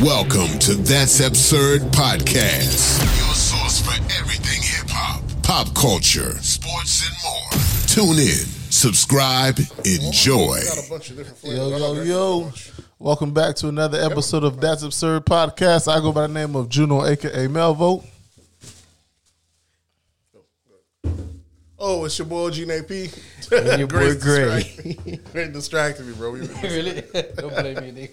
[0.00, 7.16] Welcome to That's Absurd Podcast, your source for everything hip hop, pop culture, sports, and
[7.24, 8.14] more.
[8.14, 10.60] Tune in, subscribe, enjoy.
[10.64, 11.58] Got a bunch of different flavors.
[11.80, 12.52] Yo, yo, yo.
[13.00, 15.92] Welcome back to another episode of That's Absurd Podcast.
[15.92, 18.04] I go by the name of Juno, aka Melvo.
[21.80, 22.90] Oh, it's your boy Gene AP.
[23.52, 24.62] And your boy Gray.
[24.62, 26.30] distracted- Gray distracted me, bro.
[26.32, 27.02] We- really?
[27.36, 28.10] Don't blame me, nigga.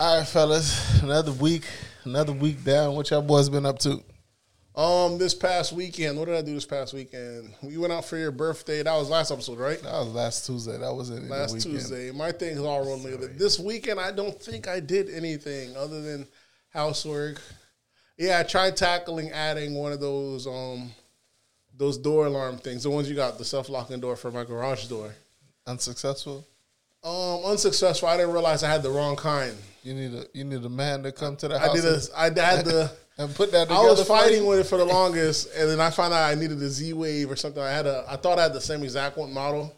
[0.00, 1.02] All right, fellas.
[1.02, 1.64] Another week,
[2.04, 2.94] another week down.
[2.94, 4.02] What y'all boys been up to?
[4.74, 7.52] Um, this past weekend, what did I do this past weekend?
[7.62, 8.82] We went out for your birthday.
[8.82, 9.78] That was last episode, right?
[9.82, 10.78] That was last Tuesday.
[10.78, 11.60] That wasn't in Last.
[11.60, 12.12] Tuesday.
[12.12, 13.26] My thing's all rolling together.
[13.26, 16.26] This weekend, I don't think I did anything other than
[16.70, 17.38] housework.
[18.16, 20.92] Yeah, I tried tackling adding one of those um
[21.76, 24.86] those door alarm things, the ones you got, the self locking door for my garage
[24.86, 25.14] door.
[25.66, 26.46] Unsuccessful.
[27.02, 28.08] Um, unsuccessful.
[28.08, 29.56] I didn't realize I had the wrong kind.
[29.82, 31.70] You need a you need a man to come to the house.
[31.70, 31.74] I
[32.28, 32.92] did a, I had the.
[33.18, 33.70] and put that.
[33.70, 36.60] I was fighting with it for the longest, and then I found out I needed
[36.60, 37.62] a Z Wave or something.
[37.62, 39.74] I had a, I thought I had the same exact one model,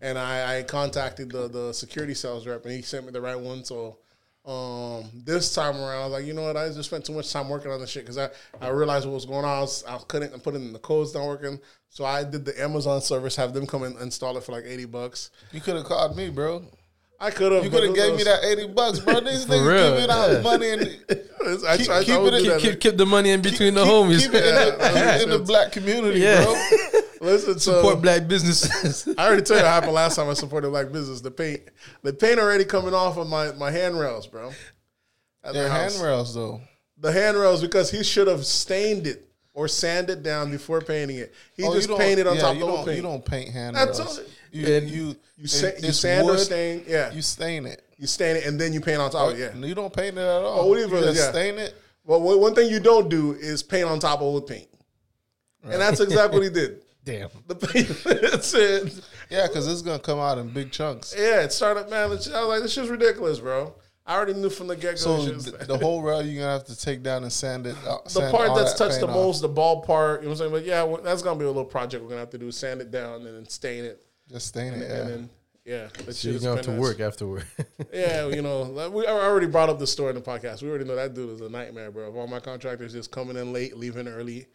[0.00, 3.38] and I, I contacted the the security sales rep, and he sent me the right
[3.38, 3.64] one.
[3.64, 3.98] So,
[4.44, 6.56] um, this time around, I was like, you know what?
[6.56, 8.28] I just spent too much time working on this shit because I,
[8.60, 9.58] I realized what was going on.
[9.58, 13.00] I, was, I couldn't put in the codes not working, so I did the Amazon
[13.00, 15.30] service, have them come and install it for like eighty bucks.
[15.52, 16.62] You could have called me, bro.
[17.20, 17.64] I could have.
[17.64, 19.20] You could have gave me that eighty bucks, bro.
[19.20, 20.40] These niggas real, giving out yeah.
[20.42, 20.82] money and
[21.66, 22.60] I Keep- tried keep I it do in- that.
[22.60, 24.22] Keep, keep the money in between the keep, homies.
[24.24, 26.42] keep it in the, Yeah, in the black community, Yeah.
[26.44, 26.54] bro.
[27.24, 29.08] Listen, so Support black businesses.
[29.18, 31.20] I already tell you what happened last time I supported black business.
[31.20, 31.62] The paint,
[32.02, 34.52] the paint already coming off of my, my handrails, bro.
[35.42, 36.60] At the handrails though.
[36.98, 41.34] The handrails because he should have stained it or sanded down before painting it.
[41.56, 42.96] He Oh, just painted on yeah, top of the paint.
[42.96, 44.18] You don't paint That's handrails.
[44.18, 47.12] all- You And you you, sa- you sand or stain, yeah.
[47.12, 47.84] You stain it.
[47.98, 49.32] You stain it and then you paint on top.
[49.32, 49.66] of it, yeah.
[49.66, 50.60] You don't paint it at all.
[50.60, 51.30] Oh, whatever, you just yeah.
[51.30, 51.74] stain it.
[52.04, 54.68] Well, one one thing you don't do is paint on top of old paint,
[55.62, 56.82] and that's exactly what he did.
[57.04, 57.28] Damn.
[57.46, 57.88] The paint,
[58.22, 59.00] that's it.
[59.30, 61.14] Yeah, because it's gonna come out in big chunks.
[61.16, 62.04] Yeah, it started, man.
[62.04, 63.74] I was like, this shit's ridiculous, bro.
[64.06, 65.18] I already knew from the get go.
[65.22, 67.76] So th- the whole rail you're gonna have to take down and sand it.
[67.86, 69.14] Uh, the sand part that's that touched the off.
[69.14, 70.52] most, the ball part, you know what I'm saying?
[70.52, 72.80] But yeah, well, that's gonna be a little project we're gonna have to do: sand
[72.82, 74.82] it down and then stain it, Just stain it.
[74.82, 75.04] and Yeah.
[75.04, 75.30] then
[75.64, 77.44] yeah, that So you're going to been work afterward.
[77.92, 80.62] Yeah, you know, like, we I already brought up the story in the podcast.
[80.62, 82.08] We already know that dude is a nightmare, bro.
[82.08, 84.46] Of all my contractors just coming in late, leaving early,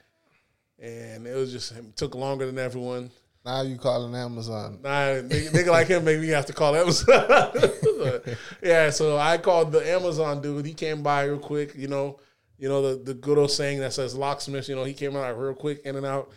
[0.81, 3.12] and it was just it took longer than everyone.
[3.45, 4.79] Now you calling Amazon.
[4.84, 7.25] Nah, nigga, nigga like him make me have to call Amazon.
[8.63, 10.66] Yeah, so I called the Amazon dude.
[10.66, 11.75] He came by real quick.
[11.75, 12.19] You know,
[12.57, 14.69] you know the the good old saying that says locksmith.
[14.69, 16.31] You know, he came out real quick, in and out.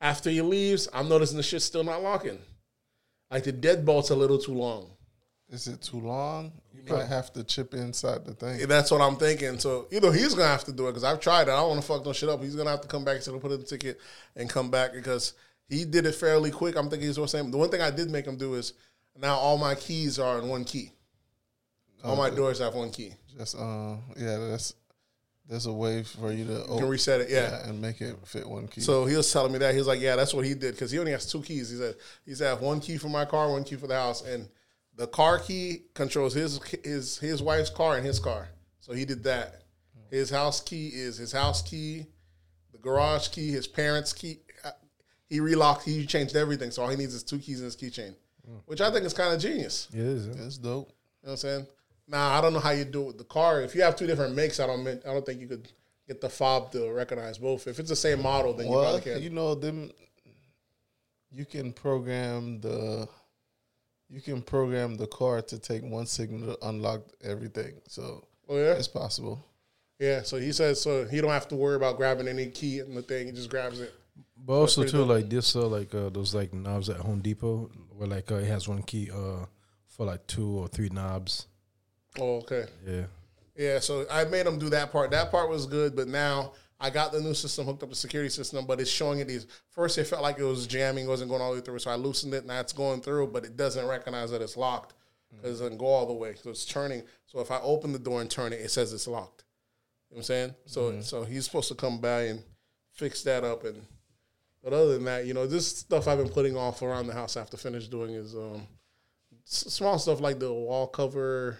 [0.00, 2.38] After he leaves, I'm noticing the shit's still not locking.
[3.30, 4.90] Like the deadbolt's a little too long.
[5.50, 6.52] Is it too long?
[6.86, 8.66] You might have to chip inside the thing.
[8.66, 9.58] That's what I'm thinking.
[9.58, 11.50] So either he's gonna have to do it because I've tried it.
[11.52, 12.42] I don't want to fuck no shit up.
[12.42, 14.00] He's gonna have to come back of put in the ticket
[14.36, 15.34] and come back because
[15.68, 16.76] he did it fairly quick.
[16.76, 17.50] I'm thinking he's the same.
[17.50, 18.74] The one thing I did make him do is
[19.16, 20.92] now all my keys are in one key.
[22.04, 23.12] All my doors have one key.
[23.36, 24.38] Just uh, yeah.
[24.38, 24.74] That's
[25.48, 27.30] there's a way for you to You can reset it.
[27.30, 27.66] Yeah.
[27.66, 28.82] and make it fit one key.
[28.82, 30.90] So he was telling me that he was like, "Yeah, that's what he did because
[30.90, 33.50] he only has two keys." He said he said have one key for my car,
[33.50, 34.48] one key for the house, and
[34.98, 38.50] the car key controls his his his wife's car and his car.
[38.80, 39.62] So he did that.
[40.10, 42.06] His house key is his house key,
[42.72, 44.40] the garage key, his parents' key.
[44.64, 44.70] Uh,
[45.28, 45.84] He relocked.
[45.84, 46.70] He changed everything.
[46.70, 48.14] So all he needs is two keys in his keychain,
[48.66, 49.88] which I think is kind of genius.
[49.92, 50.26] it is.
[50.26, 50.88] it's dope.
[51.22, 51.66] You know what I'm saying?
[52.06, 53.62] Now I don't know how you do it with the car.
[53.62, 54.82] If you have two different makes, I don't.
[54.84, 55.70] mean- I don't think you could
[56.08, 57.66] get the fob to recognize both.
[57.68, 59.22] If it's the same model, then you probably can.
[59.22, 59.90] you know them.
[61.30, 63.06] You can program the.
[64.10, 67.74] You can program the car to take one signal to unlock everything.
[67.88, 68.72] So oh yeah.
[68.72, 69.44] it's possible.
[69.98, 72.94] Yeah, so he says so he don't have to worry about grabbing any key in
[72.94, 73.26] the thing.
[73.26, 73.92] He just grabs it.
[74.36, 75.08] But also pretty too, dope.
[75.08, 78.46] like this, uh, like uh, those like knobs at Home Depot, where like uh, it
[78.46, 79.44] has one key uh
[79.88, 81.46] for like two or three knobs.
[82.18, 82.66] Oh, okay.
[82.86, 83.04] Yeah.
[83.56, 85.10] Yeah, so I made him do that part.
[85.10, 88.30] That part was good, but now I got the new system hooked up the security
[88.30, 89.46] system, but it's showing it these.
[89.70, 91.90] First, it felt like it was jamming, it wasn't going all the way through, so
[91.90, 92.46] I loosened it.
[92.46, 94.94] Now it's going through, but it doesn't recognize that it's locked
[95.30, 96.34] because it doesn't go all the way.
[96.40, 97.02] So it's turning.
[97.26, 99.44] So if I open the door and turn it, it says it's locked.
[100.10, 100.54] You know what I'm saying?
[100.66, 102.42] So so he's supposed to come by and
[102.92, 103.82] fix that up and.
[104.62, 107.36] But other than that, you know, this stuff I've been putting off around the house.
[107.36, 108.66] after finish doing is um,
[109.46, 111.58] s- small stuff like the wall cover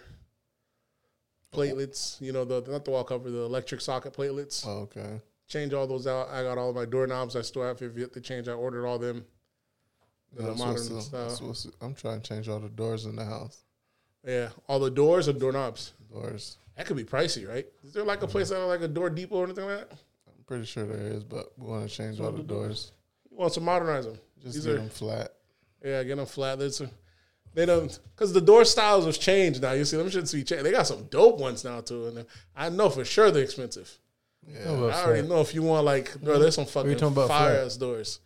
[1.53, 2.19] platelets.
[2.21, 4.65] You know, the not the wall cover, the electric socket platelets.
[4.67, 5.21] Oh, okay.
[5.47, 6.29] Change all those out.
[6.29, 7.35] I got all my doorknobs.
[7.35, 8.47] I still have to change.
[8.47, 9.25] I ordered all them.
[10.35, 11.55] The That's modern style.
[11.81, 13.63] I'm trying to change all the doors in the house.
[14.25, 15.93] Yeah, all the doors or doorknobs.
[16.11, 16.57] doors.
[16.77, 17.65] That could be pricey, right?
[17.83, 19.91] Is there like a place out like a Door Depot or anything like that?
[20.27, 22.91] I'm pretty sure there is, but we want to change all the doors.
[23.29, 24.19] He wants to modernize them.
[24.41, 25.33] Just These get are them flat.
[25.83, 26.59] yeah, get them flat.
[26.59, 26.89] There's a,
[27.53, 29.71] they don't because the door styles have changed now.
[29.73, 30.65] You see, them shouldn't be changed.
[30.65, 32.25] They got some dope ones now too, and
[32.55, 33.97] I know for sure they're expensive.
[34.65, 35.29] Well, I already flat.
[35.29, 37.65] know if you want like, bro, there's some fucking talking about fire flat?
[37.65, 38.19] ass doors.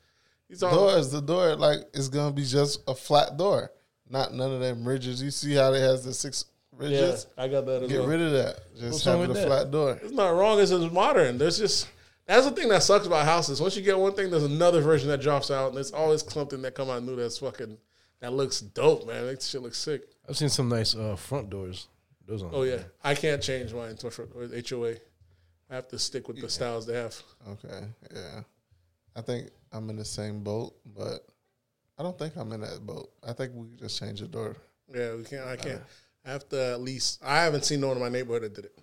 [0.48, 3.72] He's talking Doors, the door like it's gonna be just a flat door,
[4.10, 5.22] not none of them ridges.
[5.22, 7.00] You see how it has the six ridges?
[7.00, 7.28] yeah, ridges?
[7.38, 8.08] I got that as Get well.
[8.10, 8.60] rid of that.
[8.76, 9.48] Just What's have it a with that?
[9.48, 10.00] flat door.
[10.02, 10.60] It's not wrong.
[10.62, 11.38] It's just modern.
[11.38, 11.88] There's just
[12.26, 13.60] that's the thing that sucks about houses.
[13.60, 16.62] Once you get one thing, there's another version that drops out, and there's always something
[16.62, 17.78] that come out new that's fucking
[18.24, 19.26] that looks dope, man.
[19.26, 20.04] That shit looks sick.
[20.30, 21.88] I've seen some nice uh, front doors.
[22.26, 24.94] Those are Oh yeah, I can't change mine to for- or HOA.
[25.70, 27.22] I have to stick with the styles they have.
[27.50, 27.86] Okay,
[28.16, 28.42] yeah.
[29.14, 31.28] I think I'm in the same boat, but
[31.98, 33.12] I don't think I'm in that boat.
[33.28, 34.56] I think we just change the door.
[34.94, 35.46] Yeah, we can't.
[35.46, 35.82] I can't.
[36.26, 37.22] I have to at least.
[37.26, 38.80] I haven't seen no one in my neighborhood that did it.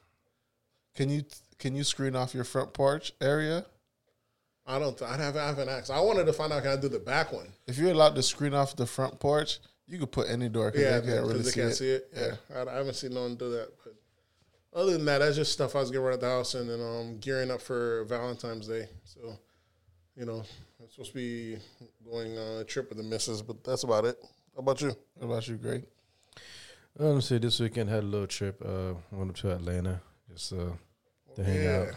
[0.94, 1.24] Can you
[1.58, 3.64] can you screen off your front porch area?
[4.66, 5.00] I don't.
[5.02, 5.40] I haven't.
[5.40, 5.90] I haven't asked.
[5.90, 7.52] I wanted to find out can I do the back one.
[7.66, 9.58] If you're allowed to screen off the front porch,
[9.88, 11.76] you could put any door because Yeah, they can't really because see, they can't it.
[11.76, 12.38] see it.
[12.52, 13.70] Yeah, I, I haven't seen no one do that.
[13.82, 13.94] But
[14.80, 16.80] other than that, that's just stuff I was getting ready at the house and then
[16.80, 18.86] um, gearing up for Valentine's Day.
[19.04, 19.36] So,
[20.16, 20.44] you know,
[20.80, 21.58] I'm supposed to be
[22.08, 24.16] going on a trip with the missus, but that's about it.
[24.54, 24.94] How about you?
[25.18, 25.84] How about you, Greg?
[26.96, 27.38] Let me see.
[27.38, 28.62] This weekend had a little trip.
[28.64, 30.00] Uh, went up to Atlanta
[30.32, 30.70] just uh,
[31.34, 31.88] to hang out.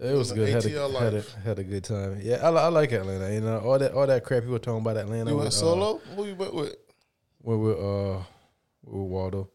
[0.00, 0.48] It was good.
[0.48, 2.20] Had a, had a had a good time.
[2.22, 3.32] Yeah, I, I like Atlanta.
[3.34, 5.30] You know, all that all that crap people talking about Atlanta.
[5.30, 6.00] You with, went uh, solo?
[6.16, 6.74] Who you went with?
[7.42, 8.22] Went with uh
[8.82, 9.50] with Waldo.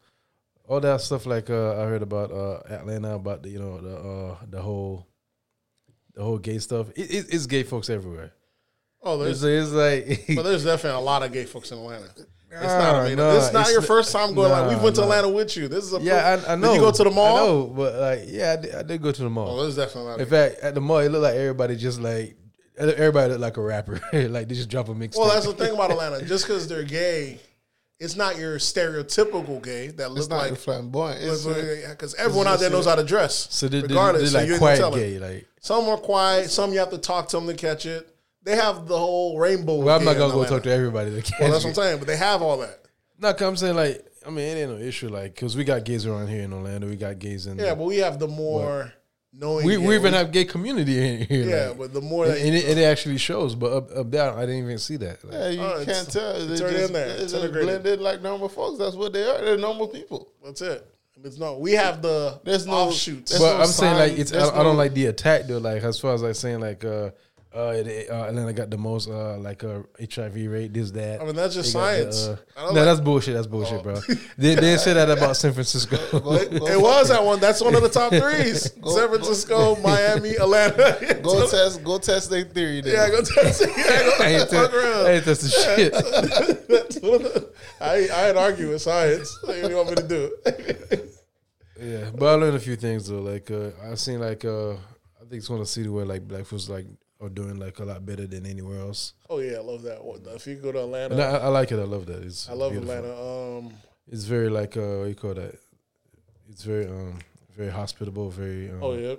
[0.68, 3.96] All that stuff like uh, I heard about uh, Atlanta about the you know the
[3.96, 5.08] uh, the whole
[6.14, 6.90] the whole gay stuff.
[6.90, 8.32] It, it, it's gay folks everywhere.
[9.02, 12.10] Oh, It's, there's, it's like but there's definitely a lot of gay folks in Atlanta.
[12.50, 12.94] It's Nah, not.
[12.94, 14.50] I mean, nah, this is not it's your first time going.
[14.50, 15.06] like we went to nah.
[15.08, 15.68] Atlanta with you.
[15.68, 16.68] This is a yeah, I, I know.
[16.68, 17.36] Did you go to the mall?
[17.36, 19.48] I know, but like yeah, I did, I did go to the mall.
[19.58, 20.22] Oh, there's definitely.
[20.22, 22.36] In fact, at the mall, it looked like everybody just like
[22.78, 24.00] everybody looked like a rapper.
[24.12, 25.18] like they just drop a mixtape.
[25.18, 26.24] well, that's the thing about Atlanta.
[26.24, 27.40] Just because they're gay,
[27.98, 31.20] it's not your stereotypical gay that looks like your flamboyant.
[31.20, 33.48] Because everyone out there knows how to dress.
[33.50, 34.98] so they, regardless, so they, you are ain't like gonna quiet tell it.
[34.98, 35.18] gay.
[35.18, 36.50] Like, Some are quiet.
[36.50, 38.08] Some you have to talk to them to catch it.
[38.46, 39.74] They have the whole rainbow.
[39.82, 40.50] well, I'm not gonna go Atlanta.
[40.54, 41.10] talk to everybody.
[41.10, 41.98] That Well, can that's what I'm saying.
[41.98, 42.78] But they have all that.
[43.18, 45.08] No, 'cause I'm saying like, I mean, it ain't no issue.
[45.08, 46.86] Like, cause we got gays around here in Orlando.
[46.88, 47.58] We got gays in.
[47.58, 48.92] Yeah, but we have the more
[49.32, 49.66] knowing.
[49.66, 51.44] we we even have gay community in here.
[51.44, 53.56] Yeah, like, but the more and, that and it, and it actually shows.
[53.56, 55.24] But up, up there, I didn't even see that.
[55.24, 56.36] Like, Yeah, you Oh, can't tell.
[56.36, 57.06] it's They just, in there.
[57.08, 58.00] They It's just integrated.
[58.00, 58.78] like normal folks.
[58.78, 59.44] That's what they are.
[59.44, 60.28] They're normal people.
[60.44, 60.86] that's it.
[61.24, 61.60] It's not.
[61.60, 63.32] We have the There's no- offshoots.
[63.32, 64.32] there's but no I'm saying like it's.
[64.32, 65.58] I, there's I don't like the attack though.
[65.58, 67.10] Like as far as like saying like uh.
[67.56, 70.74] Uh, it- uh, Atlanta got the most uh, like uh, HIV rate.
[70.74, 71.22] This that.
[71.22, 72.40] I mean, that's just They got the, science.
[72.56, 73.34] uh, no, like- that's bullshit.
[73.34, 73.94] That's bullshit, bro.
[74.36, 75.96] They, they didn't say that about San Francisco.
[75.96, 77.40] it was that one.
[77.40, 78.70] That's one of the top threes.
[78.86, 81.20] San Francisco, Miami, Atlanta.
[81.22, 81.82] Go test.
[81.82, 82.82] Go test their theory.
[82.82, 82.92] Then.
[82.92, 83.62] Yeah, go test.
[83.62, 85.06] Yeah, go I ain't, fuck tell, around.
[85.06, 85.92] I ain't test the shit.
[86.68, 87.50] That's one of the-
[87.80, 89.38] I I ain't argue with science.
[89.44, 91.06] What do you want me to do?
[91.80, 93.20] Yeah, but I learned a few things though.
[93.20, 96.26] Like uh, I seen like uh, I think it's one of the city where like
[96.26, 96.86] black folks like
[97.20, 99.14] are doing like a lot better than anywhere else.
[99.30, 99.98] oh yeah, I love that.
[100.34, 101.78] If you go to Atlanta, I, I like it.
[101.78, 102.22] I love that.
[102.22, 102.94] It's I love beautiful.
[102.94, 103.58] Atlanta.
[103.66, 103.72] Um,
[104.10, 105.54] It's very like uh, what you call that?
[106.50, 107.18] It's very um
[107.56, 108.30] very hospitable.
[108.30, 109.14] Very um, oh yeah.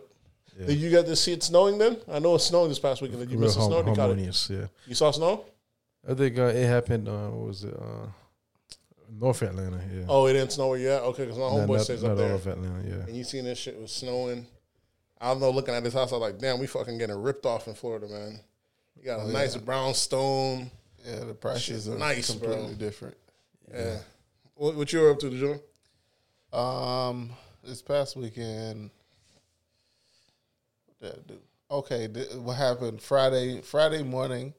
[0.60, 0.68] yeah.
[0.68, 1.98] Did you get to see it snowing then?
[2.08, 3.20] I know it's snowing this past weekend.
[3.22, 3.78] Did you real miss the har- snow?
[3.78, 4.02] or You, caught it?
[4.02, 4.50] harmonious.
[4.50, 5.46] Yeah, you saw snow?
[6.10, 7.08] I think uh, it happened.
[7.10, 7.74] Uh, what was it?
[7.74, 8.08] Uh,
[9.20, 9.82] North Atlanta.
[9.94, 10.06] Yeah.
[10.08, 11.02] Oh, it didn't snow where you at?
[11.02, 12.34] Okay, because my homeboy not, stays not up there.
[12.34, 12.88] of Atlanta.
[12.88, 13.04] Yeah.
[13.08, 14.46] And you seen this shit was snowing.
[15.20, 17.46] I don't know, looking at this house, I was like, damn, we fucking getting ripped
[17.46, 18.40] off in Florida, man.
[18.98, 20.70] You got a Oh, nice brownstone.
[21.06, 22.50] Yeah, the prices are nice, bro.
[22.50, 23.18] completely different.
[23.74, 23.98] Yeah.
[24.56, 25.60] What, what you were up to, John?
[26.54, 27.30] Um,
[27.64, 28.90] this past weekend,
[30.86, 31.40] what did I do?
[31.70, 33.62] Okay, th- what happened Friday?
[33.62, 34.54] Friday morning,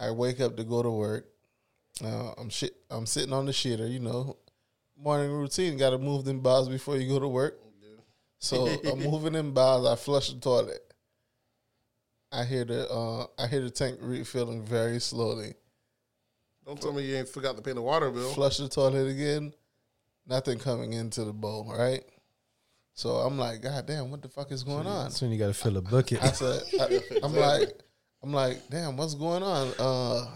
[0.00, 1.26] I wake up to go to work.
[2.02, 2.74] Uh, I'm shit.
[2.90, 3.90] I'm sitting on the shitter.
[3.90, 4.36] You know,
[4.98, 5.76] morning routine.
[5.76, 7.58] Got to move them bowels before you go to work.
[8.42, 9.86] So I'm moving them bowels.
[9.86, 10.80] I flush the toilet.
[12.32, 15.54] I hear the uh, I hear the tank refilling very slowly.
[16.66, 18.32] Don't tell me you ain't forgot to pay the water bill.
[18.32, 19.52] flush the toilet again,
[20.26, 22.02] nothing coming into the bowl, right?
[22.94, 25.04] So I'm like, God damn, what the fuck is going on?
[25.04, 26.22] That's when you got to fill a bucket.
[26.22, 27.80] I said, I, I'm like,
[28.22, 29.72] I'm like, damn, what's going on?
[29.78, 30.26] Uh,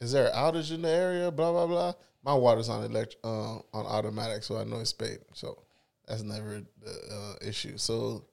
[0.00, 1.30] is there an outage in the area?
[1.32, 1.92] Blah blah blah.
[2.22, 5.18] My water's on elect uh, on automatic, so I know it's paid.
[5.32, 5.64] So
[6.08, 7.76] that's never the uh, issue.
[7.76, 8.24] So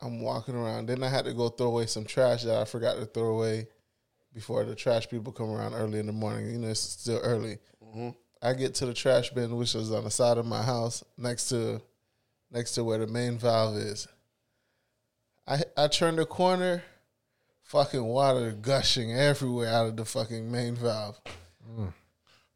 [0.00, 0.86] I'm walking around.
[0.86, 3.68] Then I had to go throw away some trash that I forgot to throw away
[4.34, 6.50] before the trash people come around early in the morning.
[6.50, 7.58] You know, it's still early.
[8.42, 11.48] I get to the trash bin, which is on the side of my house, next
[11.48, 11.80] to
[12.50, 14.06] next to where the main valve is.
[15.46, 16.82] I I turn the corner,
[17.62, 21.18] fucking water gushing everywhere out of the fucking main valve.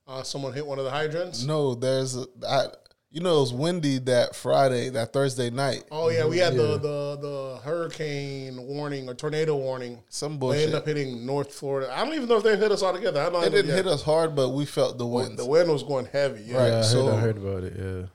[0.07, 1.45] Uh, someone hit one of the hydrants.
[1.45, 2.67] No, there's a, I,
[3.11, 5.85] you know it was windy that Friday, that Thursday night.
[5.91, 6.63] Oh yeah, we had Yeah.
[6.63, 10.03] the, the the hurricane warning or tornado warning.
[10.09, 10.59] Some bullshit.
[10.59, 10.75] They bullshit.
[10.75, 11.93] ended up hitting North Florida.
[11.93, 13.21] I don't even know if they hit us all together.
[13.21, 15.39] I don't It didn't hit us hard, but we felt the wind.
[15.39, 16.43] The wind was going heavy.
[16.43, 16.57] Yeah.
[16.59, 16.69] Right.
[16.69, 17.75] Yeah, I, so- heard, I heard about it.
[17.77, 18.07] Yeah.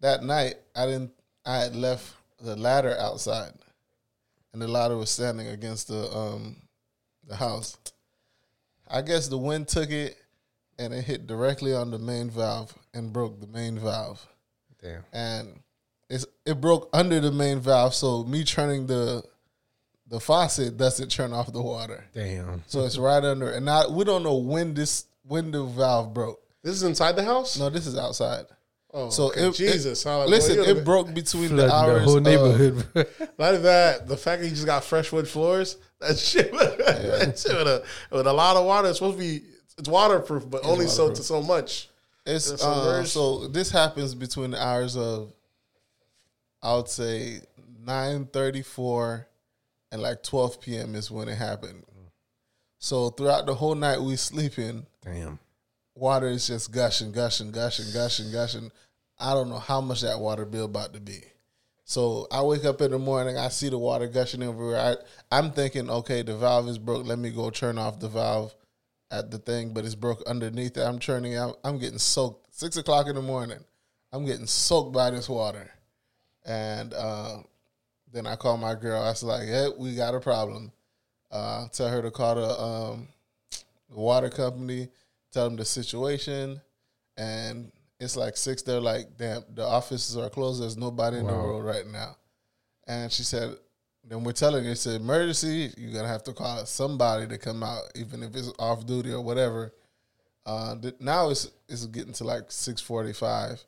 [0.00, 1.12] that night I didn't
[1.44, 3.52] I had left the ladder outside
[4.52, 6.56] and the ladder was standing against the um
[7.26, 7.76] the house.
[8.90, 10.16] I guess the wind took it
[10.78, 14.24] and it hit directly on the main valve and broke the main valve.
[14.82, 15.04] Damn.
[15.12, 15.60] And
[16.10, 19.22] it's it broke under the main valve, so me turning the
[20.06, 22.04] the faucet doesn't turn off the water.
[22.14, 22.62] Damn.
[22.66, 26.40] So it's right under and I we don't know when this when the valve broke.
[26.62, 27.58] This is inside the house.
[27.58, 28.46] No, this is outside.
[28.94, 29.48] Oh, So okay.
[29.48, 32.00] it, Jesus, it, how- boy, listen, you it gotta- broke between the hours.
[32.04, 32.86] the whole neighborhood.
[33.38, 37.38] Not only that, the fact that you just got fresh wood floors, that shit, that
[37.38, 38.88] shit with a with a lot of water.
[38.88, 39.42] It's supposed to be
[39.76, 41.90] it's waterproof, but only so to so much.
[42.28, 45.32] It's It's uh, so this happens between the hours of
[46.62, 47.40] I would say
[47.80, 49.26] nine thirty four
[49.90, 51.84] and like twelve PM is when it happened.
[52.78, 55.38] So throughout the whole night we sleeping, Damn.
[55.94, 58.70] water is just gushing, gushing, gushing, gushing, gushing.
[59.18, 61.22] I don't know how much that water bill about to be.
[61.84, 64.78] So I wake up in the morning, I see the water gushing everywhere.
[64.78, 67.06] I, I'm thinking, okay, the valve is broke.
[67.06, 68.54] Let me go turn off the valve
[69.10, 70.82] at the thing, but it's broke underneath it.
[70.82, 71.58] I'm turning out.
[71.64, 72.54] I'm getting soaked.
[72.54, 73.64] Six o'clock in the morning.
[74.12, 75.70] I'm getting soaked by this water,
[76.44, 77.38] and uh,
[78.12, 79.02] then I call my girl.
[79.02, 80.72] I was like, "Hey, we got a problem."
[81.30, 83.08] Uh, tell her to call the um,
[83.90, 84.88] the water company.
[85.32, 86.60] Tell them the situation,
[87.16, 88.62] and it's like six.
[88.62, 90.62] They're like, "Damn, the offices are closed.
[90.62, 92.16] There's nobody in the world right now."
[92.86, 93.54] And she said,
[94.08, 95.72] then we're telling her it's an emergency.
[95.76, 99.20] You're gonna have to call somebody to come out, even if it's off duty or
[99.20, 99.72] whatever.
[100.46, 103.62] Uh, th- now it's it's getting to like six forty five,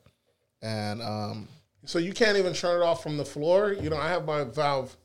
[0.61, 1.47] and um,
[1.85, 3.73] So you can't even turn it off from the floor.
[3.73, 4.95] You know, I have my valve.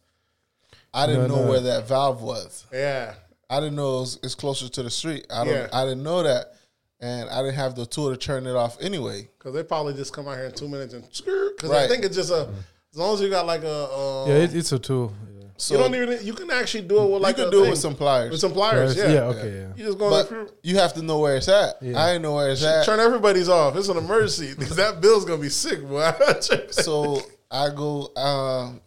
[0.95, 1.50] I didn't No, know no.
[1.50, 2.64] where that valve was.
[2.73, 3.14] Yeah,
[3.50, 5.26] I didn't know it was, it's closer to the street.
[5.31, 5.52] I don't.
[5.55, 5.69] Yeah.
[5.73, 6.55] I didn't know that,
[7.00, 9.28] and I didn't have the tool to turn it off anyway.
[9.38, 12.16] because they probably just come out here in two minutes and because I think it's
[12.16, 12.49] just a
[12.97, 15.12] as long as you got like a um, Yeah, it, it's a tool.
[15.31, 15.49] Yeah.
[15.59, 17.65] So you don't even you can actually do it with like you a can do
[17.65, 18.97] it with some pliers, with some pliers.
[18.97, 19.69] Yeah, Yeah, okay, yeah.
[19.76, 21.75] You just go but you have to know where it's at.
[21.83, 22.03] Yeah.
[22.03, 22.87] I didn't know where it's at.
[22.87, 23.76] Turn everybody's off.
[23.76, 26.11] It's an emergency because that bill's gonna be sick, boy.
[26.71, 28.11] so I go.
[28.17, 28.81] Um,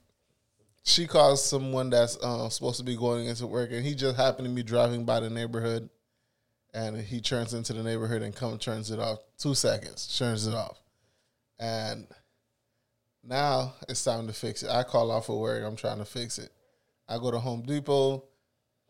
[0.84, 4.48] she calls someone that's uh, supposed to be going into work, and he just happened
[4.48, 5.88] to be driving by the neighborhood,
[6.74, 9.20] and he turns into the neighborhood and come turns it off.
[9.38, 10.80] Two seconds, turns it off,
[11.60, 12.08] and
[13.24, 14.70] now it's time to fix it.
[14.70, 15.64] I call off of work.
[15.66, 16.52] I'm trying to fix it.
[17.08, 18.24] I go to Home Depot,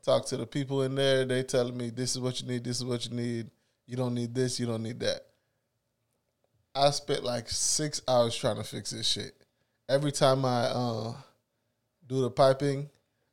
[0.03, 1.25] talk to the people in there.
[1.25, 2.63] They telling me this is what you need.
[2.63, 3.49] This is what you need.
[3.87, 4.59] You don't need this.
[4.59, 5.21] You don't need that.
[6.75, 9.33] I spent like six hours trying to fix this shit.
[9.87, 11.13] Every time I uh,
[12.07, 12.89] do the piping,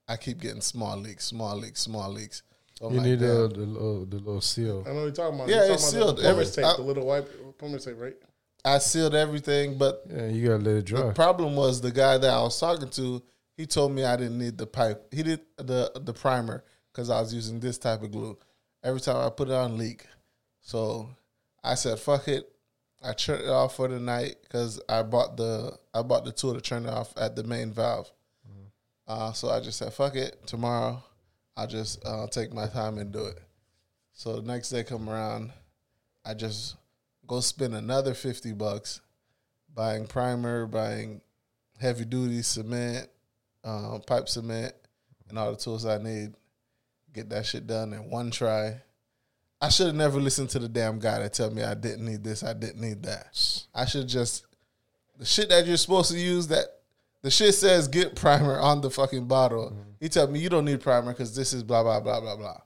[0.09, 2.43] I keep getting small leaks, small leaks, small leaks.
[2.79, 4.85] So You like, need uh, the, little, the little seal.
[4.87, 5.49] I know what you're talking about.
[5.49, 6.17] Yeah, You're it's about sealed.
[6.19, 8.17] The plumber's tape, I- the little white plumber's tape, right?
[8.67, 11.07] I sealed everything, but Yeah, you gotta let it dry.
[11.07, 13.23] the problem was the guy that I was talking to.
[13.57, 15.15] He told me I didn't need the pipe.
[15.15, 18.37] He did the the primer because I was using this type of glue.
[18.83, 20.07] Every time I put it on, leak.
[20.61, 21.09] So
[21.63, 22.53] I said, "Fuck it."
[23.03, 26.55] I turned it off for the night because I bought the I bought the tool
[26.55, 28.11] to turn it off at the main valve.
[29.09, 31.03] Uh, so I just said, "Fuck it." Tomorrow,
[31.57, 33.39] I'll just uh, take my time and do it.
[34.13, 35.53] So the next day come around,
[36.25, 36.75] I just
[37.27, 39.01] go spend another fifty bucks
[39.75, 41.21] buying primer, buying
[41.79, 43.09] heavy duty cement,
[43.65, 44.75] um, pipe cement,
[45.29, 46.35] and all the tools I need.
[47.13, 48.81] Get that shit done in one try.
[49.61, 52.23] I should have never listened to the damn guy that tell me I didn't need
[52.23, 53.39] this, I didn't need that.
[53.75, 54.45] I should just
[55.19, 56.67] the shit that you're supposed to use that
[57.23, 59.77] the shit says get primer on the fucking bottle.
[59.99, 62.61] He tell me you don't need primer because this is blah blah blah blah blah.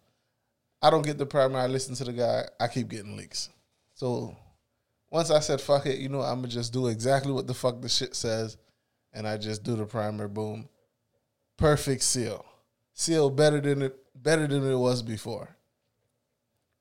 [0.82, 1.58] I don't get the primer.
[1.58, 2.44] I listen to the guy.
[2.58, 3.50] I keep getting leaks.
[3.94, 4.36] So
[5.10, 7.80] once I said fuck it, you know I'm gonna just do exactly what the fuck
[7.80, 8.56] the shit says,
[9.12, 10.28] and I just do the primer.
[10.28, 10.68] Boom,
[11.56, 12.44] perfect seal,
[12.92, 15.56] seal better than it better than it was before.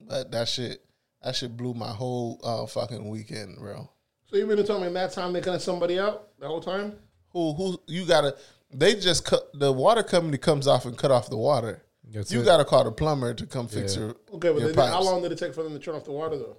[0.01, 0.83] But that shit,
[1.21, 3.89] that shit blew my whole uh, fucking weekend, bro.
[4.29, 6.62] So you mean to tell me in that time they cut somebody out the whole
[6.62, 6.93] time?
[7.31, 8.36] Who who you gotta?
[8.71, 11.83] They just cut the water company comes off and cut off the water.
[12.12, 12.45] That's you it.
[12.45, 14.01] gotta call the plumber to come fix Yeah.
[14.01, 16.05] your Okay, but your they, how long did it take for them to turn off
[16.05, 16.57] the water though?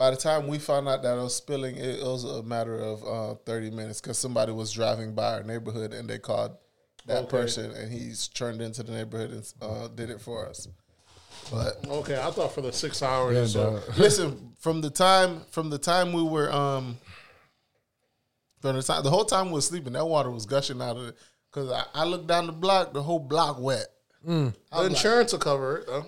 [0.00, 2.74] By the time we found out that it was spilling, it, it was a matter
[2.80, 6.56] of uh, thirty minutes because somebody was driving by our neighborhood and they called
[7.06, 7.28] that Okay.
[7.28, 10.68] person, and he's turned into the neighborhood and uh, did it for us.
[11.52, 13.82] But Okay, I thought for the six hours Yeah, so.
[13.98, 16.96] listen, from the time from the time we were um
[18.62, 21.08] from the time the whole time we were sleeping, that water was gushing out of
[21.08, 21.16] it.
[21.52, 23.86] Cause I, I looked down the block, the whole block wet.
[24.24, 26.06] The insurance will cover it though.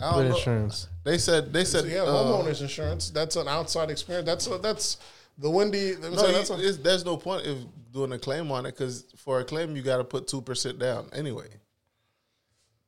[0.00, 0.36] I With don't know.
[0.36, 0.88] insurance.
[1.04, 3.10] They said they said you have uh, homeowners insurance.
[3.10, 4.26] That's an outside experience.
[4.26, 4.98] That's a, that's
[5.38, 5.94] the windy.
[6.00, 7.58] No, that's a- there's no point of
[7.92, 10.78] doing a claim on it because for a claim you got to put two percent
[10.78, 11.48] down anyway.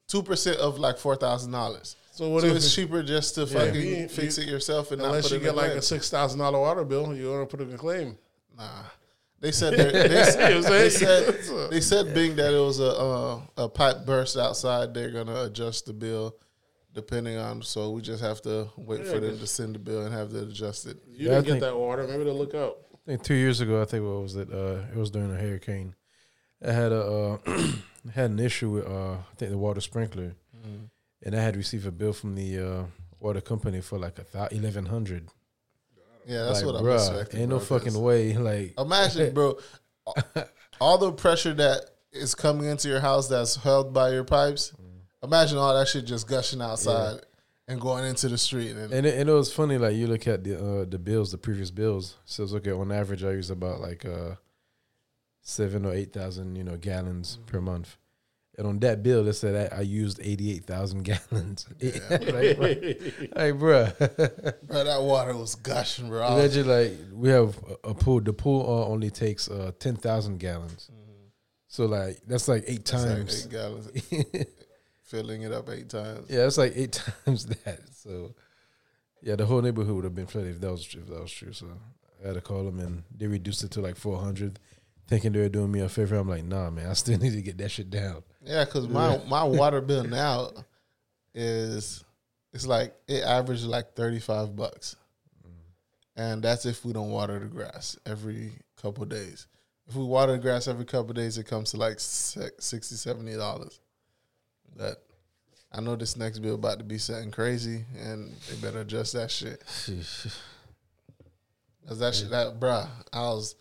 [0.07, 1.97] Two percent of like four thousand dollars.
[2.13, 4.93] So what so if it's cheaper just to Yeah, fucking you- fix you- it yourself
[4.93, 7.31] and unless not you it get in like a six thousand dollar water bill, you
[7.31, 8.17] want to put in a claim.
[8.57, 8.69] Nah.
[9.41, 11.35] They said they, they, You know what I'm they said
[11.71, 15.87] they said being that it was a uh, a pipe burst outside, they're gonna adjust
[15.87, 16.37] the bill
[16.95, 17.63] depending on.
[17.63, 20.43] So we just have to wait for them to send the bill and have to
[20.45, 20.99] adjust it.
[21.11, 22.07] You Yeah, didn't get that water.
[22.07, 22.79] Maybe they'll look out.
[23.07, 24.49] I think two years ago, I think what was it?
[24.51, 25.95] Uh, it was during a hurricane.
[26.67, 27.39] I had a uh,
[28.15, 30.35] had an issue with uh, I think the water sprinkler,
[31.23, 32.85] and I had received a bill from the uh,
[33.21, 35.29] water company for like a thou- eleven hundred.
[36.27, 37.41] Yeah, that's like, what I'm bruh, expecting.
[37.41, 38.33] Ain't no fucking way.
[38.39, 39.59] Like, Imagine, bro,
[40.81, 44.73] all the pressure that is coming into your house that's held by your pipes.
[45.25, 47.21] Imagine all that shit just gushing outside
[47.69, 48.73] and going into the street.
[48.73, 49.79] And, and it, and it was funny.
[49.79, 52.17] Like you look at the uh, the bills, the previous bills.
[52.25, 52.73] So okay.
[52.73, 54.37] On average, I use about like uh,
[55.41, 57.97] seven or eight thousand, you know, gallons per month.
[58.57, 61.67] And on that bill, it said I, I used eighty eight thousand gallons.
[61.81, 64.67] like, bro, like, bruh.
[64.67, 66.37] bro, that water was gushing, bro.
[66.39, 68.21] Imagine like we have a a pool.
[68.21, 70.91] The pool uh, only takes uh, ten thousand gallons.
[71.67, 73.47] So like that's like eight like times.
[73.47, 73.89] eight gallons,
[75.05, 76.29] filling it up eight times.
[76.31, 76.93] yeah, it's like eight
[77.27, 77.81] times that.
[77.95, 78.35] So
[79.23, 81.53] yeah, the whole neighborhood would have been flooded if that was if that was true.
[81.53, 81.67] So
[82.23, 84.59] I had to call them and they reduced it to like four hundred,
[85.09, 86.17] thinking they were doing me a favor.
[86.17, 88.23] I'm like, nah, man, I still need to get that shit down.
[88.43, 90.51] Yeah, because my my water bill now
[91.35, 92.05] is
[92.53, 94.97] it's like it averages like thirty five bucks,
[96.17, 99.47] and that's if we don't water the grass every couple days.
[99.87, 103.37] If we water the grass every couple days, it comes to like se- 60 70
[103.37, 103.81] dollars.
[104.77, 105.05] But
[105.73, 109.31] I know this next bill about to be something crazy, and they better adjust that
[109.31, 109.63] shit.
[111.87, 113.57] Cause that shit, that bruh, I was,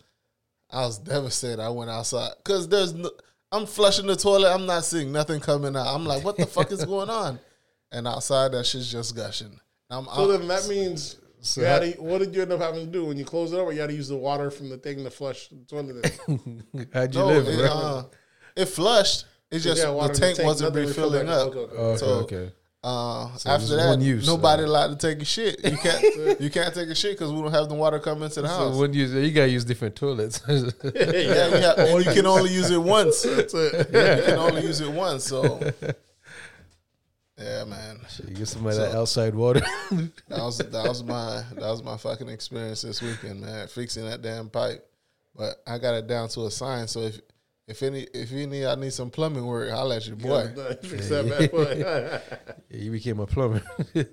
[0.70, 1.60] I was devastated.
[1.60, 3.10] I went outside because there's, no,
[3.52, 4.50] I'm flushing the toilet.
[4.52, 5.86] I'm not seeing nothing coming out.
[5.88, 7.38] I'm like, what the fuck is going on?
[7.92, 9.60] And outside, that shit's just gushing.
[9.90, 12.60] I'm, So I'm- then that means So you had to, what did you end up
[12.60, 13.66] having to do when you close it up?
[13.66, 16.18] Or you had to use the water from the thing to flush the toilet.
[16.26, 16.88] in?
[16.94, 17.66] How'd you no, live, it, bro?
[17.68, 18.04] uh,
[18.56, 19.26] it flushed.
[19.54, 21.48] It's just the tank, tank, wasn't nothing refilling refilled.
[21.48, 21.56] up.
[21.56, 21.76] Okay, okay.
[21.78, 22.52] Oh, so, okay.
[22.84, 25.58] Uh, just after that, use, nobody uh, allowed to take a shit.
[25.64, 28.42] You can't, you can't take a shit because we don't have the water coming to
[28.42, 28.58] the house.
[28.58, 28.78] So house.
[28.78, 30.42] when you you gotta use different toilets.
[30.48, 33.22] yeah, you have- and you can only use it once.
[33.22, 33.86] That's it.
[33.88, 35.24] You can only use it once.
[35.24, 35.60] So,
[37.38, 39.60] yeah, man, you get some of that outside water.
[39.90, 43.66] that was that was my that was my fucking experience this weekend, man.
[43.66, 44.86] Fixing that damn pipe,
[45.34, 46.92] but I got it down to a science.
[46.92, 47.18] So if
[47.66, 50.48] if any if you need I need some plumbing work, I'll let you boy.
[50.82, 52.40] Fix that boy.
[52.70, 53.62] Yeah, you became a plumber.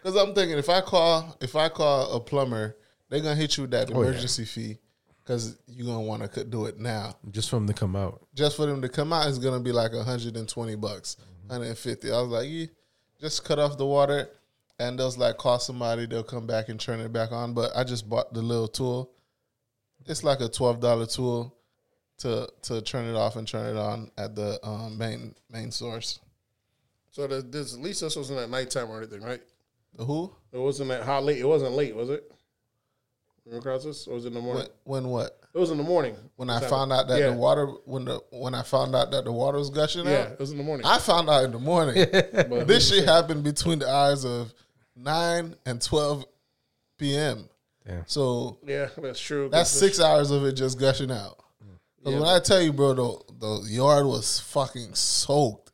[0.00, 2.76] Because I'm thinking if I call if I call a plumber,
[3.08, 4.08] they're gonna hit you with that Oh, yeah.
[4.08, 4.78] emergency fee
[5.24, 7.16] because you're gonna want to do it now.
[7.30, 8.24] Just for them to come out.
[8.34, 11.16] Just for them to come out is gonna be like 120 bucks,
[11.48, 12.12] 150.
[12.12, 12.68] I was like, you
[13.20, 14.30] just cut off the water,
[14.78, 16.06] and they'll like call somebody.
[16.06, 17.52] They'll come back and turn it back on.
[17.52, 19.10] But I just bought the little tool.
[20.06, 21.56] It's like a twelve dollar tool
[22.18, 26.20] to to turn it off and turn it on at the um, main main source.
[27.10, 29.40] so the, this, at least this wasn't at nighttime or anything, right?
[29.96, 30.32] The who?
[30.52, 31.38] It wasn't that hot late.
[31.38, 32.30] It wasn't late, was it?
[33.50, 34.06] Across this?
[34.06, 34.66] Or was it in the morning?
[34.84, 35.40] When, when what?
[35.54, 36.14] It was in the morning.
[36.36, 37.30] When I found out that yeah.
[37.30, 40.32] the water when the when I found out that the water was gushing Yeah, out,
[40.32, 40.84] it was in the morning.
[40.84, 42.04] I found out in the morning.
[42.32, 44.52] But this shit happened between the hours of
[44.94, 46.26] nine and twelve
[46.98, 47.48] p.m.
[47.86, 48.04] Damn.
[48.06, 49.48] So yeah, that's true.
[49.48, 51.38] that's six hours of it just gushing out.
[52.04, 55.72] 'Cause when I tell you, bro, the the yard was fucking soaked,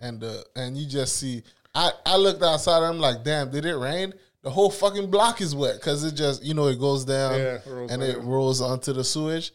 [0.00, 1.42] and the and you just see.
[1.74, 2.82] I I looked outside.
[2.82, 4.14] I'm like, damn, did it rain?
[4.42, 7.54] The whole fucking block is wet because it just you know it goes down Yeah,
[7.54, 9.52] it rolls and it rolls onto the sewage.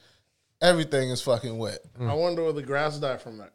[0.61, 1.79] Everything is fucking wet.
[1.97, 2.19] I mm.
[2.19, 3.53] wonder will the grass die from that?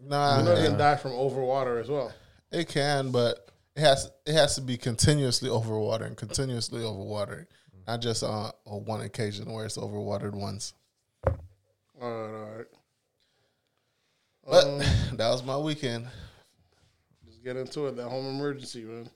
[0.00, 2.12] Nah, I know it it, can die from overwater as well.
[2.52, 7.46] it can, but it has it has to be continuously overwatering, continuously overwatering,
[7.86, 10.72] not just on, on one occasion where it's overwatered once.
[12.00, 12.66] All right, all right.
[14.46, 14.78] But Um,
[15.16, 16.06] that was my weekend.
[17.26, 17.96] Just get into it.
[17.96, 19.10] That home emergency, man.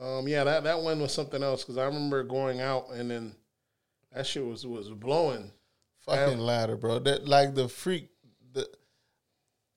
[0.00, 3.34] Um, yeah, that that one was something else because I remember going out and then
[4.12, 5.52] that shit was was blowing.
[6.00, 6.98] Fucking ladder, bro.
[6.98, 8.08] That like the freak.
[8.52, 8.68] The,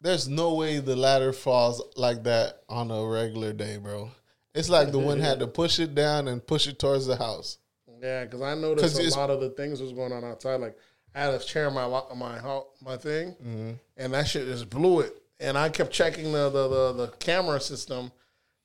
[0.01, 4.09] there's no way the ladder falls like that on a regular day, bro.
[4.55, 7.59] It's like the one had to push it down and push it towards the house.
[8.01, 10.55] Yeah, because I noticed a lot of the things was going on outside.
[10.61, 10.77] Like
[11.13, 12.39] I had a chair in my my
[12.81, 13.71] my thing, Mm-hmm.
[13.97, 15.13] and that shit just blew it.
[15.39, 18.11] And I kept checking the the, the, the camera system,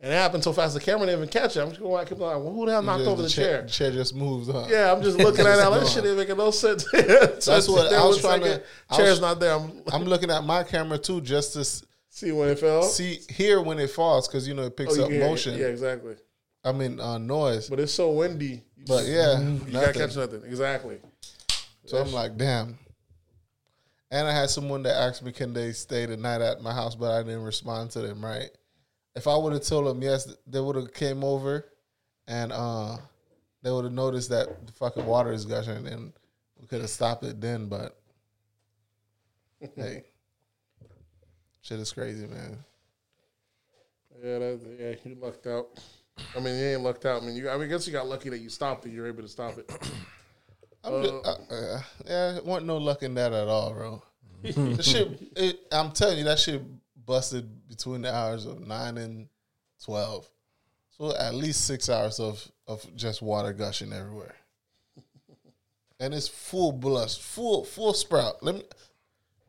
[0.01, 1.61] and it happened so fast the camera didn't even catch it.
[1.61, 3.62] I'm just going, I kept like, well, who the hell knocked Just over the chair?
[3.62, 4.69] The chair just moves on.
[4.69, 5.71] Yeah, I'm just looking at that.
[5.71, 6.85] That shit ain't making no sense.
[6.93, 8.62] That's what I was trying to-
[8.95, 9.55] Chair's was- not there.
[9.55, 11.64] I'm I'm looking at my camera too, just to
[12.09, 12.83] see when it fell.
[12.83, 15.59] see here when it falls, because you know it picks Oh, up hear motion.
[15.59, 16.14] Yeah, exactly.
[16.64, 17.68] I mean uh, noise.
[17.68, 18.62] But it's so windy.
[18.77, 20.42] You But just- yeah, you gotta catch nothing.
[20.44, 20.99] Exactly.
[21.87, 22.79] So I'm like, damn.
[24.12, 26.94] And I had someone that asked me, can they stay the night at my house,
[26.94, 28.51] but I didn't respond to them, right?
[29.14, 31.64] If I would have told them yes, they would have came over
[32.27, 32.96] and uh
[33.62, 36.12] they would have noticed that the fucking water is gushing and
[36.61, 38.01] we could have stopped it then, but
[39.77, 40.05] hey.
[41.62, 42.57] Shit is crazy, man.
[44.23, 45.68] Yeah, that, yeah, you lucked out.
[46.37, 47.23] I mean, you ain't lucked out.
[47.23, 48.93] I mean, you, I mean, I guess you got lucky that you stopped it.
[48.93, 49.71] You're able to stop it.
[50.85, 54.03] I'm just, uh, uh, yeah, it wasn't no luck in that at all, bro.
[54.43, 56.63] the shit, it, I'm telling you, that shit
[57.05, 59.29] busted between the hours of nine and
[59.85, 60.29] twelve.
[60.97, 64.35] So at least six hours of of just water gushing everywhere,
[66.01, 68.43] and it's full blast, full full sprout.
[68.43, 68.63] Let me,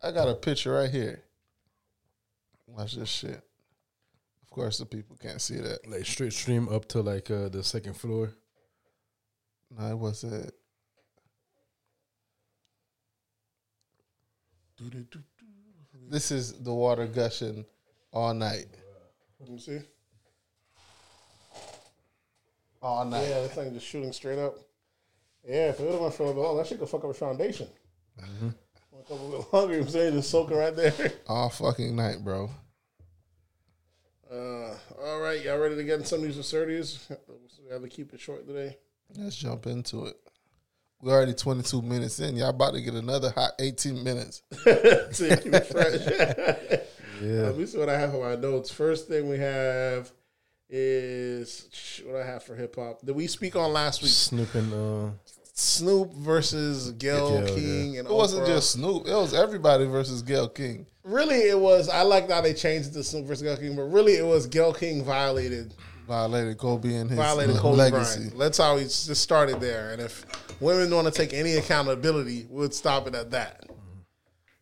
[0.03, 1.21] I got a picture right here.
[2.67, 3.41] Watch this shit.
[4.51, 5.89] Of course, the people can't see that.
[5.89, 8.33] Like straight stream up to like uh, the second floor.
[9.79, 10.53] No, it was it.
[16.09, 17.63] This is the water gushing
[18.11, 18.65] all night.
[19.39, 19.79] Let me see.
[22.81, 23.29] All night.
[23.29, 24.57] Yeah, this thing just shooting straight up.
[25.47, 27.11] Yeah, if it would have went for a little longer, that shit could fuck up
[27.11, 27.67] a foundation.
[28.17, 28.55] Went
[29.09, 30.13] a bit longer, you know I'm saying?
[30.13, 31.13] Just soaking right there.
[31.27, 32.49] All fucking night, bro.
[34.31, 37.05] Uh, all right, y'all ready to get in some of these absurdities?
[37.65, 38.77] We have to keep it short today.
[39.17, 40.15] Let's jump into it.
[41.01, 42.37] We're already 22 minutes in.
[42.37, 44.43] Y'all about to get another hot 18 minutes.
[45.11, 46.79] See, keep it fresh.
[47.21, 47.43] Yeah.
[47.43, 48.71] Let me see what I have on my notes.
[48.71, 50.11] First thing we have
[50.67, 53.05] is what I have for hip hop.
[53.05, 54.09] Did we speak on last week?
[54.09, 55.09] Snoop and uh,
[55.53, 59.07] Snoop versus Gayle Gayle, King and It wasn't just Snoop.
[59.07, 60.85] It was everybody versus Gayle King.
[61.03, 61.35] really.
[61.49, 61.89] It was.
[61.89, 64.47] I like how they changed it to Snoop versus Gayle King, but really it was
[64.47, 65.73] Gayle King violated
[66.07, 68.19] Violated Kobe and his violated Kobe legacy.
[68.19, 68.37] Bryant.
[68.39, 69.91] That's how he just started there.
[69.91, 70.25] And if
[70.59, 73.59] women want to take any accountability, we'd stop it at that.
[73.61, 73.75] You know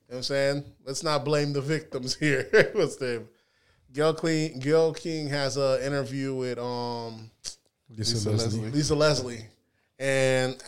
[0.08, 0.64] what I'm saying?
[0.86, 2.48] Let's not blame the victims here.
[2.74, 3.30] What's the name?
[3.94, 7.32] Gayle King, Gayle King has an interview with um
[7.90, 8.46] Lisa, Lisa Leslie.
[8.62, 8.72] Leslie.
[8.72, 9.46] Lisa Leslie
[10.00, 10.62] and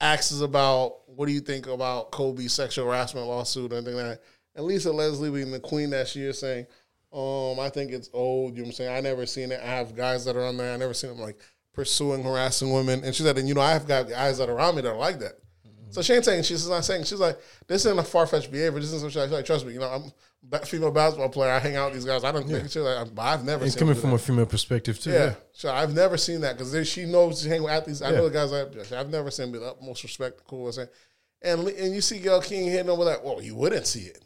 [0.00, 4.22] asks about what do you think about Kobe's sexual harassment lawsuit or anything like that.
[4.54, 6.66] And Lisa Leslie, being the queen that she is, saying,
[7.12, 8.52] um, I think it's old.
[8.52, 8.96] You know what I'm saying?
[8.96, 9.60] I never seen it.
[9.60, 10.72] I have guys that are on there.
[10.72, 11.38] I never seen them like
[11.72, 13.04] pursuing, harassing women.
[13.04, 14.90] And she said, and you know, I have got guys that are around me that
[14.90, 15.34] are like that.
[15.90, 18.78] So she ain't saying she's not saying she's like this isn't a far fetched behavior.
[18.78, 19.72] This isn't something like trust me.
[19.72, 20.12] You know, I'm
[20.64, 21.52] female basketball player.
[21.52, 22.24] I hang out with these guys.
[22.24, 23.64] I don't think she's like I've never.
[23.64, 24.16] It's coming from that.
[24.16, 25.12] a female perspective too.
[25.12, 28.02] Yeah, so I've never seen that because she knows she hang with athletes.
[28.02, 30.66] I know the guys like I've never seen with the utmost respect, cool.
[30.66, 30.88] I'm saying,
[31.42, 33.24] and and you see Gayle King hitting over that.
[33.24, 34.24] Well, you wouldn't see it.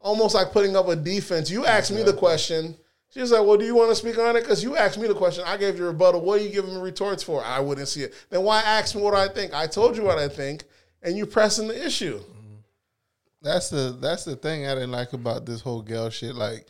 [0.00, 1.50] Almost like putting up a defense.
[1.50, 2.76] You asked me the question.
[3.10, 5.14] She's like, "Well, do you want to speak on it?" Because you asked me the
[5.14, 5.44] question.
[5.46, 6.20] I gave you a rebuttal.
[6.20, 7.42] What are you giving me retorts for?
[7.42, 8.14] I wouldn't see it.
[8.28, 9.54] Then why ask me what I think?
[9.54, 10.64] I told you what I think,
[11.02, 12.20] and you pressing the issue.
[13.46, 16.34] That's the that's the thing I didn't like about this whole girl shit.
[16.34, 16.66] Like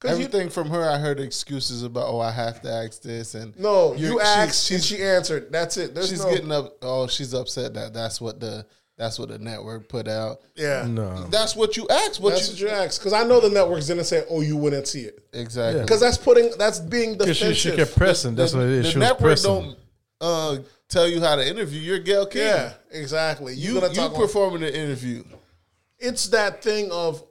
[0.00, 3.34] 'Cause you- everything from her, I heard excuses about oh I have to ask this
[3.34, 5.50] and no, You're- you she- asked and she answered.
[5.50, 5.94] That's it.
[5.94, 6.76] There's she's no, getting up.
[6.82, 8.64] Oh, she's upset that that's what the
[8.96, 10.40] that's what the network put out.
[10.56, 10.84] yeah.
[10.88, 11.24] No.
[11.30, 12.20] That's what you asked.
[12.20, 14.56] What That's you what you asked because I know the networks didn't say, "Oh, you
[14.56, 15.82] wouldn't see it." exactly?
[15.82, 17.56] Because that's putting that's being Because defensive.
[17.56, 18.34] she, she kept pressing.
[18.36, 18.84] That's the, what it is.
[18.86, 19.50] The She network pressing.
[19.50, 19.78] don't
[20.20, 20.56] uh,
[20.88, 21.80] tell you how to interview.
[21.80, 22.42] You're Gayle King.
[22.42, 23.54] yeah, exactly.
[23.54, 24.12] you You're gonna you talk.
[24.14, 25.24] on- performing the interview.
[25.98, 27.22] it's that thing of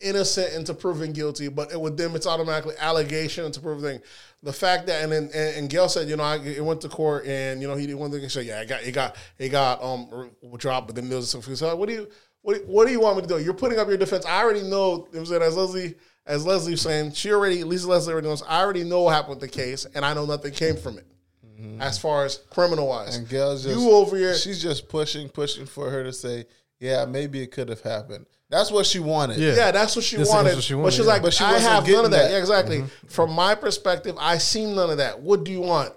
[0.00, 4.00] innocent into proven guilty, but it, with them it's automatically allegation into proven thing.
[4.42, 6.88] The fact that and then and, and Gayle said, you know, I it went to
[6.88, 9.16] court and you know he did one thing and said, yeah, I got it got
[9.38, 11.42] it got um dropped, but then there was some.
[11.42, 12.08] So what do you
[12.42, 13.38] what do, what do you want me to do?
[13.38, 14.24] You're putting up your defense.
[14.24, 15.06] I already know.
[15.12, 15.94] You I'm saying as Leslie
[16.26, 18.42] as Leslie was saying, she already Lisa Leslie already knows.
[18.48, 21.06] I already know what happened with the case, and I know nothing came from it.
[21.60, 21.82] Mm-hmm.
[21.82, 24.34] As far as criminal wise, And Gayle's just you over here.
[24.34, 26.46] She's just pushing, pushing for her to say,
[26.78, 28.26] yeah, maybe it could have happened.
[28.48, 29.38] That's what she wanted.
[29.38, 29.54] Yeah.
[29.54, 30.54] Yeah, that's what she That's wanted.
[30.54, 31.12] what she But she's yeah.
[31.12, 32.22] like, But she I wasn't have none of that.
[32.24, 32.30] that.
[32.32, 32.78] Yeah, exactly.
[32.78, 33.06] Mm-hmm.
[33.08, 35.20] From my perspective, I seen none of that.
[35.20, 35.92] What do you want?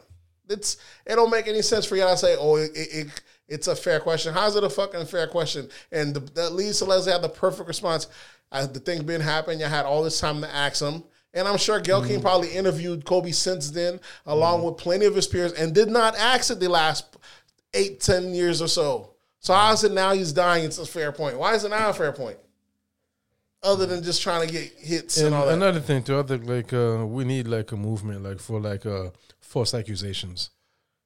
[0.50, 3.76] It's it don't make any sense for y'all to say, oh, it, it, it's a
[3.76, 4.34] fair question.
[4.34, 5.70] How's it a fucking fair question?
[5.92, 8.08] And the, that leads to Leslie had the perfect response.
[8.52, 11.04] As the thing been happening, you had all this time to ask him.
[11.34, 15.26] And I'm sure Gayle King probably interviewed Kobe since then, along with plenty of his
[15.28, 17.18] peers, and did not ask it the last
[17.74, 19.10] eight, ten years or so.
[19.40, 20.64] So how is it now he's dying?
[20.64, 21.38] It's a fair point.
[21.40, 22.38] Why is it now a fair point?
[23.64, 25.54] Other than just trying to get hits and, And all that.
[25.54, 28.86] another thing too, I think like uh, we need like a movement like for like
[28.86, 30.50] uh, false accusations.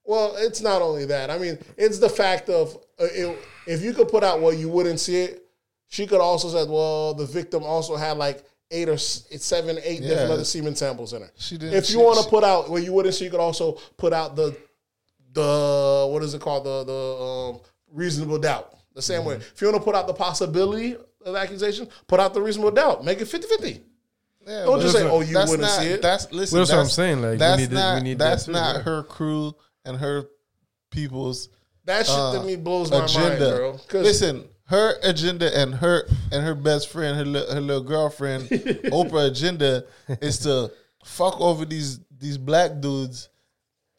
[0.04, 1.30] Well, it's not only that.
[1.30, 3.38] I mean, it's the fact of uh, it,
[3.68, 5.44] if you could put out well, you wouldn't see it.
[5.88, 10.32] She could also said, well, the victim also had like eight or seven, eight different
[10.32, 11.32] other semen samples in her.
[11.38, 13.25] She didn't- If you want to put out well, you wouldn't see.
[13.25, 14.56] You could also put out the
[15.34, 17.60] the what is it called the the um,
[17.91, 18.73] reasonable doubt.
[18.93, 19.36] The same way.
[19.36, 19.53] Mm-hmm.
[19.56, 23.06] If you want to put out the possibility of accusation, put out the reasonable doubt.
[23.06, 23.82] Make it 50-50.
[24.47, 26.56] Yeah, Don't but just say, that's "Oh, you wouldn't not- see it." That's listen.
[26.58, 28.45] Well, that's what I'm saying, like, we that's need to- we not need that that's
[28.45, 28.86] too, not right?
[28.86, 29.53] her crew
[29.86, 30.25] and her
[30.89, 31.49] people's
[31.86, 33.30] That shit uh, to me blows my agenda.
[33.30, 33.73] mind, bro.
[33.88, 38.49] 'Cause- Listen, her agenda and her and her best friend, her li- her little girlfriend,
[38.49, 39.86] Oprah agenda
[40.21, 40.71] is to
[41.03, 43.30] fuck over these these black dudes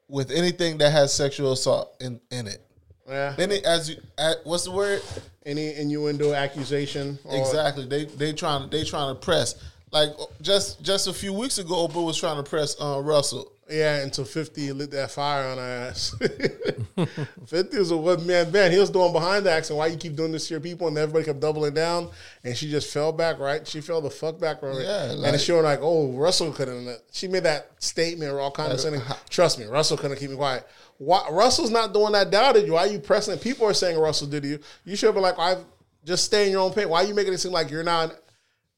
[0.08, 2.60] with anything that has sexual assault in in it.
[3.08, 3.34] yeah.
[3.38, 5.02] Any as you, at, what's the word?
[5.46, 7.18] any innuendo accusation.
[7.24, 7.86] or- Exactly.
[7.86, 9.54] They they trying they trying to press.
[9.90, 10.10] Like
[10.42, 13.50] just just a few weeks ago, Oprah was trying to press uh, Russell.
[13.70, 16.14] Yeah, until 50 lit that fire on her ass.
[17.46, 18.72] 50 was a one man band.
[18.72, 19.76] He was doing behind the action.
[19.76, 20.88] Why you keep doing this to your people?
[20.88, 22.10] And everybody kept doubling down.
[22.44, 23.66] And she just fell back, right?
[23.66, 24.84] She fell the fuck back from it.
[24.84, 26.98] Yeah, and like- then she was like, oh, Russell couldn't.
[27.12, 29.02] She made that statement or all condescending.
[29.28, 30.66] Trust me, Russell couldn't keep me quiet.
[30.96, 32.72] Why, Russell's not doing that doubted you.
[32.72, 33.42] Why are you pressing it?
[33.42, 34.58] People are saying Russell did you.
[34.84, 35.64] You should be like, I've
[36.04, 36.88] just stay in your own pain.
[36.88, 38.14] Why are you making it seem like you're not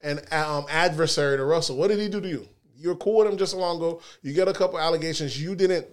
[0.01, 1.77] an um, adversary to Russell?
[1.77, 2.47] What did he do to you?
[2.81, 4.01] You're cool with him just a long ago.
[4.21, 5.41] You get a couple allegations.
[5.41, 5.87] You didn't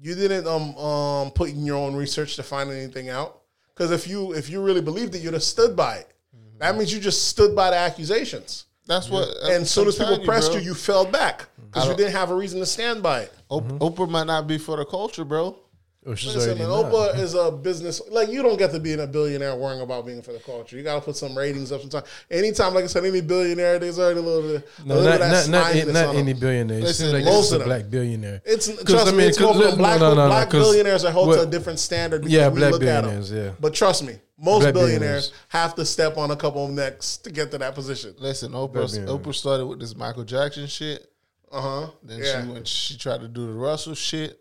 [0.00, 3.40] you didn't um um put in your own research to find anything out.
[3.74, 6.12] Because if you if you really believed it, you'd have stood by it.
[6.58, 8.66] That means you just stood by the accusations.
[8.86, 9.28] That's what.
[9.44, 10.60] And as soon as people telling pressed bro.
[10.60, 13.32] you, you fell back because you didn't have a reason to stand by it.
[13.48, 15.56] Op- Oprah might not be for the culture, bro.
[16.04, 17.14] Oh, she's Listen, man, already not.
[17.14, 18.02] Oprah is a business.
[18.10, 20.76] Like you don't get to be in a billionaire worrying about being for the culture.
[20.76, 21.80] You got to put some ratings up.
[21.80, 24.68] Sometimes, anytime, like I said, any billionaire, there's already a little bit.
[24.78, 26.78] a No, little not bit not not, sliminess not any billionaire.
[26.78, 27.68] It Listen, seems like most it's just of a them.
[27.68, 28.42] black billionaire.
[28.44, 30.26] It's 'Cause, trust I me, mean, it's 'cause more for look- black, no, no, no,
[30.28, 32.22] black 'cause billionaires are held to a different standard.
[32.22, 33.02] Because Yeah, we black look at 'em.
[33.04, 33.50] billionaires, yeah.
[33.60, 35.32] But trust me, most Black billionaires billionaires.
[35.50, 38.16] have to step on a couple of necks to get to that position.
[38.18, 38.88] Listen, Oprah.
[39.06, 41.08] Oprah started with this Michael Jackson shit.
[41.52, 41.86] Uh huh.
[42.02, 42.42] Then Yeah.
[42.44, 42.66] she went.
[42.66, 44.40] She tried to do the Russell shit.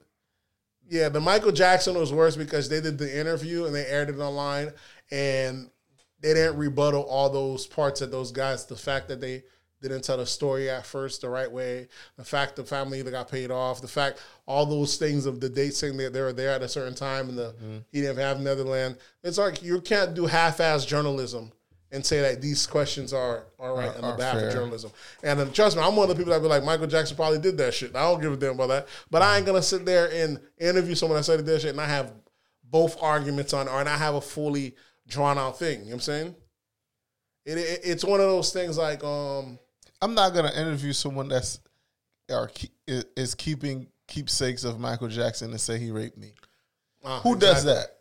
[0.91, 4.19] Yeah, the Michael Jackson was worse because they did the interview and they aired it
[4.19, 4.73] online
[5.09, 5.69] and
[6.19, 8.65] they didn't rebuttal all those parts of those guys.
[8.65, 9.43] The fact that they
[9.81, 13.31] didn't tell the story at first the right way, the fact the family either got
[13.31, 16.51] paid off, the fact all those things of the date saying that they were there
[16.51, 17.77] at a certain time and the mm-hmm.
[17.93, 18.97] he didn't have Neverland.
[19.23, 21.53] It's like you can't do half-ass journalism
[21.91, 24.47] and say that these questions are all right on the behalf fair.
[24.47, 24.91] of journalism.
[25.23, 27.39] And then, trust me, I'm one of the people that be like, Michael Jackson probably
[27.39, 27.95] did that shit.
[27.95, 28.87] I don't give a damn about that.
[29.09, 31.87] But I ain't gonna sit there and interview someone that said that shit and I
[31.87, 32.13] have
[32.63, 34.75] both arguments on, or and I have a fully
[35.07, 35.79] drawn out thing.
[35.79, 36.35] You know what I'm saying?
[37.45, 39.59] It, it, it's one of those things like, um,
[40.01, 41.59] I'm not gonna interview someone that's
[42.29, 42.49] or
[42.87, 46.33] is, keeping keepsakes of Michael Jackson and say he raped me.
[47.03, 47.97] uh, Who does that?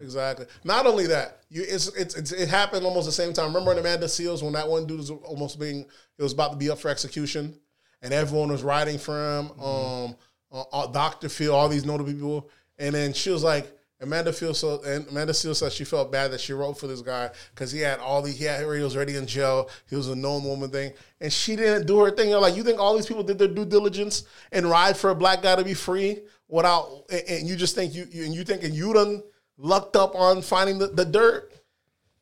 [0.00, 0.46] Exactly.
[0.62, 3.46] Not only that, you it's, it's it's it happened almost the same time.
[3.48, 5.80] Remember in Amanda Seales when that one dude was almost being
[6.16, 7.58] it was about to be up for execution,
[8.00, 9.50] and everyone was writing for him.
[9.60, 10.16] Um,
[10.52, 13.70] uh, uh, Doctor Phil, all these notable people, and then she was like.
[14.00, 17.00] Amanda feels so, and Amanda Seales said she felt bad that she wrote for this
[17.00, 19.70] guy because he had all the he had he was already in jail.
[19.88, 22.28] He was a known woman thing, and she didn't do her thing.
[22.28, 25.14] You're like, you think all these people did their due diligence and ride for a
[25.14, 28.44] black guy to be free without, and, and you just think you, you and you
[28.44, 29.22] thinking you done
[29.56, 31.52] lucked up on finding the, the dirt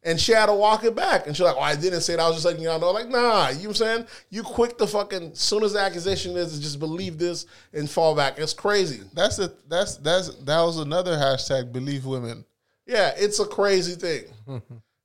[0.05, 1.27] and she had to walk it back.
[1.27, 2.21] And she's like, oh, I didn't say it.
[2.21, 2.91] I was just letting y'all know.
[2.91, 4.07] Like, nah, you know what I'm saying?
[4.31, 8.39] You quick to fucking, soon as the accusation is, just believe this and fall back.
[8.39, 9.03] It's crazy.
[9.15, 11.73] That's a that's that's that was another hashtag.
[11.73, 12.45] Believe women.
[12.87, 14.25] Yeah, it's a crazy thing.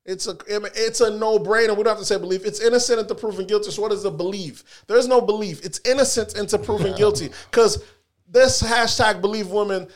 [0.03, 1.77] It's a it's a no brainer.
[1.77, 2.45] We don't have to say belief.
[2.45, 3.71] It's innocent until proven guilty.
[3.71, 4.83] So what is the belief?
[4.87, 5.63] There's no belief.
[5.63, 7.29] It's innocent until proven guilty.
[7.51, 7.83] Because
[8.27, 9.87] this hashtag believe women,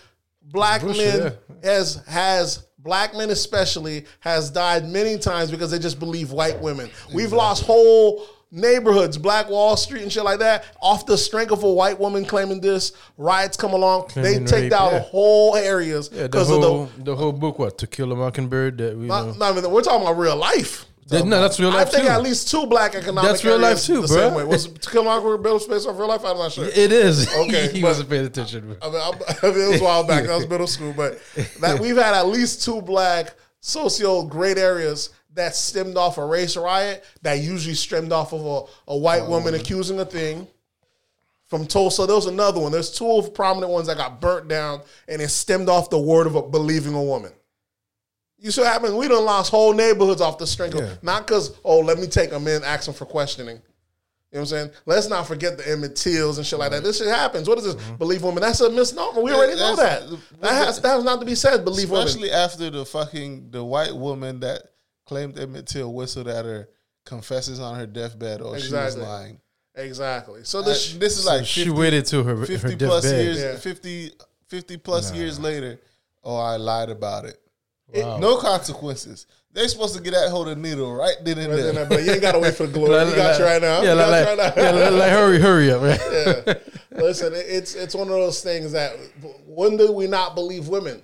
[0.51, 1.33] black men
[1.63, 6.89] has has black men especially has died many times because they just believe white women.
[7.13, 11.63] We've lost whole neighborhoods, Black Wall Street and shit like that, off the strength of
[11.63, 14.99] a white woman claiming this, riots come along, Claiming they take rape, down yeah.
[14.99, 17.03] whole areas Yeah, the because whole of the.
[17.03, 18.77] the whole book, what to kill a mockingbird?
[18.79, 20.85] That we Not, not even, we're talking about real life.
[21.11, 21.87] That- no, that's real life.
[21.87, 22.09] I think too.
[22.09, 24.17] at least two black economic That's real life too, the bro.
[24.17, 24.43] same way.
[24.45, 26.23] Was To Kill a Mockingbird built based off real life?
[26.25, 26.65] I'm not sure.
[26.65, 27.27] It is.
[27.35, 28.77] Okay, he wasn't paying attention.
[28.81, 29.11] I mean, I
[29.47, 30.25] mean, it was a while back.
[30.25, 31.19] That was middle school, but
[31.59, 36.57] that we've had at least two black socio great areas that stemmed off a race
[36.57, 40.47] riot that usually stemmed off of a, a white woman accusing a thing.
[41.47, 42.71] From Tulsa, there was another one.
[42.71, 46.35] There's two prominent ones that got burnt down, and it stemmed off the word of
[46.35, 47.33] a, believing a woman.
[48.41, 48.97] You see what happened?
[48.97, 50.83] We done lost whole neighborhoods off the strength Yeah.
[50.83, 53.57] of not because oh let me take them in, ask them for questioning.
[53.57, 54.71] You know what I'm saying?
[54.85, 56.83] Let's not forget the Emmett Tills and shit like that.
[56.83, 57.47] This shit happens.
[57.49, 57.75] What is this?
[57.75, 57.95] Mm-hmm.
[57.97, 58.41] Believe women.
[58.41, 59.21] That's a misnomer.
[59.21, 59.99] We already know that.
[60.03, 61.65] that's- That has, that has not to be said.
[61.65, 62.07] Believe women.
[62.07, 64.61] Especially after the fucking the white woman that
[65.05, 66.69] claimed Emmett Till whistled at her
[67.05, 69.01] confesses on her deathbed or she Exactly.
[69.01, 69.41] was lying.
[69.75, 70.41] Exactly.
[70.45, 73.25] So Uh, this, this is like she waited to her, 50 her plus deathbed.
[73.25, 73.55] years, Yeah.
[73.57, 74.11] 50,
[74.47, 75.77] 50 plus years later.
[76.23, 77.40] Oh, I lied about it.
[77.93, 78.17] Wow.
[78.17, 79.27] No consequences.
[79.53, 81.85] They're supposed to get that hold of needle right then and Right there.
[81.85, 82.91] but you ain't gotta wait for the glory.
[82.95, 83.81] Like- we got you right now.
[83.81, 84.63] Yeah, like, you right now.
[84.63, 85.99] yeah, like, like, hurry, hurry up, right?
[86.47, 86.53] Yeah.
[86.93, 88.93] Listen, it's it's one of those things that
[89.45, 91.01] when do we not believe women?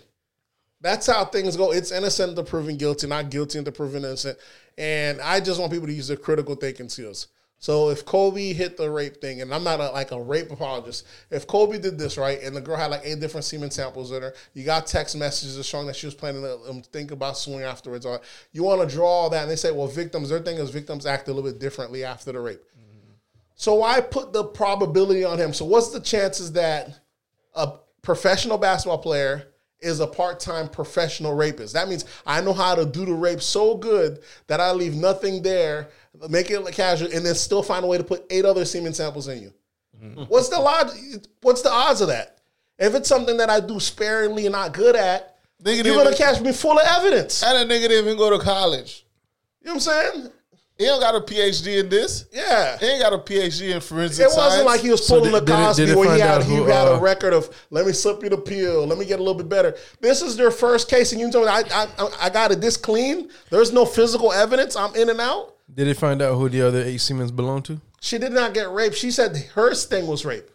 [0.82, 1.72] That's how things go.
[1.72, 4.38] It's innocent to proven guilty, not guilty into proven innocent.
[4.78, 7.28] And I just want people to use their critical thinking skills.
[7.60, 11.08] So if Kobe hit the rape thing, and I'm not a, like a rape apologist,
[11.32, 14.22] if Kobe did this right, and the girl had like eight different semen samples in
[14.22, 17.64] her, you got text messages showing that she was planning to um, think about suing
[17.64, 18.06] afterwards.
[18.06, 20.70] Or you want to draw all that, and they say, well, victims, their thing is
[20.70, 22.62] victims act a little bit differently after the rape.
[23.56, 25.52] So I put the probability on him.
[25.52, 27.00] So what's the chances that
[27.56, 27.72] a
[28.04, 29.48] professional basketball player
[29.80, 31.74] is a part-time professional rapist?
[31.74, 35.42] That means I know how to do the rape so good that I leave nothing
[35.42, 35.90] there,
[36.30, 39.28] make it casual, and then still find a way to put eight other semen samples
[39.28, 39.54] in you.
[40.28, 40.92] What's the log-
[41.42, 42.38] What's the odds of that?
[42.78, 46.40] If it's something that I do sparingly and not good at, Nigga you're gonna catch
[46.40, 47.42] me full of evidence.
[47.42, 49.06] And a nigga didn't even go to college.
[49.62, 50.32] You know what I'm saying?
[50.78, 52.26] He don't got a PhD in this.
[52.32, 52.78] Yeah.
[52.78, 54.66] He ain't got a PhD in forensic It wasn't science.
[54.68, 56.30] like he was So pulling did- the did it- Cosby did it where he had
[56.30, 59.00] out he who, had a uh, record of let me slip you the pill, let
[59.00, 59.76] me get a little bit better.
[60.00, 62.78] This is their first case, and you told me I I, I got it this
[62.78, 63.32] clean.
[63.50, 64.76] There's no physical evidence.
[64.76, 65.56] I'm in and out.
[65.74, 67.82] Did they find out who the other eight semens belonged to?
[68.02, 68.96] She did not get raped.
[68.96, 70.50] She said her sting was rape.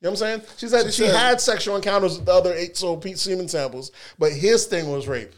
[0.00, 0.42] You know what I'm saying?
[0.56, 3.90] She said she, said- had sexual encounters with the other eight so Pete semen samples,
[4.18, 5.32] but his thing was rape.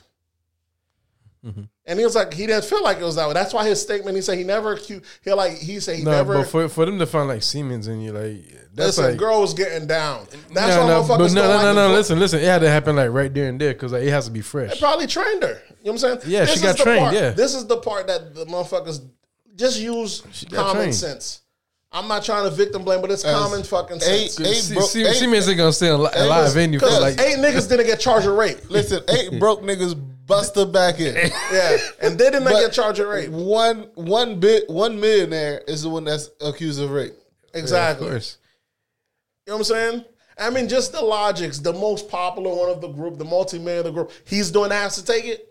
[1.45, 1.63] Mm-hmm.
[1.87, 3.33] And he was like, he didn't feel like it was that way.
[3.33, 6.11] That's why his statement, he said he never accused, he like, he said he No,
[6.11, 9.17] never, but for for them to find like semens in you, like that's listen, like
[9.17, 10.27] girl was getting down.
[10.53, 11.95] That's no, why no, motherfuckers but no, no, like no, no.
[11.95, 12.41] Listen, listen.
[12.41, 14.43] It had to happen like right there and there because like, it has to be
[14.43, 14.79] fresh.
[14.79, 15.63] probably trained her.
[15.83, 16.21] You know what I'm saying?
[16.27, 17.31] Yeah, she got trained, part- yeah.
[17.31, 19.01] This is the part that the motherfuckers
[19.57, 20.95] just use common trained.
[20.95, 21.41] sense.
[21.93, 24.41] I'm not trying to victim blame, but it's As common fucking eight- sense.
[24.49, 27.01] eight Se- bro- Se- eight- semens ain't gonna stay alive, alive in you for Because
[27.01, 28.59] like eight niggas didn't get charged with rape.
[28.71, 31.15] Listen, eight broke niggas busted back in.
[31.53, 33.31] Yeah, and they did not get charged with rape.
[33.31, 37.15] One one bit one millionaire is the one that's accused of rape.
[37.55, 38.07] Exactly.
[38.07, 38.37] Of course.
[39.47, 40.05] You know what I'm saying?
[40.39, 41.59] I mean, just the logics.
[41.59, 44.77] The most popular one of the group, the multi-millionaire of the group, he's doing that
[44.83, 45.50] has to take it.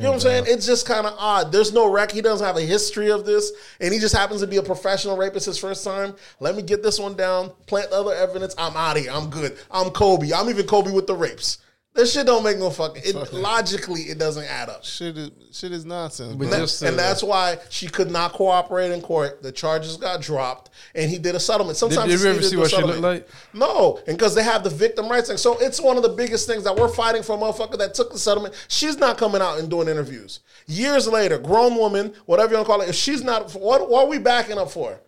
[0.00, 0.44] You know what I'm saying?
[0.48, 1.52] It's just kind of odd.
[1.52, 2.10] There's no rec.
[2.10, 5.14] He doesn't have a history of this, and he just happens to be a professional
[5.14, 6.14] rapist his first time.
[6.40, 7.50] Let me get this one down.
[7.66, 8.54] Plant the other evidence.
[8.56, 9.12] I'm out of here.
[9.12, 9.58] I'm good.
[9.70, 10.30] I'm Kobe.
[10.34, 11.58] I'm even Kobe with the rapes.
[12.00, 13.02] This shit don't make no fucking.
[13.04, 14.84] It, logically, it doesn't add up.
[14.86, 16.34] Shit is shit is nonsense.
[16.34, 16.58] But bro.
[16.60, 19.42] just- and uh, that's why she could not cooperate in court.
[19.42, 21.76] The charges got dropped, and he did a settlement.
[21.76, 23.02] Did, Sometimes did it's you ever see to what she settlement.
[23.02, 23.28] looked like?
[23.52, 25.36] No, and because they have the victim rights thing.
[25.36, 28.10] So it's one of the biggest things that we're fighting for a motherfucker that took
[28.12, 28.54] the settlement.
[28.68, 30.40] She's not coming out and doing interviews.
[30.66, 34.04] Years later, grown woman, whatever you want to call it, if she's not, what, what
[34.04, 34.98] are we backing up for?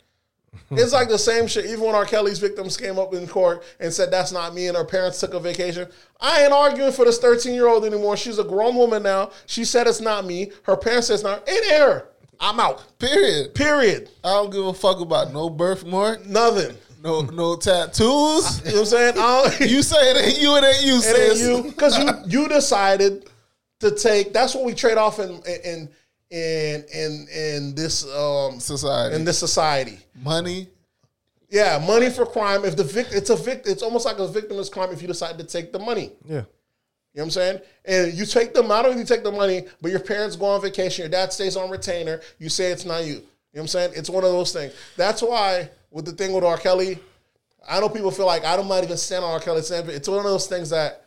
[0.71, 1.67] It's like the same shit.
[1.67, 2.05] Even when R.
[2.05, 5.35] Kelly's victims came up in court and said that's not me, and her parents took
[5.35, 5.87] a vacation.
[6.21, 8.17] I ain't arguing for this 13 year old anymore.
[8.17, 9.31] She's a grown woman now.
[9.47, 10.51] She said it's not me.
[10.65, 11.47] Her parents said it's not.
[11.49, 12.09] In error.
[12.41, 12.99] I'm out.
[12.99, 13.55] Period.
[13.55, 14.11] Period.
[14.25, 16.77] I don't give a fuck about no birthmark, Nothing.
[17.03, 18.01] no no tattoos.
[18.01, 19.15] You know what I'm saying?
[19.19, 21.43] I don't- you say it ain't you, it ain't you, It sis.
[21.49, 22.09] ain't you because you
[22.43, 23.29] you decided
[23.81, 24.33] to take.
[24.33, 25.89] That's what we trade off in in
[26.33, 29.15] in in in this um Society.
[29.15, 29.99] in this society.
[30.15, 30.69] Money.
[31.51, 32.65] Yeah, money for crime.
[32.65, 33.71] If the victim, it's a victim.
[33.71, 36.13] It's almost like a victimless crime if you decide to take the money.
[36.25, 36.37] Yeah.
[36.37, 36.45] You know
[37.13, 37.61] what I'm saying?
[37.85, 40.63] And you take them, not only you take the money, but your parents go on
[40.63, 43.13] vacation, your dad stays on retainer, you say it's not you.
[43.13, 43.93] You know what I'm saying?
[43.97, 44.73] It's one of those things.
[44.97, 46.57] That's why with the thing with R.
[46.57, 46.99] Kelly,
[47.69, 49.41] I know people feel like I don't might even stand on R.
[49.41, 51.05] Kelly's stand, but it's one of those things that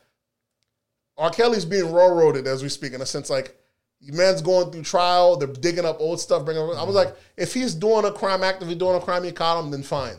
[1.18, 1.32] R.
[1.32, 3.58] Kelly's being railroaded as we speak, in a sense like
[4.14, 5.38] Man's going through trial.
[5.38, 6.45] They're digging up old stuff.
[6.45, 6.64] Bringing.
[6.64, 9.72] I was like, if he's doing a crime, actively doing a crime, you caught him,
[9.72, 10.16] then fine.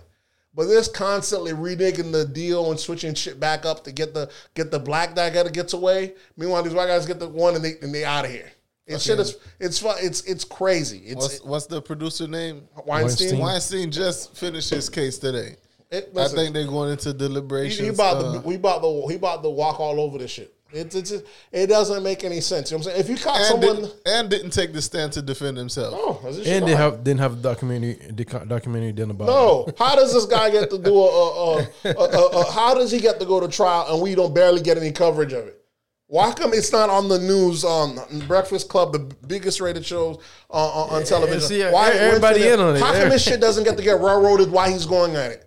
[0.54, 4.70] But this constantly reneging the deal and switching shit back up to get the get
[4.70, 6.14] the black guy that gets away.
[6.36, 8.50] Meanwhile, these white guys get the one and they and they out of here.
[8.86, 9.96] It's shit is it's fun.
[10.00, 10.98] It's it's crazy.
[10.98, 12.68] It's What's, what's the producer name?
[12.86, 13.38] Weinstein.
[13.38, 13.38] Weinstein.
[13.38, 15.56] Weinstein just finished his case today.
[15.90, 17.80] It- I think they're going into he, deliberations.
[17.80, 20.55] he about uh, the we about the he about to walk all over this shit.
[20.72, 21.12] It's it's
[21.52, 22.70] it doesn't make any sense.
[22.70, 23.00] You know what I'm saying?
[23.00, 25.94] If you caught and, someone, didn't, and didn't take the stand to defend himself.
[25.96, 29.28] oh, is this shit And they have didn't have a documentary docu- documentary done about
[29.28, 29.30] it.
[29.30, 32.74] No, how does this guy get to do a, a, a, a, a, a how
[32.74, 35.46] does he get to go to trial and we don't barely get any coverage of
[35.46, 35.62] it?
[36.08, 37.64] Why come it's not on the news?
[37.64, 37.98] Um,
[38.28, 40.18] Breakfast Club, the biggest rated shows
[40.50, 41.40] uh, on, on television.
[41.40, 42.80] see, why everybody in on it.
[42.80, 45.42] How come this shit doesn't get to get railroaded while he's going at it?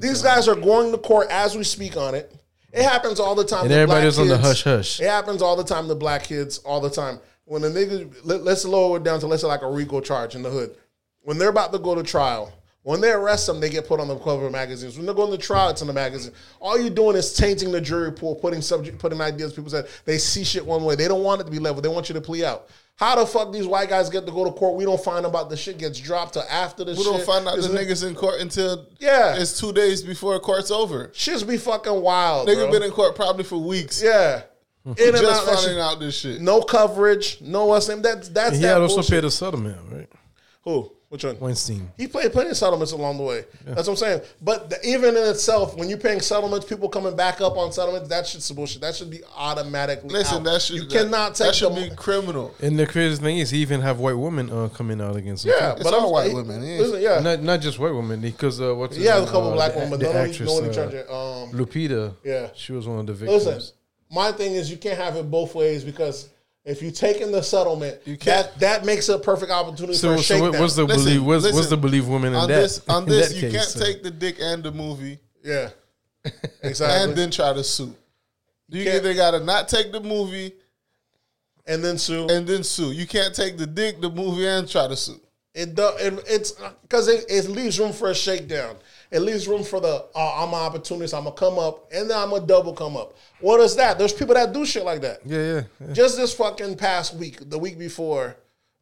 [0.00, 2.32] These guys are going to court as we speak on it.
[2.72, 3.62] It happens all the time.
[3.62, 5.00] And to everybody was on the hush hush.
[5.00, 7.20] It happens all the time to black kids, all the time.
[7.44, 10.34] When the niggas, let, let's lower it down to let's say like a RICO charge
[10.34, 10.76] in the hood.
[11.22, 12.52] When they're about to go to trial,
[12.88, 14.96] when they arrest them, they get put on the cover of magazines.
[14.96, 16.32] When they're going to trial, it's in the magazine.
[16.58, 19.52] All you're doing is tainting the jury pool, putting subject, putting ideas.
[19.52, 20.94] People said they see shit one way.
[20.94, 21.82] They don't want it to be level.
[21.82, 22.68] They want you to plea out.
[22.96, 24.74] How the fuck these white guys get to go to court?
[24.76, 27.06] We don't find about the shit gets dropped till after the We shit.
[27.06, 29.36] We don't find out the Isn't it- niggas in court until Yeah.
[29.36, 31.08] it's two days before court's over.
[31.08, 32.48] Shits be fucking wild.
[32.48, 32.72] Nigga bro.
[32.72, 34.02] been in court probably for weeks.
[34.02, 34.42] yeah.
[34.86, 35.78] In and Just out, finding shit.
[35.78, 36.40] out this shit.
[36.40, 38.00] No coverage, no what's name.
[38.00, 39.10] That's that's He that had also bullshit.
[39.10, 40.08] paid a settlement, right?
[40.64, 40.90] Who?
[41.10, 41.40] Which one?
[41.40, 41.90] Weinstein.
[41.96, 43.44] He played plenty of settlements along the way.
[43.64, 44.20] That's what I'm saying.
[44.42, 48.10] But the, even in itself, when you're paying settlements, people coming back up on settlements,
[48.10, 48.82] that shit's bullshit.
[48.82, 50.10] That should be automatically.
[50.10, 50.44] Listen, out.
[50.44, 52.54] that should you that- cannot take that should the- be criminal.
[52.60, 55.54] And the crazy thing is, he even have white women uh, coming out against him.
[55.58, 56.78] Yeah, It's but all I'm, white he- women, yeah.
[56.78, 59.54] Listen, yeah, Not not just white women, because uh, what's his yeah, a couple Uh,
[59.54, 61.08] black the- women, but the no one, actress, no one in uh, charge of.
[61.48, 62.14] Um, Lupita.
[62.22, 62.48] Yeah.
[62.54, 63.46] she was one of the victims.
[63.46, 63.74] listen,
[64.10, 66.28] my thing is you can't have it both ways because
[66.68, 70.14] if you take in the settlement, You can't- that that makes a perfect opportunity for
[70.14, 70.50] a so shakedown.
[70.52, 71.24] what- what's the Listen, believe?
[71.24, 72.60] What's, what's the believe woman in On that?
[72.60, 73.80] this, on in this, that you case, can't so.
[73.84, 75.70] take the dick and the movie yeah,
[76.62, 77.02] exactly.
[77.10, 77.94] and then try to sue.
[78.68, 80.52] You can't- either gotta not take the movie
[81.66, 82.26] and then sue.
[82.28, 82.92] and then sue.
[82.92, 85.20] You can't take the dick, the movie, and try to sue.
[85.54, 86.52] It do, it, it's
[86.82, 88.76] because it, it leaves room for a shakedown.
[89.10, 91.14] It leaves room for the uh, I'm an opportunist.
[91.14, 93.14] I'm gonna come up, and then I'm gonna double come up.
[93.40, 93.98] What is that?
[93.98, 95.20] There's people that do shit like that.
[95.24, 95.62] Yeah, yeah.
[95.80, 95.92] yeah.
[95.92, 98.36] Just this fucking past week, the week before,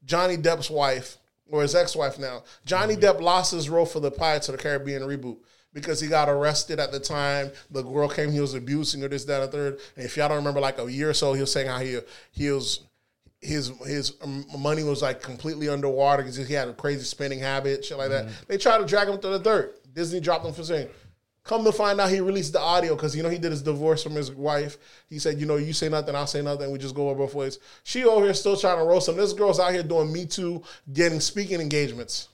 [0.05, 1.19] Johnny Depp's wife
[1.49, 5.03] or his ex-wife now, Johnny Depp lost his role for the Pirates of the Caribbean
[5.03, 5.37] reboot
[5.73, 7.53] because he got arrested at the time.
[7.71, 9.79] The girl came, he was abusing her, this, that, and third.
[9.95, 11.99] And if y'all don't remember, like a year or so, he was saying how he
[12.33, 12.81] he was
[13.41, 14.15] his his
[14.59, 18.27] money was like completely underwater because he had a crazy spending habit, shit like that.
[18.49, 19.79] They tried to drag him to the dirt.
[19.97, 20.89] Disney dropped him for saying.
[21.43, 24.03] Come to find out, he released the audio because you know he did his divorce
[24.03, 24.79] from his wife.
[25.09, 26.71] He said, "You know, you say nothing, I'll say nothing.
[26.71, 29.17] We just go both ways." She over here still trying to roast him.
[29.17, 32.29] This girl's out here doing Me Too, getting speaking engagements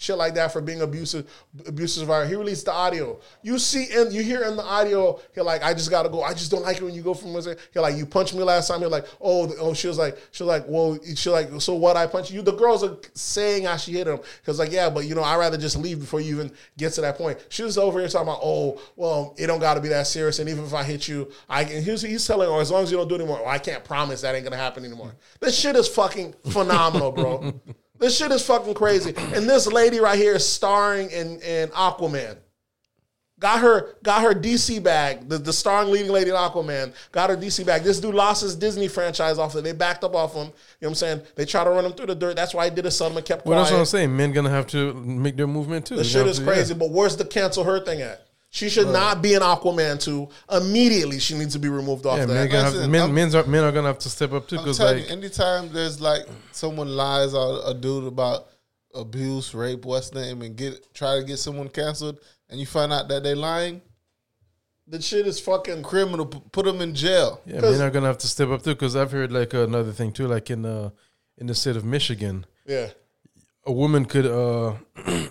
[0.00, 1.30] shit like that for being abusive,
[1.66, 2.08] abusive.
[2.08, 2.26] Viral.
[2.26, 3.20] He released the audio.
[3.42, 6.22] You see, and you hear in the audio, he like, I just gotta go.
[6.22, 7.30] I just don't like it when you go from.
[7.72, 8.80] He like, you punched me last time.
[8.80, 9.74] He like, oh, oh.
[9.74, 11.96] She was like, she was like, well, she like, so what?
[11.96, 12.40] I punched you.
[12.40, 14.20] The girls are saying how she hit him.
[14.46, 17.02] Cause like, yeah, but you know, I rather just leave before you even get to
[17.02, 17.38] that point.
[17.50, 20.38] She was over here talking about, oh, well, it don't got to be that serious.
[20.38, 21.82] And even if I hit you, I can.
[21.82, 24.22] He's, he's telling her, as long as you don't do it anymore, I can't promise
[24.22, 25.14] that ain't gonna happen anymore.
[25.40, 27.60] This shit is fucking phenomenal, bro.
[28.00, 29.14] This shit is fucking crazy.
[29.16, 32.36] And this lady right here is starring in, in Aquaman.
[33.38, 35.26] Got her got her DC bag.
[35.26, 37.82] The, the starring leading lady in Aquaman got her DC bag.
[37.82, 39.64] This dude lost his Disney franchise off it.
[39.64, 40.48] They backed up off him.
[40.48, 41.22] You know what I'm saying?
[41.36, 42.36] They try to run him through the dirt.
[42.36, 43.62] That's why he did a settlement, kept Well, quiet.
[43.62, 44.14] that's what I'm saying.
[44.14, 45.96] Men gonna have to make their movement too.
[45.96, 46.74] The shit is to- crazy.
[46.74, 46.78] yeah.
[46.80, 48.26] But where's the cancel her thing at?
[48.52, 50.28] She should not be in Aquaman 2.
[50.56, 52.34] Immediately she needs to be removed off Yeah, that.
[52.34, 54.80] men, gonna have, men, men's are, men are gonna have to step up too because
[54.80, 58.48] like you, anytime there's like someone lies or a dude about
[58.92, 63.06] abuse, rape, what's name, and get try to get someone canceled, and you find out
[63.06, 63.80] that they lying,
[64.88, 67.40] the shit is fucking criminal, put them in jail.
[67.46, 68.74] yeah, men are gonna have to step up too.
[68.74, 70.90] Because I've heard like another thing too, like in uh
[71.38, 72.88] in the state of Michigan, yeah.
[73.64, 74.74] a woman could uh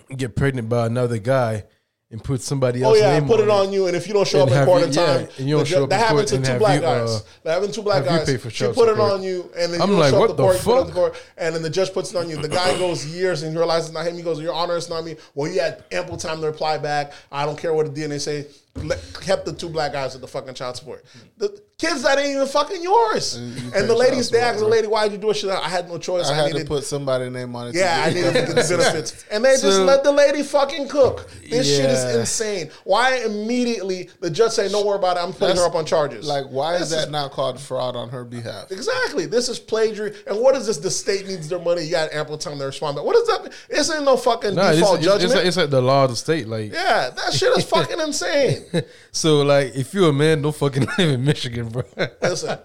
[0.16, 1.66] get pregnant by another guy
[2.12, 2.98] and put somebody else.
[2.98, 3.50] Oh yeah, put it it.
[3.50, 5.48] on you, and if you don't show up in court you- in yeah, time, and
[5.48, 7.24] you don't the show up that happened to two black you, uh, guys.
[7.44, 8.26] that happened to two black you guys.
[8.26, 10.22] pay for she child put it on you, and then I'm you like, show up
[10.22, 10.96] what to the court, you put it on fuck?
[10.96, 12.38] court, and then the judge puts it on you.
[12.42, 14.16] The guy goes years and realizes it's not him.
[14.16, 17.14] He goes, "Your Honor, it's not me." Well, you had ample time to reply back.
[17.32, 18.48] I don't care what the DNA say.
[18.76, 21.04] Le- kept the two black guys with the fucking child support.
[21.38, 23.36] The kids that ain't even fucking yours.
[23.36, 25.48] And you And, the lady, child they asked the lady, "Why'd you do it?" She
[25.48, 26.28] said, "I had no choice.
[26.28, 27.76] I I, had needed to put somebody's name on it.
[27.76, 29.26] yeah, I get- needed to get the benefits.
[29.32, 31.30] And they just let the lady fucking cook.
[31.50, 32.70] This shit is insane.
[32.84, 35.86] Why immediately the judge say, don't worry about it, I'm putting That's- her up on
[35.86, 36.28] charges?
[36.28, 38.72] Like, why is This that not called fraud on her behalf?
[38.72, 39.26] Exactly.
[39.26, 40.22] This is plagiarism.
[40.28, 40.78] And what is this?
[40.78, 41.84] The state needs their money.
[41.84, 42.96] You got ample time to respond.
[42.96, 43.54] But what is that?
[43.70, 45.24] This ain't no fucking Nah, it's, default it's, judgment.
[45.26, 46.48] it's, like, it's like the law of the state.
[46.48, 48.59] Like, yeah, that shit is fucking insane.
[49.12, 51.84] so like, if you're a man, don't fucking live in Michigan, bro.
[52.22, 52.60] Listen.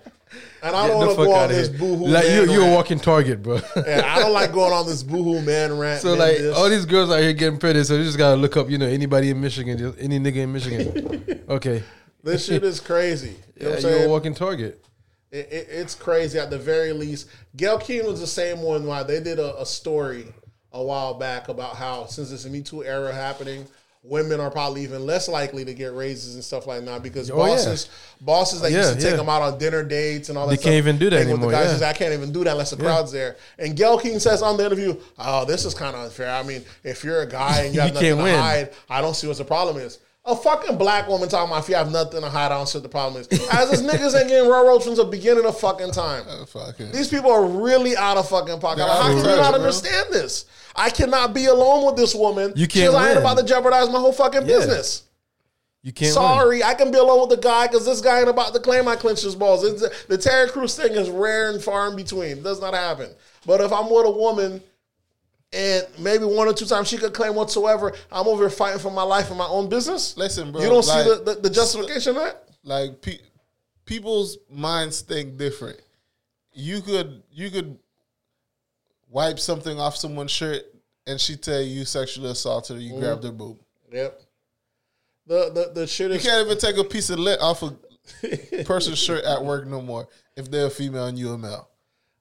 [0.62, 1.78] And I don't want to go on this here.
[1.78, 2.06] boohoo.
[2.06, 3.60] Like you, you're a walking target, bro.
[3.76, 6.00] Yeah, I don't like going on this boohoo man rant.
[6.00, 6.56] So man, like this.
[6.56, 8.86] all these girls out here getting pregnant, so you just gotta look up, you know,
[8.86, 11.24] anybody in Michigan, just any nigga in Michigan.
[11.46, 11.82] Okay,
[12.22, 13.36] this shit is crazy.
[13.56, 14.82] You know yeah, what I'm you're a walking target.
[15.30, 17.28] It, it, it's crazy at the very least.
[17.54, 20.32] Gayle King was the same one why they did a, a story
[20.72, 23.66] a while back about how since this Me Too era happening,
[24.06, 27.36] women are probably even less likely to get raises and stuff like that because Oh,
[27.46, 27.54] yeah.
[27.54, 27.88] bosses
[28.20, 30.56] bosses that Yeah, used to take them out on dinner dates and all that They
[30.56, 31.72] stuff, can't even do that anymore, The guys yeah.
[31.72, 33.36] says, I can't even do that unless the crowd's there.
[33.58, 36.30] And Gayle King says on the interview, "Oh, this is kind of unfair.
[36.34, 38.38] I mean, if you're a guy and you have You nothing to win.
[38.38, 41.68] hide, I don't see what the problem is." A fucking black woman talking about if
[41.68, 43.28] you have nothing to hide, I don't see what the problem is.
[43.52, 46.24] As this niggas ain't getting railroads from the beginning of fucking time.
[46.26, 48.80] Uh, fucking- These people are really out of fucking pocket.
[48.86, 49.60] Like, how can you not bro.
[49.60, 50.46] understand this?
[50.74, 52.54] I cannot be alone with this woman.
[52.56, 54.56] You can't Because I ain't about to jeopardize my whole fucking Yeah.
[54.56, 55.02] business.
[55.82, 56.06] You can't.
[56.06, 56.14] win.
[56.14, 58.88] Sorry, I can be alone with the guy because this guy ain't about to claim
[58.88, 59.62] I clenched his balls.
[59.62, 62.38] It's, the Terry Crews thing is rare and far in between.
[62.38, 63.10] It does not happen.
[63.44, 64.62] But if I'm with a woman
[65.54, 68.90] and maybe one or two times she could claim whatsoever, I'm over here fighting for
[68.90, 70.16] my life and my own business.
[70.16, 72.48] Listen, bro, You don't like- see the, the, the justification that?
[72.64, 73.18] like pe-
[73.84, 75.80] people's minds think different.
[76.52, 77.78] You could you could
[79.10, 80.62] wipe something off someone's shirt
[81.06, 83.00] and she tell you sexually assaulted her, you mm-hmm.
[83.00, 83.58] grabbed her boob.
[83.92, 84.20] Yep.
[85.26, 87.76] The the the shit is You can't even take a piece of lint off a
[88.64, 91.68] person's shirt at work no more if they're a female and you a male.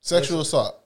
[0.01, 0.79] Sexual assault.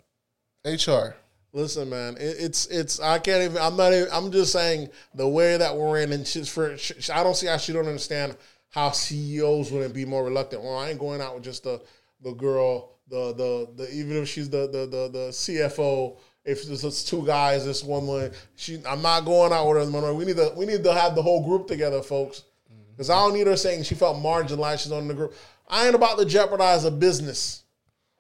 [0.66, 1.16] HR.
[1.58, 3.00] Listen, man, it, it's it's.
[3.00, 3.58] I can't even.
[3.58, 3.92] I'm not.
[3.92, 6.78] Even, I'm just saying the way that we're in, and she's for.
[6.78, 8.38] Sh I don't see how she don't understand
[8.70, 10.62] how CEOs wouldn't be more reluctant.
[10.62, 11.82] Well, I ain't going out with just the
[12.22, 16.20] the girl, the the the even if she's the the the, the CFO.
[16.46, 18.80] If it's, just two guys, this one woman, she.
[18.88, 20.14] I'm not going out with her.
[20.14, 22.44] We need to we need to have the whole group together, folks.
[22.72, 22.92] Mm-hmm.
[22.92, 24.84] Because I don't need her saying she felt marginalized.
[24.84, 25.34] She's on the group.
[25.68, 27.64] I ain't about to jeopardize a business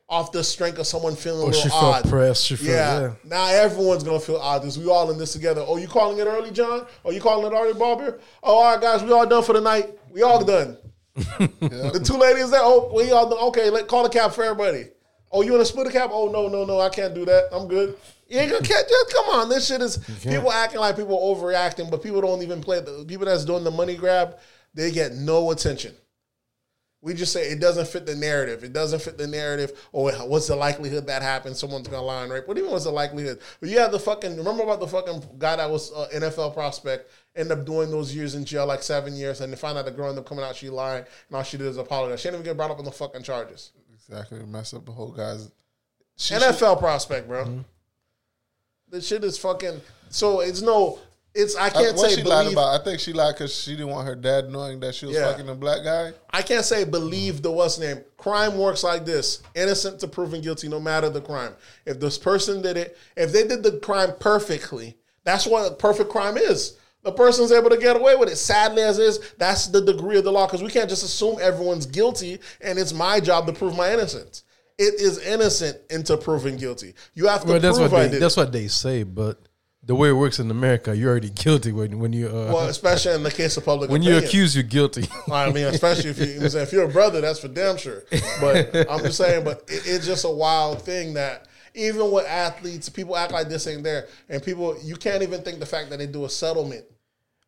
[0.09, 2.09] off the strength of someone feeling a oh, Or little she felt odd.
[2.09, 2.45] pressed.
[2.45, 2.99] She felt Yeah.
[2.99, 3.13] yeah.
[3.25, 5.63] Now everyone's gonna feel odd because we all in this together.
[5.65, 6.85] Oh, you calling it early, John?
[7.03, 8.19] Oh, you calling it early, Barber?
[8.41, 9.97] Oh, all right, guys, we all done for the night.
[10.11, 10.47] We all mm.
[10.47, 10.77] done.
[11.69, 12.61] The two ladies there.
[12.63, 13.39] Oh, we all done.
[13.49, 14.89] Okay, let call the cap for everybody.
[15.31, 16.09] Oh, you want to split a cap?
[16.13, 17.49] Oh no, no, no, I can't do that.
[17.51, 17.97] I'm good.
[18.29, 18.67] You ain't gonna mm.
[18.67, 19.49] catch just come on.
[19.49, 22.79] This shit is people acting like people overreacting, but people don't even play.
[22.79, 24.37] The people that's doing the money grab,
[24.73, 25.95] they get no attention.
[27.01, 28.63] We just say it doesn't fit the narrative.
[28.63, 29.71] It doesn't fit the narrative.
[29.91, 31.59] Or what's the likelihood that happens?
[31.59, 32.47] Someone's gonna lie and rape.
[32.47, 33.39] What even was the likelihood?
[33.59, 37.11] But you have the fucking remember about the fucking guy that was uh, NFL prospect
[37.35, 39.91] end up doing those years in jail, like seven years, and they find out the
[39.91, 42.19] girl ended up coming out she lied, and all she did is apologize.
[42.19, 43.71] She didn't even get brought up on the fucking charges.
[43.93, 44.39] Exactly.
[44.39, 45.51] Mess up the whole guy's
[46.17, 47.63] she, NFL prospect, bro.
[48.89, 49.81] The shit is fucking.
[50.09, 50.99] So it's no.
[51.39, 52.81] It's I I, can't what say she lied about?
[52.81, 55.31] I think she lied because she didn't want her dad knowing that she was Yeah.
[55.31, 56.13] fucking a black guy.
[56.31, 58.01] I can't say believe the what's name.
[58.17, 61.53] Crime works like this: innocent to proven guilty, no matter the crime.
[61.85, 66.09] If this person did it, if they did the crime perfectly, that's what a perfect
[66.09, 66.77] crime is.
[67.03, 68.35] The person's able to get away with it.
[68.37, 71.85] Sadly as is, that's the degree of the law because we can't just assume everyone's
[71.85, 74.43] guilty and it's my job to prove my innocence.
[74.77, 76.95] It is innocent into proven guilty.
[77.13, 78.21] You have to Well, that's prove what I they, did.
[78.21, 79.39] that's what they say, but
[79.87, 83.15] the way it works in America, you're already guilty when when you uh, Well, especially
[83.15, 84.21] in the case of public when opinion.
[84.21, 85.05] you accuse, you're guilty.
[85.31, 88.03] I mean, especially if you, if you're a brother, that's for damn sure.
[88.41, 92.89] But I'm just saying, but it, it's just a wild thing that even with athletes,
[92.89, 95.99] people act like this ain't there, and people you can't even think the fact that
[95.99, 96.83] they do a settlement.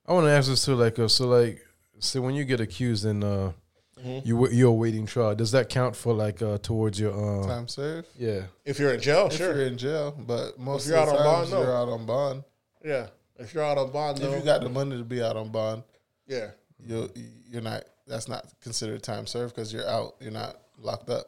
[0.08, 1.60] I want to ask this too, like, uh, so like,
[2.00, 3.52] so when you get accused and uh,
[4.00, 4.28] Mm-hmm.
[4.28, 8.08] you you're awaiting trial, does that count for like uh, towards your um, Time served.
[8.18, 8.44] yeah?
[8.66, 11.20] If you're in jail, If sure, you're in jail, but most you're of out the
[11.20, 12.44] on times bond, you're out on bond.
[12.84, 13.08] yeah.
[13.38, 15.50] If you're out on bond, no, If you got the money to be out on
[15.50, 15.84] bond,
[16.28, 16.52] yeah.
[16.80, 17.10] you
[17.50, 17.84] you're not.
[18.08, 20.16] That's not considered time served because you're out.
[20.20, 21.26] You're not locked up.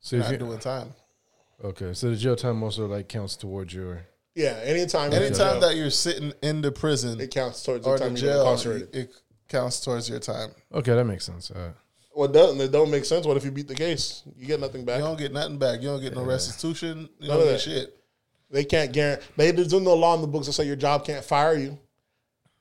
[0.00, 0.92] So You're if not you, doing time.
[1.64, 4.02] okay, so the jail time also like counts towards your
[4.34, 8.04] Yeah, anytime, Anytime that you're sitting in the prison it counts towards the or the
[8.04, 8.94] time you're jail, incarcerated.
[8.94, 9.14] it
[9.48, 10.50] counts towards your time.
[10.74, 11.50] okay, that makes sense.
[11.50, 11.74] All right.
[12.14, 12.60] Well, doesn't.
[12.60, 13.24] It don't make sense.
[13.26, 14.22] What if you beat the case?
[14.36, 14.98] You get nothing back.
[14.98, 15.80] You don't get nothing back.
[15.80, 17.08] You don't get no restitution.
[17.18, 17.60] You None don't get that.
[17.60, 17.96] shit.
[18.50, 19.24] They can't guarantee.
[19.36, 21.78] They there's no law in the books that say your job can't fire you.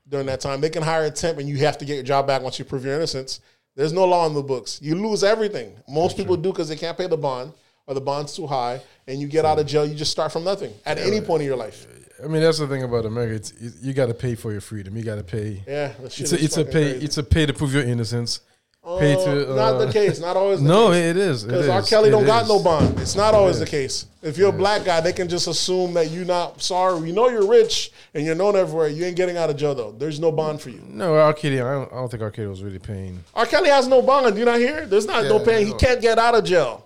[0.07, 0.61] during that time.
[0.61, 2.65] They can hire a temp, and you have to get your job back once you
[2.65, 3.39] prove your innocence.
[3.75, 4.79] There's no law in the books.
[4.81, 5.73] You lose everything.
[5.87, 7.53] Most people do because they can't pay the bond
[7.87, 9.85] or the bond's too high, and you get out of jail.
[9.85, 11.87] You just start from nothing at any point in your life.
[12.23, 13.35] I mean, that's the thing about America.
[13.35, 14.95] It's, you, you got to pay for your freedom.
[14.95, 15.63] You got to pay.
[15.67, 16.71] Yeah, It's a, it's a pay.
[16.91, 17.05] crazy.
[17.05, 18.41] It's a pay to prove your innocence.
[18.83, 19.51] Pay to.
[19.51, 20.19] Uh, not the uh, case.
[20.19, 20.61] Not always.
[20.61, 20.97] The No, case.
[21.05, 21.43] it is.
[21.43, 21.69] Because.
[21.69, 21.81] R.
[21.83, 22.99] Kelly It don't got no bond.
[22.99, 24.07] It's not always the case.
[24.21, 26.99] If you're a black guy, they can just assume that you're not sorry.
[26.99, 28.87] We know you're rich and you're known everywhere.
[28.87, 29.91] You ain't getting out of jail though.
[29.91, 30.81] There's no bond for you.
[30.87, 31.33] No, R.
[31.33, 31.61] Kelly.
[31.61, 32.31] I don't, I don't think R.
[32.31, 33.23] Kelly was really paying.
[33.33, 33.45] R.
[33.45, 34.37] Kelly has no bond.
[34.37, 34.85] You not hear?
[34.85, 35.67] There's not no Yeah, paying.
[35.67, 36.85] He can't get out of jail.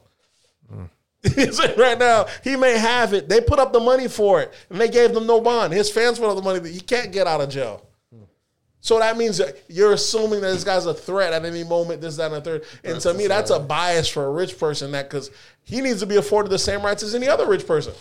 [1.36, 3.28] He's right now, he may have it.
[3.28, 5.74] They put up the money for it, and they gave them no bond.
[5.74, 7.82] His fans put up the money that he can't get out of jail.
[8.86, 12.32] So that means you're assuming that this guy's a threat at any moment, this, that,
[12.32, 12.66] and the third.
[12.84, 15.32] And to me, that's a bias for a rich person that because
[15.64, 17.96] he needs to be afforded the same rights as any other rich person.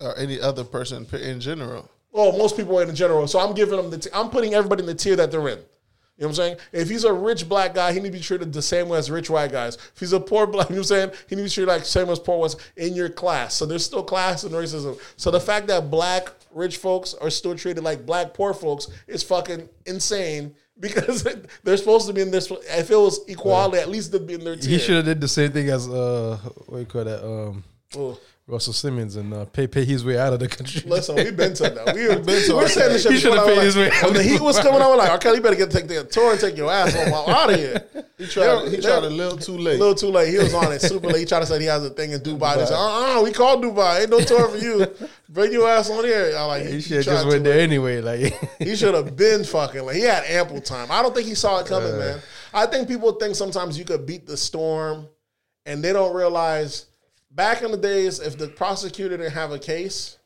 [0.00, 1.88] or any other person in general.
[2.10, 3.28] Well, most people in general.
[3.28, 3.98] So I'm giving them the.
[3.98, 5.58] T- I'm putting everybody in the tier that they're in.
[5.58, 6.56] You know what I'm saying?
[6.72, 9.12] If he's a rich black guy, he needs to be treated the same way as
[9.12, 9.76] rich white guys.
[9.76, 11.10] If he's a poor black, you know what I'm saying?
[11.28, 13.54] He needs to be treated like the same as poor ones in your class.
[13.54, 14.98] So there's still class and racism.
[15.16, 19.22] So the fact that black rich folks are still treated like black poor folks is
[19.22, 21.22] fucking insane because
[21.62, 22.50] they're supposed to be in this.
[22.50, 24.70] If it was equality, at least they'd be in their tier.
[24.70, 27.24] He should have did the same thing as uh, what do you call that?
[27.24, 27.64] Um,
[27.96, 28.18] Oh.
[28.46, 30.82] Russell Simmons and uh, pay pay his way out of the country.
[30.84, 31.94] Listen, we've been to that.
[31.94, 34.12] We've been to we're saying this shit He should've I was paid his way When
[34.12, 36.38] the heat was coming on, we're like, okay, you better get take the tour and
[36.40, 37.82] take your ass on out of here.
[38.16, 38.68] He tried.
[38.68, 39.78] He tried a little too A late.
[39.80, 40.28] little too late.
[40.30, 41.18] He was on it super late.
[41.20, 42.54] He tried to say he has a thing in Dubai.
[42.56, 44.02] They said, uh uh we called Dubai.
[44.02, 44.86] Ain't no tour for you.
[45.28, 46.32] Bring your ass on here.
[46.36, 47.62] I like, he he, should just went there late.
[47.64, 48.00] anyway.
[48.00, 50.92] Like He should have been fucking like he had ample time.
[50.92, 52.20] I don't think he saw it coming, man.
[52.52, 55.08] I think people think sometimes you could beat the storm
[55.66, 56.86] and they don't realize
[57.34, 60.18] back in the days if the prosecutor didn't have a case,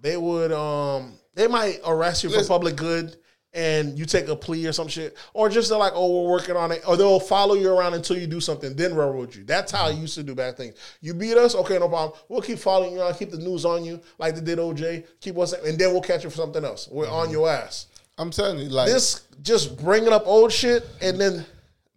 [0.00, 2.48] they would um they might arrest you for Listen.
[2.48, 3.16] public good
[3.54, 5.16] and you take a plea or some shit.
[5.32, 6.82] Or just they're like, oh, we're working on it.
[6.86, 9.44] Or they'll follow you around until you do something, then railroad you.
[9.44, 10.74] That's how I used to do bad things.
[11.00, 12.18] You beat us, okay, no problem.
[12.28, 15.06] We'll keep following you around, keep the news on you, like they did OJ.
[15.20, 16.88] Keep us and then we'll catch you for something else.
[16.90, 17.86] We're on your ass.
[18.18, 21.46] I'm telling you, like This just bringing up old shit and then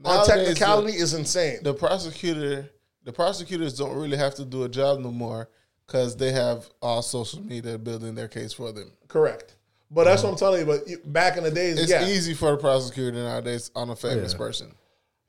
[0.05, 1.59] on technicality is insane.
[1.63, 2.69] the prosecutor,
[3.07, 5.47] the prosecutors don't really have to do a job no more
[5.87, 8.91] because they have all social media building their case for them.
[9.07, 9.55] Correct.
[9.89, 10.65] But that's what I'm telling you.
[10.65, 12.05] But you- back in the days, It's yeah.
[12.05, 14.73] easy for the prosecutor nowadays on a famous person.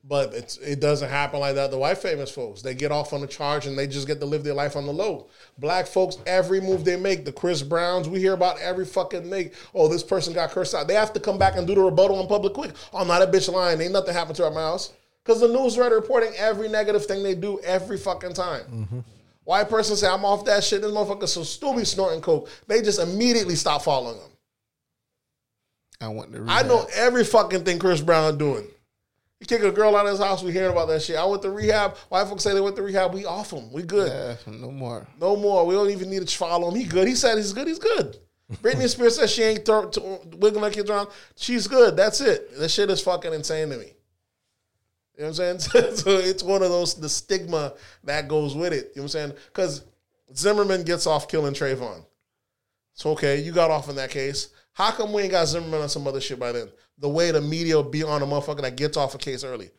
[0.03, 1.71] But it's, it doesn't happen like that.
[1.71, 4.25] The white famous folks, they get off on a charge and they just get to
[4.25, 5.27] live their life on the low.
[5.57, 9.53] Black folks, every move they make, the Chris Browns, we hear about every fucking make.
[9.73, 10.89] Oh, this person got cursed out.
[10.89, 12.71] They have to come back and do the rebuttal in public quick.
[12.91, 13.79] Oh, not a bitch lying.
[13.79, 14.91] Ain't nothing happened to our mouse.
[15.23, 19.03] Because the news read reporting every negative thing they do every fucking time.
[19.43, 20.81] White person say, I'm off that shit.
[20.81, 22.49] This motherfucker so still be snorting coke.
[22.67, 24.29] They just immediately stop following them.
[26.01, 28.67] I went to I know every fucking thing Chris Brown doing.
[29.39, 30.43] He kick a girl out of his house.
[30.43, 31.15] We hearing about that shit.
[31.15, 31.97] I went to rehab.
[32.09, 33.13] White folks say they went to rehab.
[33.13, 33.71] We off him.
[33.71, 34.11] We good.
[34.11, 35.07] Yeah, no more.
[35.19, 35.65] No more.
[35.65, 36.75] We don't even need to follow him.
[36.75, 37.07] He good.
[37.07, 37.67] He said he's good.
[37.67, 38.17] He's good.
[38.55, 40.01] Britney Spears says she ain't throw, t-
[40.37, 41.09] wiggling her kids around.
[41.35, 41.95] She's good.
[41.95, 42.57] That's it.
[42.57, 43.93] That shit is fucking insane to me.
[45.19, 45.95] You know what I'm saying?
[45.97, 47.73] so it's one of those the stigma
[48.05, 48.93] that goes with it.
[48.95, 49.33] You know what I'm saying?
[49.47, 49.83] Because
[50.33, 52.05] Zimmerman gets off killing Trayvon.
[52.93, 54.47] So okay, you got off in that case.
[54.71, 56.69] How come we ain't got Zimmerman on some other shit by then?
[56.99, 59.71] The way the media be on a motherfucker that gets off a case early.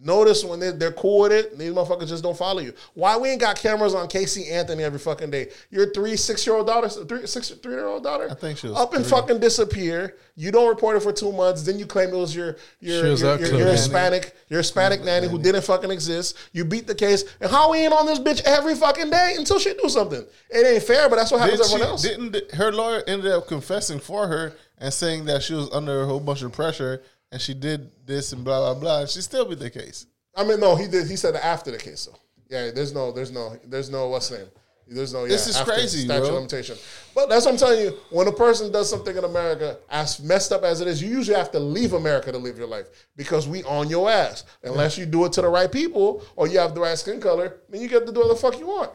[0.00, 2.72] Notice when they're, they're cool with it, these motherfuckers just don't follow you.
[2.94, 5.48] Why we ain't got cameras on Casey Anthony every fucking day?
[5.70, 8.68] Your three, six year old daughter, three, six, three year old daughter, I think she
[8.68, 9.10] was up and three.
[9.10, 10.14] fucking disappear.
[10.36, 11.64] You don't report it for two months.
[11.64, 13.66] Then you claim it was your your was your, your, your.
[13.70, 16.36] Hispanic your Hispanic nanny who didn't fucking exist.
[16.52, 19.58] You beat the case, and how we ain't on this bitch every fucking day until
[19.58, 20.24] she do something?
[20.50, 22.02] It ain't fair, but that's what happens Did to everyone else.
[22.02, 26.06] didn't her lawyer ended up confessing for her and saying that she was under a
[26.06, 29.06] whole bunch of pressure and she did this and blah blah blah.
[29.06, 30.06] She still be the case.
[30.34, 31.08] I mean, no, he did.
[31.08, 32.18] He said after the case, though.
[32.48, 34.46] Yeah, there's no, there's no, there's no what's name.
[34.90, 35.24] There's no.
[35.24, 36.34] Yeah, This is crazy, statute bro.
[36.36, 36.76] limitation.
[37.14, 37.98] But that's what I'm telling you.
[38.10, 41.36] When a person does something in America, as messed up as it is, you usually
[41.36, 44.44] have to leave America to live your life because we on your ass.
[44.62, 47.58] Unless you do it to the right people or you have the right skin color,
[47.68, 48.92] then you get to do what the fuck you want.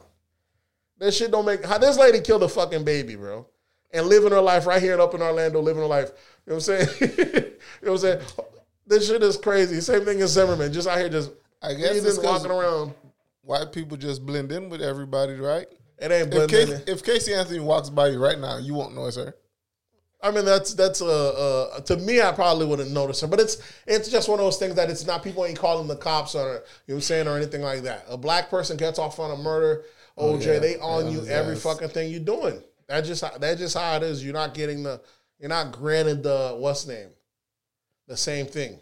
[0.97, 1.63] That shit don't make.
[1.63, 3.45] How this lady killed a fucking baby, bro,
[3.93, 6.11] and living her life right here up in Orlando, living her life.
[6.45, 6.87] You know what I'm saying?
[7.01, 8.21] you know what I'm saying?
[8.85, 9.79] This shit is crazy.
[9.79, 11.31] Same thing as Zimmerman, just out here just
[11.61, 12.93] I guess it's walking around.
[13.43, 15.67] White people just blend in with everybody, right?
[15.99, 16.67] It ain't If, blending.
[16.67, 19.33] Casey, if Casey Anthony walks by you right now, you won't know it's her.
[20.21, 23.57] I mean, that's that's uh, uh to me, I probably wouldn't notice her, but it's
[23.85, 26.39] it's just one of those things that it's not people ain't calling the cops or
[26.39, 28.05] you know what I'm saying or anything like that.
[28.09, 29.83] A black person gets off on a murder,
[30.17, 30.59] OJ, yeah.
[30.59, 32.61] they on Yeah, you every fucking thing you're doing.
[32.93, 34.23] That's just how, that's just how it is.
[34.23, 35.01] You're not getting the
[35.39, 37.09] you're not granted the what's name,
[38.07, 38.79] the same thing.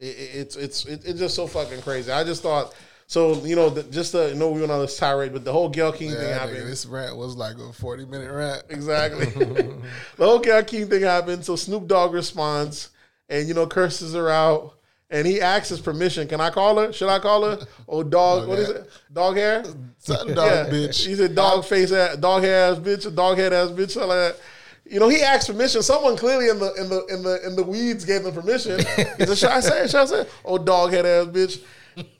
[0.00, 2.10] It, it, it's it's it, it's just so fucking crazy.
[2.10, 2.74] I just thought
[3.06, 5.52] so you know the, just to, you know we went on this tirade, but the
[5.52, 6.56] whole Gayle King thing Yeah, happened.
[6.56, 8.62] nigga, this rant was like a forty minute rant.
[8.70, 9.26] Exactly.
[9.26, 9.84] the
[10.24, 11.44] whole Gayle King thing happened.
[11.44, 12.88] So Snoop Dogg responds
[13.28, 14.78] and, you know, curses her out.
[15.14, 16.26] And he asks his permission.
[16.26, 16.92] Can I call her?
[16.92, 17.64] Should I call her?
[17.88, 18.48] Oh, dog.
[18.48, 18.90] What is it?
[19.12, 19.62] Dog hair?
[19.98, 21.06] Something dog bitch.
[21.06, 24.34] He said dog face ass, dog hair ass bitch, dog head ass bitch, something like
[24.34, 24.40] that.
[24.84, 25.84] You know, he asked permission.
[25.84, 28.80] Someone clearly in the in the in the in the weeds gave him permission.
[28.80, 29.84] He said, "Should I say?
[29.84, 29.90] it?
[29.90, 31.62] Should I say?" it?" Oh, dog head ass bitch.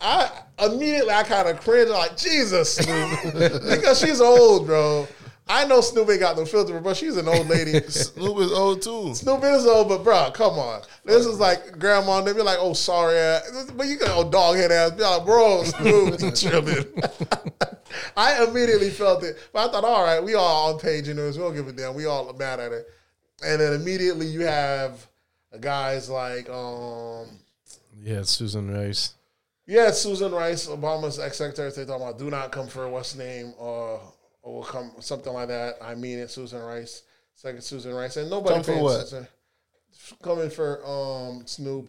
[0.01, 0.31] I
[0.65, 1.89] immediately I kind of cringe.
[1.89, 2.79] I'm like Jesus,
[3.67, 5.09] because she's old, bro.
[5.47, 7.79] I know Snoop ain't got no filter, but she's an old lady.
[7.89, 9.15] Snoop is old too.
[9.15, 10.83] Snoop is old, but bro, come on.
[11.05, 12.23] This is like grandma.
[12.23, 13.71] They be like, "Oh, sorry, ass.
[13.77, 17.03] but you got oh dog head ass." Be like, "Bro, Snoop, you tripping."
[18.17, 21.37] I immediately felt it, but I thought, "All right, we all on page in this.
[21.37, 21.95] We don't give a damn.
[21.95, 22.87] We all mad at it."
[23.45, 25.07] And then immediately you have
[25.61, 27.27] guys like, um,
[28.01, 29.15] Yeah, Susan Rice.
[29.67, 33.53] yeah, Susan Rice, Obama's ex secretary, they talking about do not come for what's name
[33.59, 34.01] or
[34.45, 35.77] or will come something like that.
[35.83, 37.03] I mean it, Susan Rice,
[37.35, 39.01] second Susan Rice, and nobody Come for what?
[39.01, 39.27] Susan-
[40.23, 41.89] coming for um Snoop.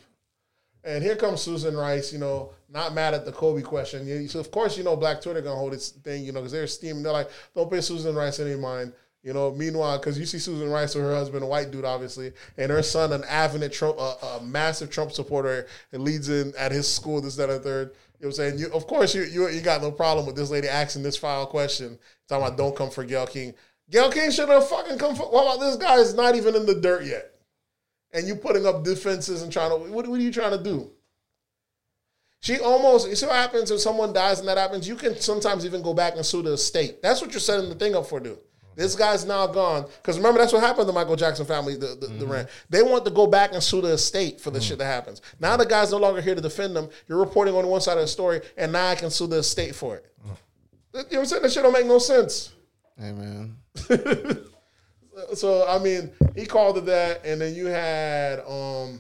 [0.84, 4.28] And here comes Susan Rice, you know, not mad at the Kobe question.
[4.30, 6.68] So of course, you know, Black Twitter gonna hold its thing, you know, because they're
[6.68, 7.04] steaming.
[7.04, 8.94] They're like, don't pay Susan Rice any mind.
[9.24, 12.32] You know, meanwhile, because you see Susan Rice with her husband, a white dude, obviously,
[12.58, 16.72] and her son, an avid Trump, a, a massive Trump supporter, and leads in at
[16.72, 17.96] his school, this, that, and third.
[18.20, 18.60] You know what I'm saying?
[18.60, 21.46] You, of course, you, you you got no problem with this lady asking this foul
[21.46, 23.54] question, talking about don't come for Gayle King.
[23.90, 25.30] Gayle King should have fucking come for.
[25.32, 27.36] What about this guy is not even in the dirt yet?
[28.16, 30.90] and you putting up defenses and trying to what, what are you trying to do?
[32.40, 35.66] She almost you see what happens if someone dies and that happens, you can sometimes
[35.66, 37.02] even go back and sue the estate.
[37.02, 38.40] That's what you're setting the thing up for, dude.
[38.76, 39.86] This guy's now gone.
[40.02, 42.50] Because remember, that's what happened to the Michael Jackson family, the, the, the rant.
[42.70, 45.22] They want to go back and sue the estate for the shit that happens.
[45.40, 46.90] Now the guy's no longer here to defend them.
[47.08, 49.76] You're reporting on one side of the story, and now I can sue the estate
[49.76, 50.06] for it.
[50.22, 51.42] You know what I'm saying?
[51.42, 52.52] That shit don't make no sense.
[53.00, 53.56] Hey man.
[55.34, 59.00] So I mean, he called it that, and then you had um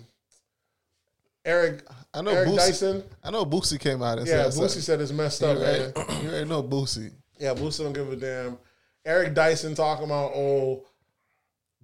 [1.43, 2.55] Eric I know Eric Boosie.
[2.55, 3.03] Dyson.
[3.23, 5.93] I know Boosie came out and Yeah, said Boosie said it's messed up, You man.
[5.95, 7.11] already, you already know Boosie.
[7.37, 8.57] Yeah, Boosie don't give a damn.
[9.05, 10.83] Eric Dyson talking about oh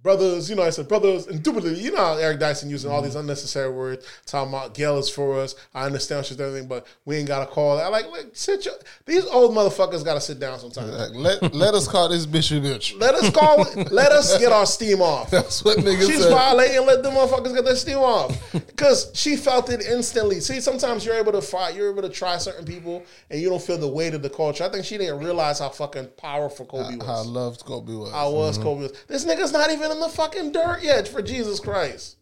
[0.02, 1.80] brothers, you know, I said brothers, and indubitably.
[1.80, 3.20] You know Eric Dyson using all these mm-hmm.
[3.20, 5.54] unnecessary words, talking about Gayle is for us.
[5.74, 7.90] I understand she's doing everything, but we ain't got to call that.
[7.90, 8.74] Like, like, sit your,
[9.06, 10.90] these old motherfuckers got to sit down sometimes.
[10.92, 12.98] Like, let let us call this bitch a bitch.
[12.98, 15.30] Let us call it, let us get our steam off.
[15.30, 16.30] That's what niggas She's said.
[16.30, 16.84] violating.
[16.86, 20.40] Let them motherfuckers get their steam off because she felt it instantly.
[20.40, 23.62] See, sometimes you're able to fight, you're able to try certain people, and you don't
[23.62, 24.64] feel the weight of the culture.
[24.64, 27.06] I think she didn't realize how fucking powerful Kobe was.
[27.06, 28.12] How I loved Kobe was.
[28.12, 28.64] How was mm-hmm.
[28.64, 28.92] Kobe was.
[29.06, 31.06] This nigga's not even in the fucking dirt yet.
[31.06, 32.16] For Jesus Christ.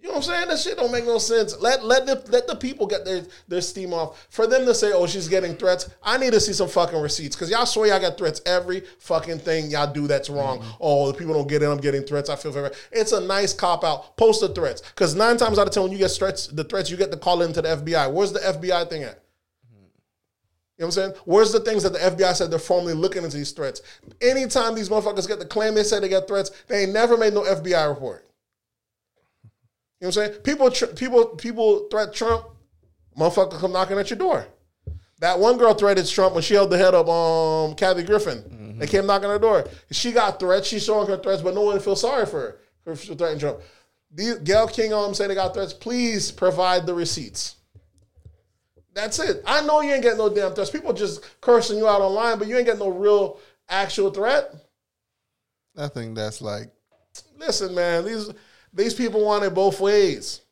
[0.00, 0.48] You know what I'm saying?
[0.48, 1.58] That shit don't make no sense.
[1.58, 4.28] Let let the let the people get their, their steam off.
[4.30, 7.34] For them to say, "Oh, she's getting threats," I need to see some fucking receipts
[7.34, 10.60] because y'all swear y'all got threats every fucking thing y'all do that's wrong.
[10.60, 10.70] Mm-hmm.
[10.80, 11.66] Oh, the people don't get it.
[11.66, 12.30] I'm getting threats.
[12.30, 12.70] I feel very.
[12.92, 14.16] It's a nice cop out.
[14.16, 16.90] Post the threats because nine times out of ten, when you get threats, the threats
[16.90, 18.12] you get the call into the FBI.
[18.12, 19.20] Where's the FBI thing at?
[20.78, 21.22] You know what I'm saying?
[21.24, 23.82] Where's the things that the FBI said they're formally looking into these threats?
[24.20, 27.34] Anytime these motherfuckers get the claim they say they got threats, they ain't never made
[27.34, 28.24] no FBI report.
[30.00, 30.32] You know what I'm saying?
[30.42, 32.44] People, tr- people, people threat Trump.
[33.18, 34.46] Motherfucker come knocking at your door.
[35.18, 38.76] That one girl threatened Trump when she held the head of um Kathy Griffin.
[38.78, 39.66] They came knocking on her door.
[39.90, 40.68] She got threats.
[40.68, 43.58] She's showing her threats, but no one feels sorry for her for threatening Trump.
[44.12, 45.72] These, Gayle King I'm saying, they got threats.
[45.72, 47.56] Please provide the receipts.
[48.94, 49.42] That's it.
[49.46, 50.70] I know you ain't getting no damn threats.
[50.70, 54.54] People just cursing you out online, but you ain't getting no real actual threat.
[55.76, 56.72] I think that's like
[57.38, 58.30] Listen, man, these
[58.72, 60.42] these people want it both ways.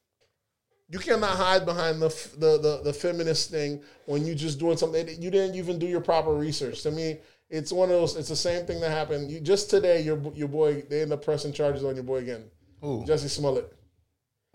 [0.88, 2.08] You cannot hide behind the
[2.38, 6.00] the the, the feminist thing when you just doing something you didn't even do your
[6.00, 6.82] proper research.
[6.82, 7.18] To me,
[7.50, 8.16] it's one of those.
[8.16, 9.30] It's the same thing that happened.
[9.30, 12.44] You just today, your your boy they end up pressing charges on your boy again,
[12.80, 13.72] who Jussie Smollett.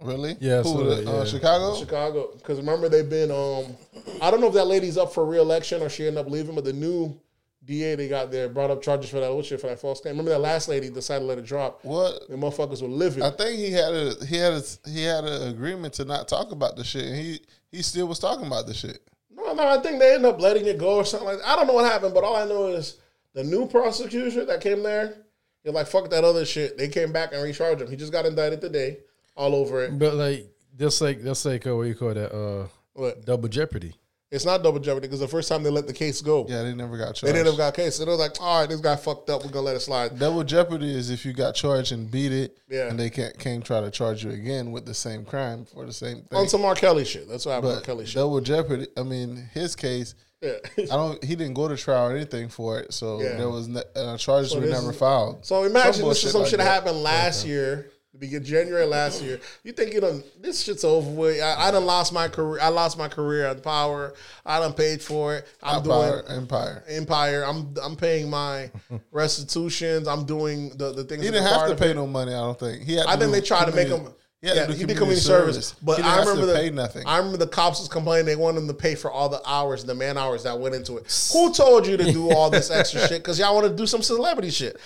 [0.01, 0.37] Really?
[0.39, 1.25] Yeah, who saw the, that, uh.
[1.25, 1.75] Chicago?
[1.75, 2.29] Chicago.
[2.33, 3.31] Because remember, they've been.
[3.31, 3.75] Um,
[4.21, 6.63] I don't know if that lady's up for re-election or she ended up leaving, but
[6.63, 7.19] the new
[7.63, 10.13] DA they got there brought up charges for that old shit for that false claim.
[10.13, 11.83] Remember that last lady decided to let it drop.
[11.83, 12.27] What?
[12.27, 13.23] The motherfuckers were living.
[13.23, 16.51] I think he had a he had a he had an agreement to not talk
[16.51, 17.39] about the shit, and he
[17.71, 18.99] he still was talking about the shit.
[19.29, 21.47] no, no, I think they ended up letting it go or something like that.
[21.47, 22.97] I don't know what happened, but all I know is
[23.33, 25.15] the new prosecutor that came there,
[25.63, 26.77] you're like, fuck that other shit.
[26.77, 27.89] They came back and recharged him.
[27.89, 28.97] He just got indicted today,
[29.35, 29.97] all over it.
[29.97, 33.25] But like that's like that's like uh, what you call that uh What?
[33.25, 33.95] double jeopardy.
[34.31, 36.73] It's not double jeopardy because the first time they let the case go, Yeah, they
[36.73, 37.23] never got charged.
[37.25, 37.97] they didn't have got a case.
[37.97, 39.43] So they was like, all right, this guy fucked up.
[39.43, 40.17] We're gonna let it slide.
[40.17, 42.87] Double jeopardy is if you got charged and beat it, Yeah.
[42.87, 45.91] and they can't came try to charge you again with the same crime for the
[45.91, 46.39] same thing.
[46.39, 46.75] On some R.
[46.75, 47.27] Kelly shit.
[47.27, 47.73] That's what happened.
[47.73, 47.93] with but R.
[47.95, 48.15] Kelly shit.
[48.15, 48.87] double jeopardy.
[48.95, 50.53] I mean, his case, Yeah.
[50.77, 51.21] I don't.
[51.21, 53.35] He didn't go to trial or anything for it, so Yeah.
[53.35, 55.45] there was ne- uh, charges were this never is- filed.
[55.45, 56.71] So imagine Some this is bullshit some like shit that that.
[56.85, 59.39] happened last year, the begin January last year.
[59.63, 61.41] You think you done this shit's over with?
[61.41, 62.61] I, I done lost my career.
[62.61, 64.13] I lost my career on Power.
[64.45, 65.47] I done paid for it.
[65.63, 66.83] I'm Empire, doing Empire.
[66.87, 67.43] Empire.
[67.45, 68.69] I'm I'm paying my
[69.11, 70.07] restitutions.
[70.07, 71.23] I'm doing the the things.
[71.23, 72.33] He didn't have to pay no money.
[72.33, 72.83] I don't think.
[72.83, 73.07] He had.
[73.07, 74.05] I think they tried to make him.
[74.05, 77.05] Had yeah, he did community community service, but I remember the pay nothing.
[77.05, 79.85] I remember the cops was complaining they wanted him to pay for all the hours,
[79.85, 81.29] the man hours that went into it.
[81.31, 83.21] Who told you to do all this extra shit?
[83.21, 84.79] Because y'all want to do some celebrity shit.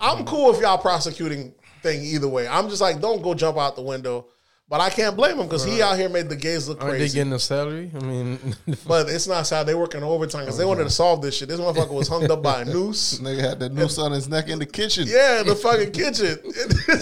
[0.00, 1.52] I'm cool if y'all prosecuting
[1.82, 2.46] thing either way.
[2.48, 4.26] I'm just like, don't go jump out the window.
[4.68, 6.98] But I can't blame him because he out here made the gays look Aren't they
[7.00, 7.16] crazy.
[7.18, 7.90] getting a salary?
[7.94, 8.38] I mean,
[8.86, 9.66] but it's not sad.
[9.66, 11.48] They working overtime because they wanted to solve this shit.
[11.50, 13.18] This motherfucker was hung up by a noose.
[13.22, 15.04] Nigga had the noose on his neck in the kitchen.
[15.06, 16.38] Yeah, in the fucking kitchen.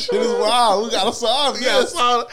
[0.00, 0.84] Shit is wild.
[0.84, 1.92] We gotta solve Yeah, this.
[1.92, 2.26] so,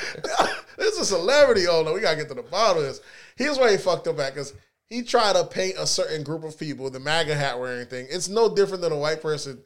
[0.77, 1.65] this is a celebrity.
[1.67, 3.01] Oh no, we gotta get to the bottom of this.
[3.35, 4.53] Here's where he fucked up at because
[4.85, 8.07] he tried to paint a certain group of people, the MAGA hat wearing thing.
[8.09, 9.61] It's no different than a white person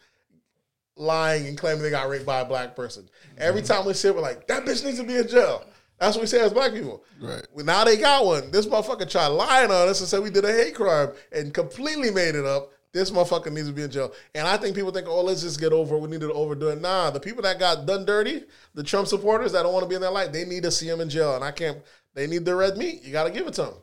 [1.01, 3.09] lying and claiming they got raped by a black person.
[3.37, 5.65] Every time we say it, we're like, that bitch needs to be in jail.
[5.99, 7.03] That's what we say as black people.
[7.19, 7.45] Right.
[7.53, 8.51] Well, now they got one.
[8.51, 12.11] This motherfucker tried lying on us and said we did a hate crime and completely
[12.11, 12.71] made it up.
[12.93, 14.13] This motherfucker needs to be in jail.
[14.35, 15.99] And I think people think, oh, let's just get over it.
[15.99, 16.81] We need to overdo it.
[16.81, 18.43] Nah, the people that got done dirty,
[18.73, 20.89] the Trump supporters that don't want to be in that light, they need to see
[20.89, 21.35] him in jail.
[21.35, 21.77] And I can't,
[22.13, 23.03] they need the red meat.
[23.03, 23.73] You got to give it to him.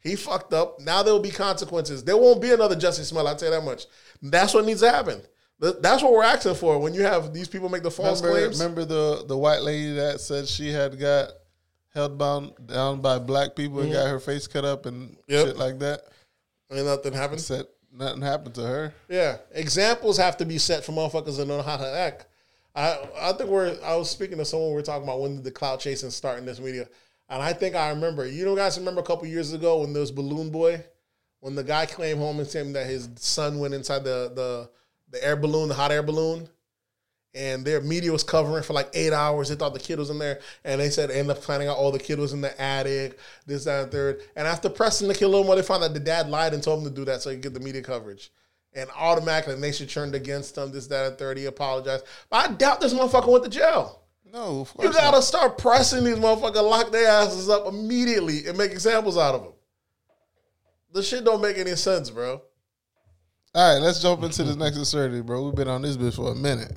[0.00, 0.80] He fucked up.
[0.80, 2.04] Now there will be consequences.
[2.04, 3.30] There won't be another Jussie Smollett.
[3.30, 3.86] I'll tell you that much.
[4.22, 5.22] That's what needs to happen.
[5.60, 8.40] Th- That's what we're asking for when you have these people make the false Remember,
[8.40, 8.60] claims.
[8.60, 11.30] remember the the white lady that said she had got
[11.94, 15.32] held bound down by black people and got her face cut up and Mm-hmm.
[15.32, 15.46] Yep.
[15.46, 16.02] shit like that.
[16.70, 17.40] And nothing happened.
[17.40, 18.94] Said nothing happened to her.
[19.08, 22.26] Yeah, examples have to be set for motherfuckers that know how to act.
[22.74, 23.76] I I think we're.
[23.82, 24.68] I was speaking to someone.
[24.68, 26.86] We were talking about when did the cloud chasing start in this media,
[27.30, 28.26] and I think I remember.
[28.26, 30.84] You know, guys, remember a couple years ago when there was Balloon Boy,
[31.40, 34.70] when the guy came home and said that his son went inside the the
[35.10, 36.48] the air balloon, the hot air balloon,
[37.34, 39.48] and their media was covering for like eight hours.
[39.48, 41.90] They thought the kid was in there, and they said end up finding out oh
[41.90, 44.22] the kid was in the attic, this that and third.
[44.36, 46.62] And after pressing the kid a little more, they found out the dad lied and
[46.62, 48.30] told him to do that so he could get the media coverage.
[48.74, 51.38] And automatically the nation turned against him, this that and third.
[51.38, 54.02] He apologized, but I doubt this motherfucker went to jail.
[54.32, 55.24] No, of You gotta not.
[55.24, 59.52] start pressing these motherfuckers, lock their asses up immediately, and make examples out of them.
[60.92, 62.42] The shit don't make any sense, bro.
[63.54, 65.44] All right, let's jump into this next absurdity, bro.
[65.46, 66.76] We've been on this bitch for a minute,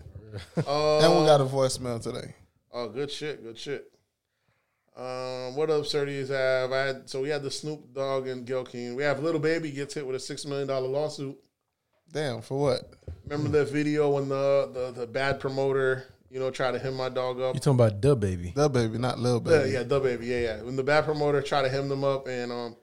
[0.65, 2.33] Uh, and we got a voicemail today.
[2.71, 3.91] Oh, good shit, good shit.
[4.95, 7.09] Um, what absurdities have I had?
[7.09, 8.95] So we had the Snoop Dogg and Gayle King.
[8.95, 11.37] We have Little Baby gets hit with a six million dollar lawsuit.
[12.11, 12.93] Damn, for what?
[13.25, 17.09] Remember that video when the, the the bad promoter, you know, tried to hem my
[17.09, 17.53] dog up?
[17.55, 18.53] you talking about DaBaby?
[18.53, 19.71] The baby, not little Yeah, baby.
[19.71, 20.61] yeah, DaBaby, yeah, yeah.
[20.61, 22.75] When the bad promoter tried to hem them up and um,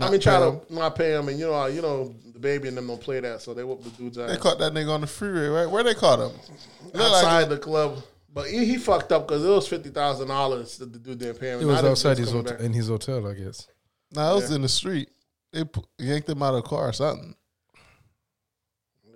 [0.00, 2.86] I mean, try to not pay him, and you know, you know, DaBaby and them
[2.86, 5.48] don't play that, so they whoop the dude's They caught that nigga on the freeway,
[5.48, 5.70] right?
[5.70, 6.38] Where they caught him?
[6.84, 8.02] Look like- outside the club.
[8.32, 11.40] But he, he fucked up because it was fifty thousand dollars that the dude didn't
[11.40, 11.60] pay him.
[11.60, 13.66] It was outside his hotel, in his hotel, I guess.
[14.12, 15.08] nah, it was in the street.
[15.52, 15.64] They
[15.98, 17.34] yanked him out of the car or something.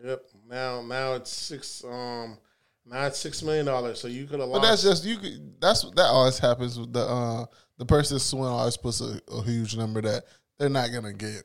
[0.05, 0.25] Yep.
[0.49, 2.39] Now now it's six um
[2.85, 4.01] now it's six million dollars.
[4.01, 5.19] So you could have But that's just you.
[5.19, 7.47] Could, that's that always happens with the uh
[7.79, 10.25] the person suing always puts a, a huge number that
[10.63, 11.43] they're not gonna get.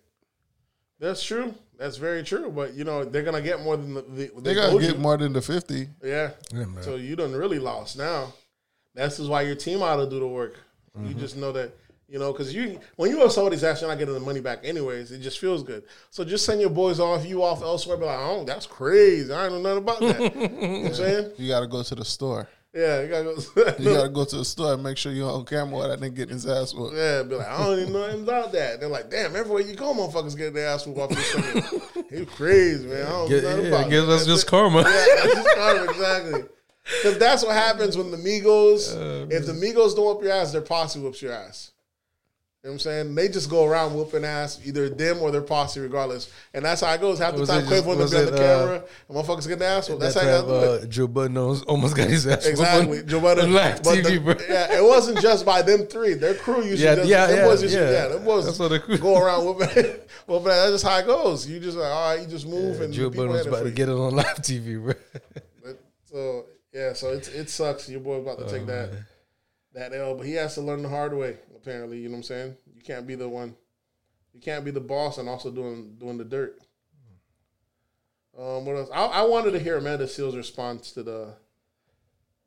[1.00, 1.54] that's true.
[1.78, 2.52] That's very true.
[2.52, 5.00] But you know they're gonna get more than the, the, They they gotta get you.
[5.02, 5.90] more than the fifty.
[6.04, 6.32] Yeah.
[6.54, 6.84] Yeah, man.
[6.84, 8.34] So you done really lost now.
[8.94, 10.60] That's just why your team ought to do the work.
[10.96, 11.20] You Mm-hmm.
[11.20, 11.72] just know that
[12.10, 14.60] you know because you when you have somebody's ass, you're not getting the money back
[14.64, 15.12] anyways.
[15.12, 15.84] It just feels good.
[16.10, 17.98] So just send your boys off, you off elsewhere.
[17.98, 19.32] Be like, oh, that's crazy.
[19.32, 20.36] I don't know nothing about that.
[20.36, 21.32] you know what I'm saying?
[21.38, 22.48] You gotta go to the store.
[22.74, 23.74] Yeah, you gotta go.
[23.80, 26.16] You gotta go to the store and make sure you're on camera while that nigga
[26.16, 26.96] getting his ass whooped.
[26.96, 28.80] Yeah, be like, I don't even know anything about that.
[28.80, 32.06] They're like, damn, everywhere you go, motherfuckers get their ass whooped off this shit.
[32.12, 33.06] He crazy, man.
[33.06, 34.06] I don't Yeah, know yeah, about I guess that.
[34.08, 34.80] that's just karma.
[34.82, 36.44] Yeah, that's just karma, exactly.
[37.04, 38.94] Because that's what happens when the Migos,
[39.30, 41.72] if the Migos don't whoop your ass, their posse whoops your ass.
[42.64, 43.16] You know what I'm saying?
[43.16, 46.30] They just go around whooping ass, either them or their posse, regardless.
[46.56, 47.20] And that's how it goes.
[47.20, 48.84] Half the Was time, it Quavo just- to was be on it, the uh, camera,
[49.08, 50.02] and motherfuckers get their ass whooped.
[50.02, 50.84] That's That how you time, gotta do it.
[50.84, 53.54] uh, Joe Budden almost almost got his ass Exactly, Joe Budden.
[53.54, 54.36] live TV, the- bro.
[54.50, 56.16] Yeah, it wasn't just by them three.
[56.16, 57.08] Their crew usually Yeah, does.
[57.08, 57.92] yeah, them yeah, boys usually, yeah.
[57.92, 58.08] yeah.
[58.08, 59.68] them boys That's what the crew- go around whooping.
[60.28, 61.48] well, but that's just how it goes.
[61.48, 63.64] You just like, all right, you just move and Joe the people Budden was about
[63.64, 64.94] to get it on live TV, bro.
[65.64, 67.88] But, so yeah, so it's it sucks.
[67.88, 68.90] Your boy about to take that
[69.74, 71.38] that L, but he has to learn the hard way.
[71.68, 72.56] Apparently, you know what I'm saying.
[72.74, 73.54] You can't be the one
[74.34, 76.58] You can't be the boss and also doing doing the dirt.
[78.40, 78.90] Um, what else?
[78.94, 81.34] I, I wanted to hear Amanda Seales' response to the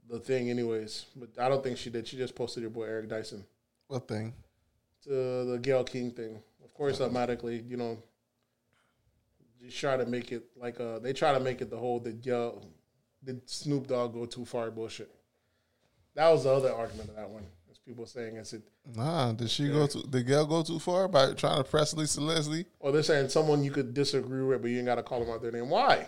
[0.09, 2.09] the thing, anyways, but I don't think she did.
[2.09, 3.45] She just posted your boy Eric Dyson
[3.89, 4.33] What thing?
[5.05, 6.41] to the Gayle King thing.
[6.65, 7.99] Of course, automatically, you know,
[9.63, 12.23] just try to make it like uh they try to make it the whole did
[12.23, 12.65] Gayle
[13.23, 15.11] did Snoop Dogg go too far bullshit.
[16.15, 17.45] That was the other argument of that one.
[17.87, 18.63] People saying it's it
[18.95, 22.21] Nah, did she go to Did Gayle go too far by trying to press Lisa
[22.21, 22.67] Leslie?
[22.79, 25.43] or they're saying someone you could disagree with, but you ain't gotta call them out
[25.43, 25.69] their name.
[25.71, 26.07] Why?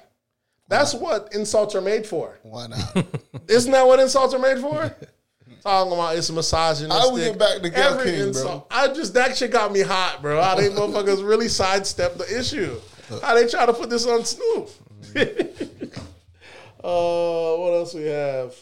[0.69, 2.39] That's what insults are made for.
[2.45, 3.05] Why not?
[3.49, 4.95] Isn't that what insults are made for?
[5.63, 6.91] Talking about it's misogynistic.
[6.91, 8.29] I would get back to Gayle Every King, bro.
[8.29, 10.41] insult- I just that shit got me hot, bro.
[10.43, 12.81] How they motherfuckers really sidestep the issue.
[13.23, 14.71] How they try to put this on Snoop.
[16.83, 18.55] uh, what else we have?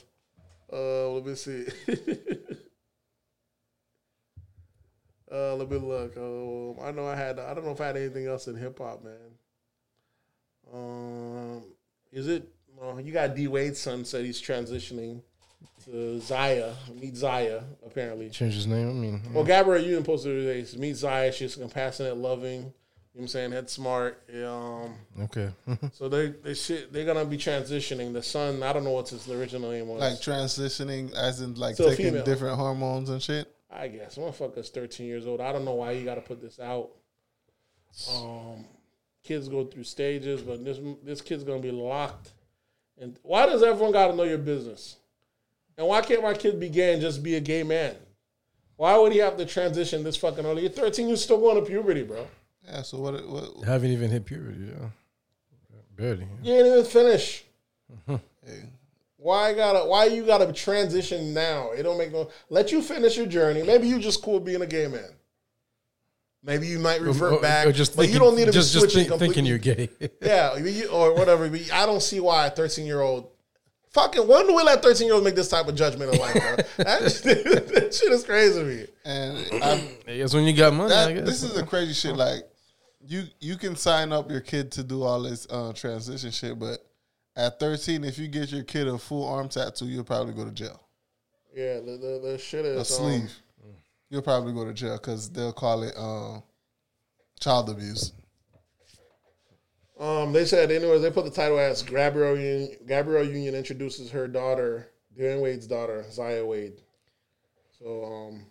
[0.73, 1.67] Uh, let me see.
[5.33, 6.16] Uh, let me look.
[6.16, 7.39] Um, I know I had.
[7.39, 9.14] I don't know if I had anything else in hip hop, man.
[10.72, 11.62] Um,
[12.12, 12.49] is it?
[12.76, 15.20] Well, you got D Wade's son said he's transitioning
[15.85, 16.72] to Zaya.
[17.01, 18.31] Meet Zaya, apparently.
[18.31, 18.89] Change his name.
[18.89, 20.78] I mean, Well, Gabrielle Union posted today.
[20.78, 21.33] Meet Zaya.
[21.33, 22.72] She's compassionate, loving.
[23.12, 23.53] You know what I'm saying?
[23.53, 24.22] Head smart.
[24.33, 25.51] Um, okay.
[25.93, 28.12] so they they shit, they're gonna be transitioning.
[28.12, 30.01] The son, I don't know what his original name was.
[30.01, 32.24] like transitioning, as in like taking female.
[32.24, 33.53] different hormones and shit.
[33.73, 35.41] I guess motherfucker's 13 years old.
[35.41, 36.91] I don't know why you got to put this out.
[38.12, 38.64] Um,
[39.23, 42.33] kids go through stages, but this this kid's gonna be locked.
[42.99, 44.97] And why does everyone got to know your business?
[45.79, 47.97] And why can't my kid be gay and just be a gay man?
[48.77, 50.62] Why would he have to transition this fucking early?
[50.62, 52.27] You're 13, you're still going to puberty, bro.
[52.66, 52.83] Yeah.
[52.83, 53.27] So what?
[53.29, 53.64] What?
[53.66, 54.66] Haven't even hit puberty.
[54.66, 54.89] Yeah.
[55.97, 56.27] Barely.
[56.43, 57.45] You ain't even finish.
[58.47, 58.62] Hey,
[59.23, 59.87] Why gotta?
[59.87, 61.73] Why you gotta transition now?
[61.73, 62.31] It don't make no.
[62.49, 63.62] Let you finish your journey.
[63.62, 65.11] Maybe you just cool being a gay man.
[66.43, 68.73] Maybe you might revert Or- or back, just but thinking, you don't need to just,
[68.73, 69.91] be just switching think, thinking you're gay.
[70.23, 70.57] Yeah,
[70.91, 71.51] or whatever.
[71.51, 73.29] But I don't see why a 13 year old.
[73.91, 76.33] Fucking when do we let 13 year olds make this type of judgment in life,
[76.33, 76.57] bro?
[76.79, 78.87] that, that shit is crazy to me.
[79.05, 80.95] and I'm, That's when you got money.
[80.95, 81.27] I that, guess.
[81.27, 82.16] this is the crazy shit.
[82.16, 82.45] Like
[83.07, 86.79] you, you can sign up your kid to do all this uh, transition shit, but
[87.41, 90.51] at 13, if you get your kid a full arm tattoo, you'll probably go to
[90.51, 90.80] jail.
[91.55, 93.32] Yeah, the, the, the shit is A um, sleeve,
[94.11, 96.43] you'll probably go to jail because they'll call it um,
[97.41, 98.12] child abuse.
[99.99, 104.28] Um, they said, anyways, they put the title as Gabrielle Union, Gabrielle Union introduces her
[104.28, 104.88] daughter,
[105.18, 106.80] Dwyane Wade's daughter, Zaya Wade.
[107.78, 108.47] So, um,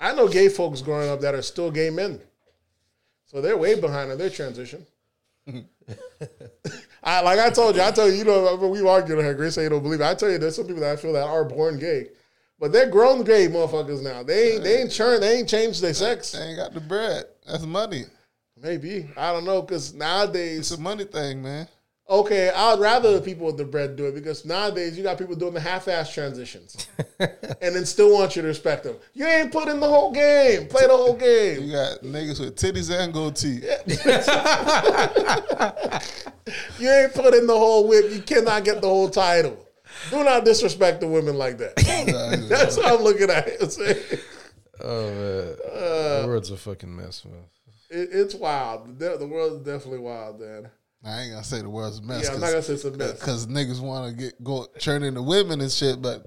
[0.00, 2.20] I know gay folks growing up that are still gay men.
[3.26, 4.86] So they're way behind on their transition.
[7.06, 9.34] I like I told you, I tell you, you know, we argued on here.
[9.34, 10.04] Grace say you don't believe it.
[10.04, 12.08] I tell you, there's some people that I feel that are born gay,
[12.58, 14.24] but they're grown gay motherfuckers now.
[14.24, 16.32] They ain't they ain't churned, they ain't changed their sex.
[16.32, 17.26] They ain't got the bread.
[17.46, 18.06] That's money.
[18.60, 21.68] Maybe I don't know because nowadays It's a money thing, man.
[22.08, 25.34] Okay, I'd rather the people with the bread do it because nowadays you got people
[25.34, 26.86] doing the half-ass transitions,
[27.18, 28.94] and then still want you to respect them.
[29.12, 30.68] You ain't put in the whole game.
[30.68, 31.64] Play the whole game.
[31.64, 33.62] You got niggas with titties and goatee.
[36.78, 38.12] You ain't put in the whole whip.
[38.12, 39.58] You cannot get the whole title.
[40.10, 41.74] Do not disrespect the women like that.
[42.48, 44.20] That's how I'm looking at it.
[44.80, 47.44] Oh man, uh, the world's a fucking mess, man.
[47.88, 48.98] it's wild.
[48.98, 50.68] The, the world is definitely wild, man.
[51.06, 52.24] I ain't gonna say the world's a mess.
[52.24, 53.12] Yeah, I'm not gonna say it's a mess.
[53.12, 56.02] because niggas want to get go turn into women and shit.
[56.02, 56.26] But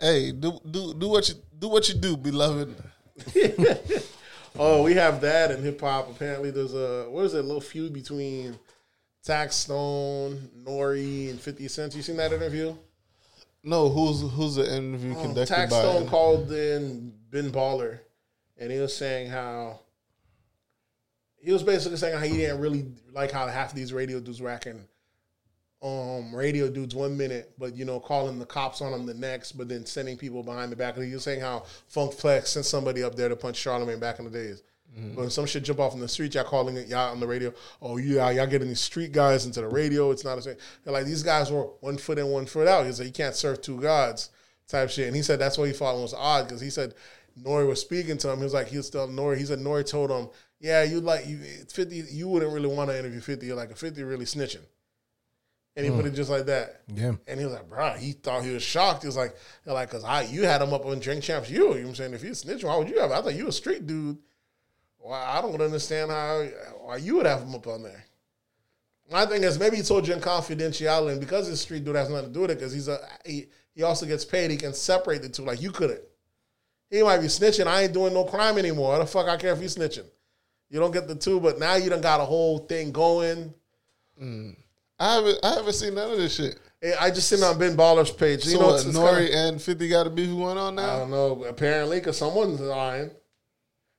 [0.00, 2.74] hey, do do do what you do what you do, beloved.
[4.58, 6.10] Oh, we have that in hip hop.
[6.10, 7.38] Apparently, there's a what is it?
[7.38, 8.58] A little feud between
[9.26, 11.94] Taxstone, Nori, and Fifty Cent.
[11.94, 12.74] You seen that interview?
[13.64, 15.80] No, who's who's the interview um, conducted Oh, Tax by?
[15.80, 18.00] Stone called in Ben Baller,
[18.58, 19.80] and he was saying how
[21.42, 24.40] he was basically saying how he didn't really like how half of these radio dudes
[24.40, 24.84] were acting.
[25.82, 29.52] Um, radio dudes one minute, but you know, calling the cops on them the next,
[29.52, 30.96] but then sending people behind the back.
[30.96, 34.24] He was saying how Funk Flex sent somebody up there to punch Charlemagne back in
[34.24, 34.62] the days.
[34.94, 37.26] but When some shit jump off in the street, y'all calling it y'all on the
[37.26, 37.52] radio.
[37.80, 40.12] Oh, yeah, y'all getting these street guys into the radio.
[40.12, 40.56] It's not the same.
[40.84, 42.86] They're like these guys were one foot in, one foot out.
[42.86, 44.30] He said you can't serve two gods,
[44.68, 45.08] type shit.
[45.08, 46.94] And he said that's what he thought it was odd because he said
[47.42, 48.38] Nori was speaking to him.
[48.38, 49.36] He was like he was still Nori.
[49.38, 50.28] He said Nori told him,
[50.62, 51.38] yeah, you like you
[51.68, 51.96] fifty.
[51.96, 53.46] You wouldn't really want to interview fifty.
[53.46, 54.64] You're like a fifty really snitching.
[55.74, 56.16] And he put it mm.
[56.16, 56.82] just like that.
[56.86, 57.14] Yeah.
[57.26, 59.02] And he was like, bro, he thought he was shocked.
[59.02, 59.34] He was like,
[59.64, 61.50] like, cause I you had him up on drink champs.
[61.50, 62.14] You, you know what I'm saying?
[62.14, 63.10] If you snitching, why would you have?
[63.10, 64.18] I thought you a street dude.
[64.98, 66.46] Well, I don't understand how
[66.82, 68.04] why you would have him up on there.
[69.10, 72.08] My thing is maybe he told you in confidentiality, and because this street dude has
[72.08, 74.52] nothing to do with it, because he's a he, he also gets paid.
[74.52, 75.42] He can separate the two.
[75.42, 76.02] Like you couldn't.
[76.88, 77.66] He might be snitching.
[77.66, 78.90] I ain't doing no crime anymore.
[78.90, 80.06] What the fuck I care if he's snitching?
[80.72, 83.52] You don't get the two, but now you done got a whole thing going.
[84.20, 84.56] Mm.
[84.98, 86.58] I haven't I haven't seen none of this shit.
[86.98, 88.46] I just seen on Ben Baller's page.
[88.46, 90.96] You So know, what, Nori kinda- and Fifty got a beef going on now.
[90.96, 91.44] I don't know.
[91.44, 93.10] Apparently, because someone's lying.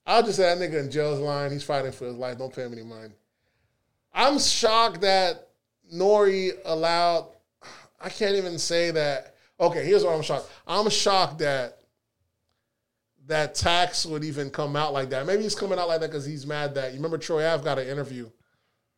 [0.07, 1.51] I'll just say that nigga in jail's lying.
[1.51, 2.39] He's fighting for his life.
[2.39, 3.13] Don't pay him any mind.
[4.11, 5.49] I'm shocked that
[5.93, 7.27] Nori allowed.
[8.01, 9.35] I can't even say that.
[9.59, 10.49] Okay, here's what I'm shocked.
[10.65, 11.77] I'm shocked that
[13.27, 15.25] that tax would even come out like that.
[15.25, 17.79] Maybe he's coming out like that because he's mad that you remember Troy Ave got
[17.79, 18.29] an interview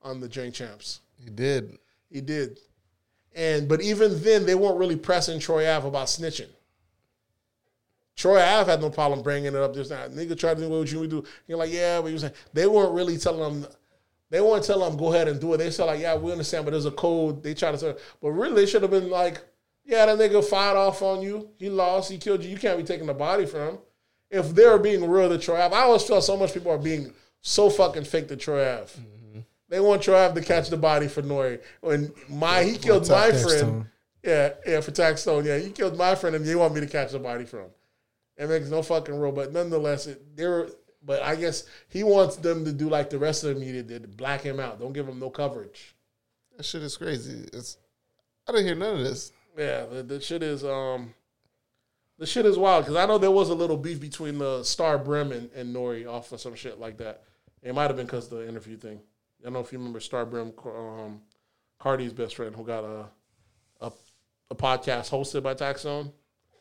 [0.02, 1.02] on the Drink Champs.
[1.24, 1.78] He did.
[2.10, 2.60] He did.
[3.36, 6.50] And but even then, they weren't really pressing Troy Ave about snitching.
[8.16, 9.74] Troy Ave had no problem bringing it up.
[9.74, 11.24] There's not nigga tried to do what you do.
[11.48, 13.72] You're like, yeah, but you saying they weren't really telling them.
[14.30, 15.58] They weren't telling them go ahead and do it.
[15.58, 17.44] They said like, yeah, we understand, but there's a code.
[17.44, 19.44] They try to say, but really, they should have been like,
[19.84, 21.50] yeah, that nigga fired off on you.
[21.58, 22.10] He lost.
[22.10, 22.50] He killed you.
[22.50, 23.78] You can't be taking the body from him.
[24.36, 27.14] If they're being real to Troy Ave, I always feel so much people are being
[27.42, 28.92] so fucking fake to Troy Ave.
[29.70, 31.62] They want Troy Ave to catch the body for Nori.
[31.82, 33.88] When my he killed my friend.
[34.24, 35.46] Yeah, yeah, for Taxstone.
[35.46, 37.68] Yeah, you killed my friend, and you want me to catch the body from.
[38.38, 40.70] It makes no fucking rule, but nonetheless, it, they're.
[41.04, 44.18] But I guess he wants them to do like the rest of the media did,
[44.18, 44.80] black him out.
[44.80, 45.96] Don't give him no coverage.
[46.58, 47.48] That shit is crazy.
[47.54, 47.78] It's
[48.48, 49.32] I didn't hear none of this.
[49.56, 51.14] Yeah, the, the shit is um,
[52.18, 54.97] the shit is wild because I know there was a little beef between the Star
[54.97, 57.24] Brim and, and Nori off of some shit like that.
[57.61, 58.99] It might have been because the interview thing.
[59.41, 61.22] I don't know if you remember Star Brim, um,
[61.80, 63.05] Cardi's best friend, who got a
[63.82, 63.91] a,
[64.49, 66.11] a podcast hosted by Taxstone.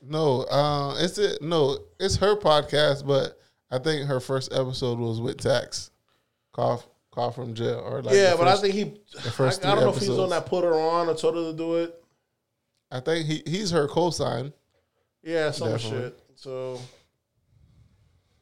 [0.03, 1.41] No, uh, it's it.
[1.41, 3.39] No, it's her podcast, but
[3.71, 5.91] I think her first episode was with Tax,
[6.53, 8.95] cough, cough from jail, or like yeah, the but I think he.
[9.31, 11.37] first I, I don't know if he's the one that put her on or told
[11.37, 12.03] her to do it.
[12.91, 14.53] I think he he's her co-sign.
[15.25, 16.01] Yeah, some Definitely.
[16.01, 16.21] shit.
[16.37, 16.79] So,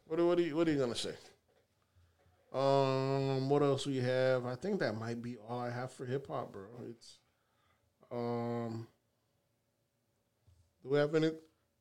[0.06, 1.14] what are, what are you what are you gonna say?
[2.52, 4.44] Um, what else we have?
[4.44, 6.66] I think that might be all I have for hip hop, bro.
[6.90, 7.18] It's
[8.10, 8.86] um,
[10.82, 11.30] do we have any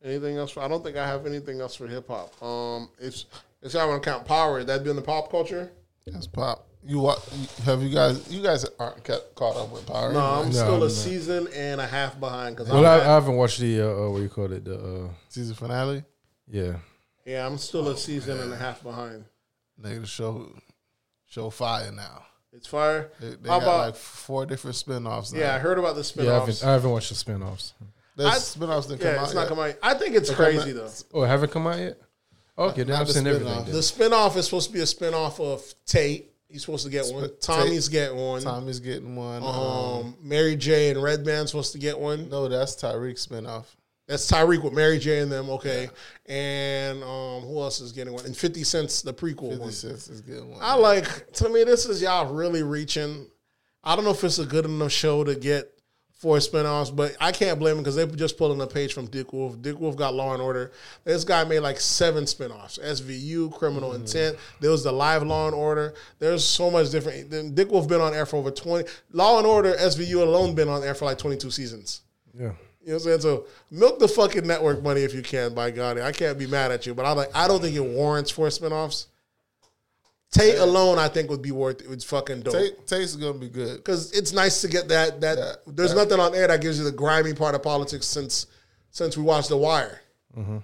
[0.03, 0.51] anything else?
[0.51, 2.41] For, I don't think I have anything else for hip hop.
[2.41, 3.25] Um, it's
[3.61, 4.63] it's I want to count power.
[4.63, 5.71] That'd be in the pop culture.
[6.05, 6.67] That's pop.
[6.83, 7.19] You wa-
[7.65, 8.31] Have you guys?
[8.31, 10.11] You guys aren't ca- caught up with Power.
[10.13, 10.91] No, I'm No, still I'm a not.
[10.91, 14.17] season and a half behind because Well, I, I haven't watched the uh, uh, what
[14.17, 14.65] do you call it?
[14.65, 16.03] The uh, season finale.
[16.49, 16.77] yeah.
[17.25, 19.25] yeah, I'm still a season and a half behind.
[19.79, 20.51] Nigga, the show
[21.27, 22.23] show fire now.
[22.51, 23.11] It's fire.
[23.19, 25.33] They, they How got about like four different spinoffs.
[25.33, 25.39] Now.
[25.39, 25.55] yeah?
[25.55, 26.23] I heard about the spinoffs.
[26.25, 27.73] Yeah, I haven't, I haven't watched the spin-offs.
[28.17, 29.23] There's I- spinoffs that come Yeah, out.
[29.25, 29.49] it's not yet.
[29.49, 29.75] coming out.
[29.83, 31.19] I think it's They come crazy out- though.
[31.19, 31.97] Oh, it haven't come out yet.
[32.57, 33.47] Okay, then not I've the seen everything.
[33.47, 33.65] spin-off.
[33.67, 33.75] then.
[33.75, 33.81] The
[34.35, 36.30] spinoff is supposed to be a spinoff of Tate.
[36.51, 37.29] He's supposed to get one.
[37.39, 38.41] Tommy's getting one.
[38.41, 39.41] Tommy's getting one.
[39.43, 42.29] Um, Um, Mary J and Redman's supposed to get one.
[42.29, 43.65] no, that's Tariq's spinoff.
[44.07, 45.49] That's Tariq with Mary J and them.
[45.51, 45.89] Okay,
[46.25, 48.25] and um, who else is getting one?
[48.25, 49.71] And Fifty Cent's the prequel Fifty one.
[49.71, 50.59] Cent is getting one.
[50.61, 51.31] I like.
[51.33, 53.27] To me, this is y'all really reaching.
[53.83, 55.71] I don't know if it's a good enough show to get
[56.21, 59.07] four spinoffs, but I can't blame them because they just pulled in a page from
[59.07, 59.59] Dick Wolf.
[59.59, 60.71] Dick Wolf got Law and Order.
[61.03, 64.01] This guy made like seven spinoffs: SVU, Criminal mm-hmm.
[64.01, 64.37] Intent.
[64.59, 65.95] There was the Live Law and Order.
[66.19, 67.31] There's so much different.
[67.31, 68.87] Then Dick Wolf been on air for over twenty.
[69.11, 72.01] Law and Order, SVU alone been on air for like twenty two seasons.
[72.37, 72.51] Yeah.
[72.83, 73.21] You know what I'm saying?
[73.21, 75.97] So milk the fucking network money if you can, by God.
[75.97, 78.47] I can't be mad at you, but I'm like I don't think it warrants four
[78.47, 79.07] spinoffs.
[80.31, 81.91] Tate alone, I think would be worth it.
[81.91, 82.53] It's fucking dope.
[82.53, 83.77] Tate, Tate's gonna be good.
[83.77, 86.77] Because it's nice to get that that Yeah, there's that- nothing on air that gives
[86.77, 88.45] you the grimy part of politics since
[88.91, 89.99] since we watched The Wire.
[90.37, 90.51] Mm-hmm.
[90.51, 90.63] You know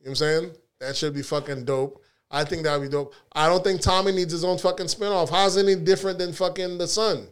[0.00, 0.50] what I'm saying?
[0.80, 2.02] That should be fucking dope.
[2.30, 3.14] I think that would be dope.
[3.32, 5.28] I don't think Tommy needs his own fucking spinoff.
[5.30, 7.28] How's any different than fucking The Sun?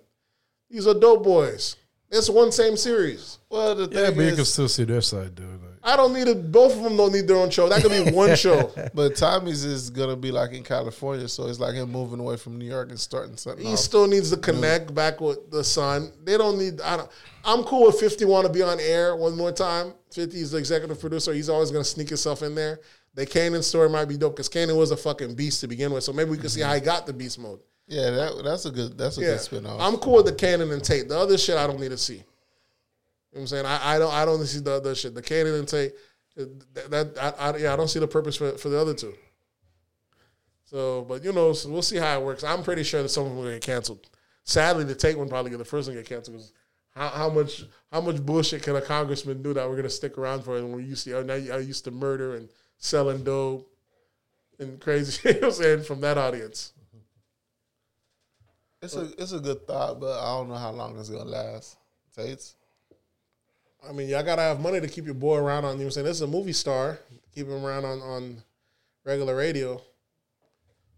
[0.70, 1.76] These are dope boys.
[2.10, 3.38] It's one same series.
[3.50, 5.60] Well, the Yeah, thing but you can still see their side, dude.
[5.86, 6.50] Like, I don't need it.
[6.50, 7.68] Both of them don't need their own show.
[7.68, 8.72] That could be one show.
[8.92, 12.58] but Tommy's is gonna be like in California, so it's like him moving away from
[12.58, 13.64] New York and starting something.
[13.64, 13.78] He off.
[13.78, 16.12] still needs to connect back with the son.
[16.24, 16.80] They don't need.
[16.80, 17.10] I don't.
[17.44, 19.94] I'm cool with 50 want to be on air one more time.
[20.12, 21.32] 50 is the executive producer.
[21.32, 22.80] He's always going to sneak himself in there.
[23.14, 26.02] The Kanan story might be dope because Kanan was a fucking beast to begin with.
[26.02, 26.68] So maybe we can see mm-hmm.
[26.68, 27.60] how he got the beast mode.
[27.86, 28.98] yeah, that, that's a good.
[28.98, 29.76] That's a Yeah, good spinoff.
[29.78, 31.08] I'm cool with the Kanan and Tate.
[31.08, 32.24] The other shit I don't need to see.
[33.42, 33.66] I'm saying?
[33.66, 34.12] I, I don't.
[34.12, 35.14] I don't see the other shit.
[35.14, 35.92] The Kanan and Tate.
[36.36, 39.14] That, that I, I, yeah, I don't see the purpose for for the other two.
[40.64, 42.42] So, but you know, so we'll see how it works.
[42.44, 44.08] I'm pretty sure that some of them will get canceled.
[44.44, 46.36] Sadly, the Tate one probably get the first one get canceled.
[46.38, 46.52] 'cause
[46.90, 50.42] how, how much how much bullshit can a congressman do that we're gonna stick around
[50.42, 50.56] for?
[50.56, 52.48] And we used to now I used to murder and
[52.78, 53.70] selling dope
[54.58, 55.20] and crazy.
[55.34, 56.72] you know I'm saying from that audience.
[58.82, 61.76] it's a it's a good thought, but I don't know how long it's gonna last.
[62.14, 62.55] Tate's.
[63.88, 65.72] I mean, y'all gotta have money to keep your boy around on.
[65.72, 66.06] You know what I'm saying?
[66.06, 66.98] This is a movie star.
[67.34, 68.42] Keep him around on on
[69.04, 69.80] regular radio.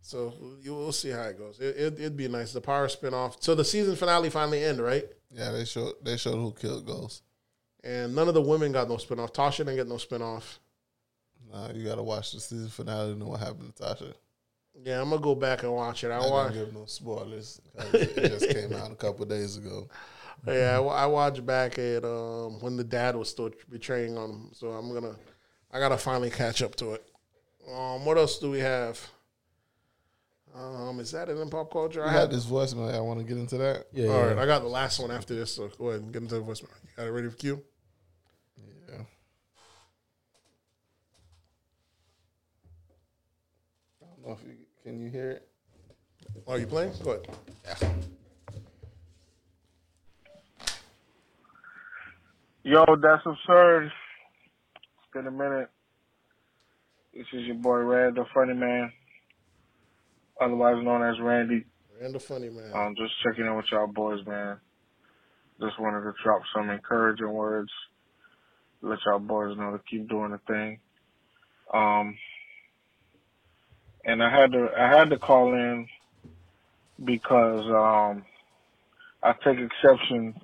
[0.00, 0.32] So
[0.62, 1.58] you, we'll see how it goes.
[1.60, 2.52] It, it, it'd be nice.
[2.52, 3.36] The Power spinoff.
[3.40, 5.04] So the season finale finally end, right?
[5.30, 7.22] Yeah, they showed they showed who killed Ghost.
[7.84, 9.34] And none of the women got no spinoff.
[9.34, 10.58] Tasha didn't get no spinoff.
[11.52, 14.14] Nah, you gotta watch the season finale to know what happened to Tasha.
[14.82, 16.10] Yeah, I'm gonna go back and watch it.
[16.10, 16.52] I I don't watch.
[16.54, 17.60] give no spoilers.
[17.92, 19.88] It just came out a couple days ago.
[20.46, 24.50] Yeah, I, I watched back at um, when the dad was still betraying on him.
[24.52, 25.14] So I'm gonna,
[25.72, 27.04] I gotta finally catch up to it.
[27.70, 28.98] Um, what else do we have?
[30.54, 32.02] Um, is that it in pop culture?
[32.02, 32.92] I I had had this voicemail.
[32.92, 33.86] I want to get into that.
[33.92, 34.26] Yeah, All yeah.
[34.28, 35.54] right, I got the last one after this.
[35.54, 36.70] So go ahead and get into the voicemail.
[36.82, 37.62] You got it ready for Q?
[38.88, 38.94] Yeah.
[44.02, 45.48] I don't know if you can you hear it.
[46.46, 46.92] Are you playing?
[47.04, 47.20] Go
[47.66, 47.88] ahead.
[52.68, 53.86] Yo, that's absurd.
[53.86, 55.70] It's been a minute.
[57.14, 58.92] This is your boy Red, the funny man,
[60.38, 61.64] otherwise known as Randy.
[62.02, 62.70] And the funny man.
[62.74, 64.58] Um, just checking in with y'all boys, man.
[65.58, 67.70] Just wanted to drop some encouraging words.
[68.82, 70.78] Let y'all boys know to keep doing the thing.
[71.72, 72.18] Um,
[74.04, 75.86] and I had to I had to call in
[77.02, 78.26] because um,
[79.22, 80.34] I take exception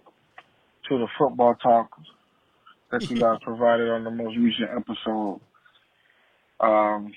[0.89, 1.91] to the football talk
[2.95, 5.41] that you guys provided on the most recent episode.
[6.61, 7.13] Um,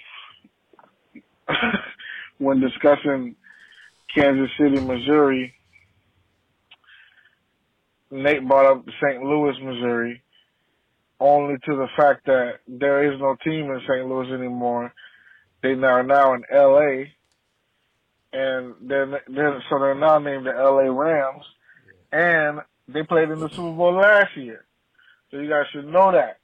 [2.40, 3.36] when discussing
[4.14, 5.54] Kansas City, Missouri,
[8.10, 9.22] Nate brought up St.
[9.22, 10.22] Louis, Missouri,
[11.20, 14.08] only to the fact that there is no team in St.
[14.08, 14.94] Louis anymore.
[15.62, 17.14] They are now in L.A.
[18.34, 20.92] and they're, they're so they're now named the L.A.
[20.92, 21.44] Rams,
[22.12, 24.67] and they played in the Super Bowl last year.
[25.32, 26.40] So you guys should know that.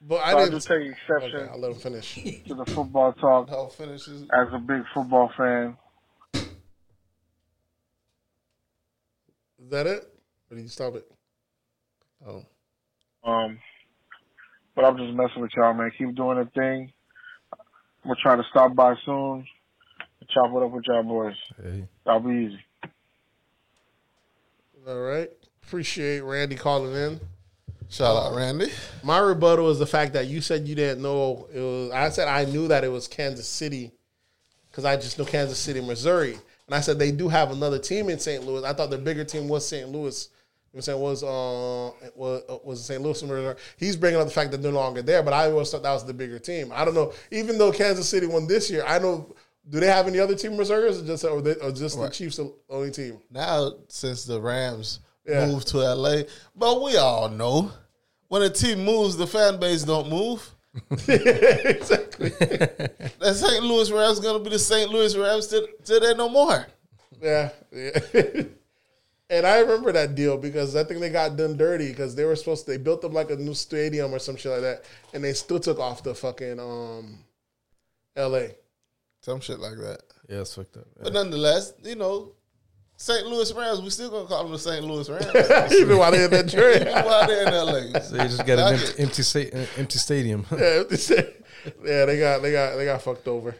[0.00, 0.54] But I So I didn't.
[0.56, 2.14] just take exception Okay, I'll let him finish.
[2.48, 4.22] to the football talk How finishes?
[4.22, 5.76] as a big football fan.
[9.62, 10.04] Is that it?
[10.50, 11.10] Or did you stop it?
[12.26, 12.44] Oh,
[13.24, 13.58] Um,
[14.74, 15.90] but I'm just messing with y'all, man.
[15.96, 16.92] Keep doing the thing.
[18.04, 19.46] I'm gonna try to stop by soon
[20.20, 21.34] and chop it up with y'all boys.
[21.62, 21.88] Hey.
[22.04, 22.58] That'll be easy.
[24.86, 25.30] All right.
[25.64, 27.20] Appreciate Randy calling in.
[27.88, 28.70] Shout out Randy.
[29.02, 31.90] My rebuttal is the fact that you said you didn't know it was.
[31.92, 33.92] I said I knew that it was Kansas City
[34.70, 36.36] because I just know Kansas City, Missouri,
[36.66, 38.44] and I said they do have another team in St.
[38.44, 38.64] Louis.
[38.64, 39.88] I thought the bigger team was St.
[39.88, 40.28] Louis.
[40.72, 43.00] You know what I'm saying was uh was was St.
[43.00, 43.54] Louis, Missouri.
[43.78, 45.92] He's bringing up the fact that they're no longer there, but I always thought that
[45.92, 46.70] was the bigger team.
[46.74, 47.12] I don't know.
[47.30, 49.34] Even though Kansas City won this year, I know.
[49.68, 52.08] Do they have any other team in Missouri, or just or, they, or just the
[52.08, 53.18] Chiefs the only team?
[53.32, 55.46] Now since the Rams Yeah.
[55.46, 56.22] moved to LA,
[56.54, 57.72] but we all know
[58.28, 60.48] when a team moves, the fan base don't move.
[61.08, 62.32] exactly.
[63.18, 63.64] The St.
[63.64, 64.90] Louis Rams gonna be the St.
[64.90, 66.66] Louis Rams till, till they no more.
[67.20, 67.98] Yeah, yeah.
[69.30, 72.36] and I remember that deal because I think they got done dirty because they were
[72.36, 75.24] supposed to, they built them like a new stadium or some shit like that, and
[75.24, 77.18] they still took off the fucking um,
[78.14, 78.54] L.A.
[79.22, 80.02] Some shit like that.
[80.28, 80.86] Yeah, it's fucked up.
[81.02, 82.32] But nonetheless, you know,
[82.98, 83.26] St.
[83.26, 84.84] Louis Rams, we still gonna call them the St.
[84.84, 85.72] Louis Rams.
[85.72, 86.86] Even while they're in that trade.
[86.86, 87.52] While they're in
[87.92, 88.00] LA.
[88.00, 90.46] So you just got an Fuck empty, empty, sta- uh, empty stadium.
[90.52, 90.82] yeah,
[91.84, 93.54] yeah, they got they got they got fucked over.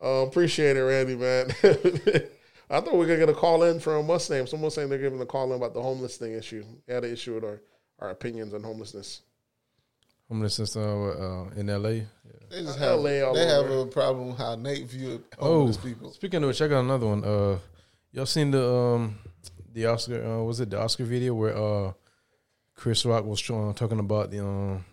[0.00, 1.48] Um, appreciate it, Randy, man.
[2.70, 4.46] I thought we were gonna get a call in from what's name.
[4.46, 6.64] Someone saying they're giving a call in about the homeless thing issue.
[6.86, 7.60] They had an issue with our,
[7.98, 9.22] our opinions on homelessness.
[10.28, 11.88] Homelessness uh, uh, in LA.
[11.88, 12.02] Yeah.
[12.50, 16.12] They just LA have, all they have a problem how Nate viewed Oh, homeless people.
[16.12, 17.24] speaking of which, I got another one.
[17.24, 17.58] Uh,
[18.16, 19.18] y'all seen the um
[19.72, 20.24] the Oscar?
[20.24, 21.92] Uh, was it the Oscar video where uh
[22.74, 24.84] Chris Rock was showing, talking about the um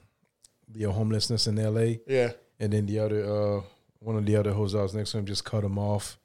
[0.69, 2.01] the homelessness in L.A.
[2.07, 2.31] Yeah.
[2.59, 3.61] and then the other uh
[3.99, 6.17] one of the other hoes that was next to him just cut him off.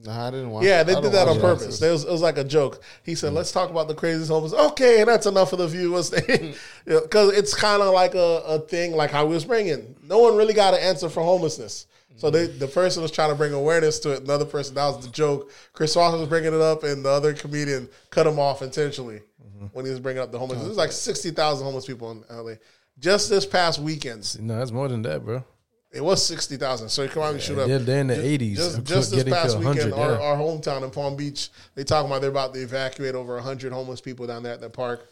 [0.00, 0.84] Nah, I didn't watch Yeah, it.
[0.84, 1.82] they did that on purpose.
[1.82, 2.82] It was, it was like a joke.
[3.02, 5.90] He said, "Let's talk about the craziest homeless." Okay, that's enough of the view.
[5.90, 9.96] Because it's kind of like a, a thing, like how we was bringing.
[10.04, 11.86] No one really got an answer for homelessness.
[12.18, 14.22] So they, the person was trying to bring awareness to it.
[14.22, 15.52] Another person, that was the joke.
[15.72, 19.66] Chris Rock was bringing it up, and the other comedian cut him off intentionally mm-hmm.
[19.66, 20.62] when he was bringing up the homeless.
[20.62, 22.54] There's like sixty thousand homeless people in LA.
[22.98, 25.44] Just this past weekend, No, that's more than that, bro.
[25.92, 26.88] it was sixty thousand.
[26.88, 27.68] So you come out and shoot up.
[27.68, 28.58] They're, they're in the eighties.
[28.58, 32.10] Just, uh, just this past weekend, 100, our, our hometown in Palm Beach, they talking
[32.10, 35.08] about they're about to evacuate over 100 homeless people down there at the park.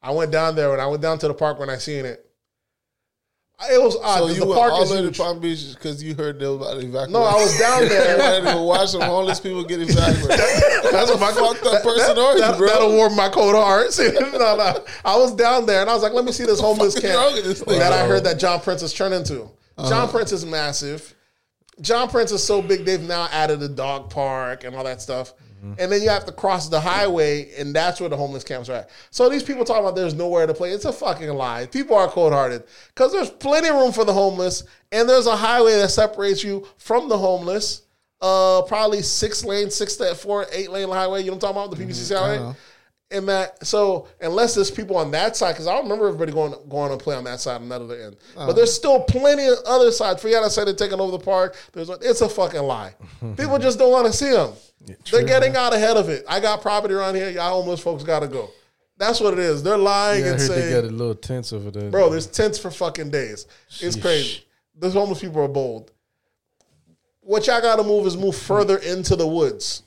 [0.00, 2.23] I went down there, and I went down to the park when I seen it.
[3.70, 4.18] It was odd.
[4.18, 5.12] So you the were park all is the.
[5.12, 7.10] Palm Beach because you heard they about to evacuate.
[7.10, 8.18] No, I was down there.
[8.18, 10.28] ready to watch some homeless people get evacuated.
[10.92, 12.66] That's a fucked up person, are you, that, bro?
[12.66, 13.96] That'll warm my cold heart.
[13.98, 14.84] no, no.
[15.04, 17.60] I was down there and I was like, let me see this homeless camp this
[17.60, 19.42] that I heard that John Prince is turned into.
[19.42, 19.88] Uh-huh.
[19.88, 21.14] John Prince is massive.
[21.80, 25.32] John Prince is so big, they've now added a dog park and all that stuff.
[25.64, 25.80] Mm-hmm.
[25.80, 28.74] And then you have to cross the highway, and that's where the homeless camps are
[28.74, 28.90] at.
[29.10, 30.70] So these people talking about there's nowhere to play.
[30.70, 31.66] It's a fucking lie.
[31.66, 35.36] People are cold hearted because there's plenty of room for the homeless, and there's a
[35.36, 37.82] highway that separates you from the homeless.
[38.20, 41.20] Uh, probably six lane, six to four, eight lane highway.
[41.20, 41.78] You know what I'm talking about?
[41.78, 42.38] The PBCC highway.
[42.38, 42.56] know.
[43.10, 46.54] And that so unless there's people on that side, because I don't remember everybody going
[46.68, 48.16] going to play on that side and that other end.
[48.34, 48.52] But uh-huh.
[48.54, 50.20] there's still plenty of other sides.
[50.20, 51.54] Forget I said they're taking over the park.
[51.72, 52.94] There's it's a fucking lie.
[53.36, 54.52] people just don't want to see them.
[55.10, 56.24] They're getting out ahead of it.
[56.28, 57.30] I got property around here.
[57.30, 58.50] Y'all homeless folks got to go.
[58.96, 59.62] That's what it is.
[59.62, 60.60] They're lying Yeah, and saying.
[60.74, 61.90] they got a little tense over there.
[61.90, 63.46] bro, there's tents for fucking days.
[63.80, 64.44] It's crazy.
[64.76, 65.90] Those homeless people are bold.
[67.20, 69.82] What y'all got to move is move further into the woods.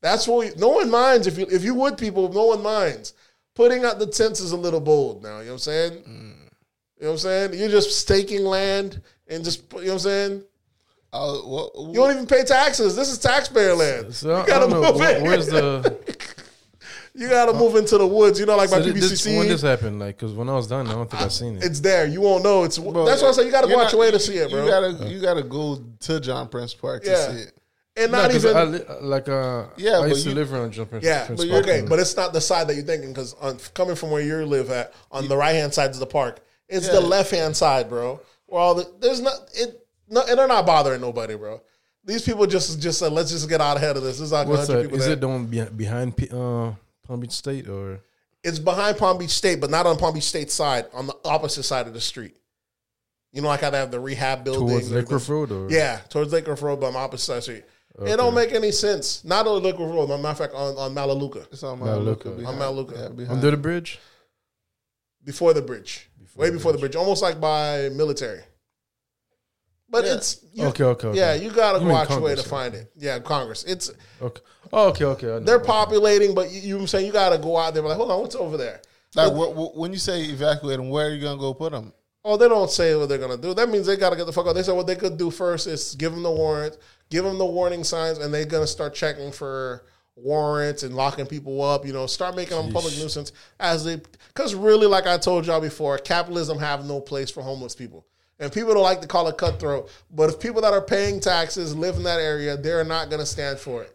[0.00, 3.12] That's what we, no one minds if you if you wood people, no one minds.
[3.54, 5.40] Putting out the tents is a little bold now.
[5.40, 5.92] You know what I'm saying?
[5.92, 6.04] Mm.
[6.06, 7.54] You know what I'm saying?
[7.54, 10.44] You're just staking land and just you know what I'm saying.
[11.12, 12.94] Uh, what, You don't even pay taxes.
[12.94, 14.14] This is taxpayer land.
[14.14, 14.90] So you gotta don't know.
[14.92, 15.22] move where- in.
[15.24, 15.98] where's the
[17.12, 18.38] You gotta move into the woods.
[18.38, 19.36] You know, like so by thi- this, PBCC.
[19.38, 19.98] when this happened?
[19.98, 21.64] Like, because when I was done, I don't think I seen it.
[21.64, 22.06] it's there.
[22.06, 22.62] You won't know.
[22.62, 24.20] It's Bro, that's why I say you gotta go you're out not- your way to
[24.20, 24.64] see it, bro.
[24.64, 27.52] You gotta you gotta go to John Prince Park to see it.
[27.96, 31.00] and No, even I li- like uh, Yeah, I but used to live around jumping.
[31.02, 33.34] Yeah, Prince but Park okay, but it's not the side that you're thinking because
[33.74, 36.38] coming from where you live at on the right hand side of the park,
[36.68, 38.20] it's the left hand side, bro.
[38.46, 39.79] Where all the there's not it
[40.10, 41.62] no, and they're not bothering nobody, bro.
[42.04, 44.18] These people just just said, let's just get out ahead of this.
[44.18, 44.82] There's like what's 100 that?
[44.88, 45.14] people Is there.
[45.14, 45.46] it the one
[45.76, 46.72] behind uh,
[47.06, 48.00] Palm Beach State or?
[48.42, 51.62] it's behind Palm Beach State, but not on Palm Beach State side, on the opposite
[51.64, 52.36] side of the street.
[53.32, 54.66] You know, like how they have the rehab building.
[54.68, 57.32] Towards Lake the- Road, or Yeah, towards Lake Cliff Road, but on the opposite side
[57.34, 57.64] of the street.
[58.12, 59.22] It don't make any sense.
[59.24, 62.04] Not on Lake Cliff Road, matter of fact, on, on Melaleuca, It's on Mount Mount
[62.04, 62.28] Luca.
[62.30, 62.48] Luca.
[62.48, 62.94] On Mount Luca.
[62.98, 63.30] Yeah, behind.
[63.36, 63.98] under the bridge.
[65.22, 66.08] before the bridge.
[66.34, 68.40] Way before the bridge, almost like by military.
[69.90, 70.14] But Yeah.
[70.14, 71.18] it's you, Okay, okay, okay.
[71.18, 72.92] Yeah, you gotta You go mean out your way to find it.
[72.96, 73.64] Yeah, Congress.
[73.64, 73.90] It's
[74.22, 74.42] Okay.
[74.72, 75.44] Oh, okay, okay.
[75.44, 77.82] They're populating, but you, you know I'm saying you gotta go out there.
[77.82, 78.80] Like, hold on, what's over there?
[79.16, 81.92] Like wh- wh- when you say evacuate them, where are you gonna go put them?
[82.24, 83.54] Oh, they don't say what they're gonna do.
[83.54, 84.54] That means they gotta get the fuck out.
[84.54, 86.76] They said what they could do first is give them the warrant,
[87.10, 89.84] give them the warning signs, and they're gonna start checking for
[90.14, 91.84] warrants and locking people up.
[91.86, 94.00] You know, start making them public nuisance as they.
[94.28, 98.06] Because really, like I told y'all before, capitalism have no place for homeless people.
[98.40, 101.76] And people don't like to call it cutthroat, but if people that are paying taxes
[101.76, 103.94] live in that area, they're not gonna stand for it.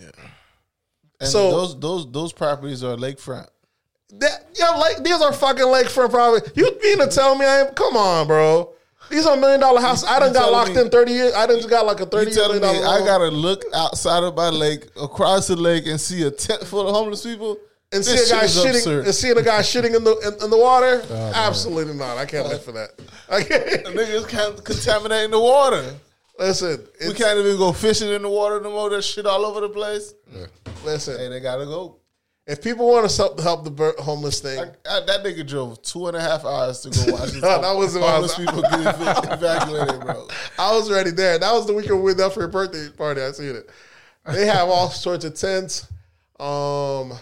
[0.00, 0.08] Yeah.
[1.20, 3.46] And So- those those those properties are lakefront.
[4.14, 6.50] That yeah, like these are fucking lakefront property.
[6.54, 7.74] You mean to tell me I am?
[7.74, 8.72] Come on, bro.
[9.10, 10.08] These are million dollar houses.
[10.08, 11.34] I done got locked me- in thirty years.
[11.34, 13.02] I done just got like a thirty telling million me dollar.
[13.02, 16.88] I gotta look outside of my lake, across the lake, and see a tent full
[16.88, 17.58] of homeless people?
[17.92, 19.04] And see This a guy shit shitting absurd.
[19.06, 21.02] and seeing a guy shitting in the in, in the water?
[21.34, 22.16] Absolutely not.
[22.18, 22.90] I can't live for that.
[23.30, 23.84] I can't.
[23.86, 25.94] Niggas can't contaminating the water.
[26.38, 28.88] Listen, We can't even go fishing in the water no more.
[28.90, 30.14] There's shit all over the place.
[30.84, 31.18] listen.
[31.18, 31.98] Hey, they gotta go.
[32.44, 34.64] If people want to help, help the bur- homeless thing, I,
[34.96, 37.94] I, that nigga drove two and a half hours to go watch No, that was-
[37.94, 40.26] the homeless people get ev- evacuated, bro.
[40.58, 41.38] I was already there.
[41.38, 43.22] That was the weekend we went up for your birthday party.
[43.22, 43.70] I seen it.
[44.26, 45.86] They have all sorts of tents.
[46.40, 47.12] Um,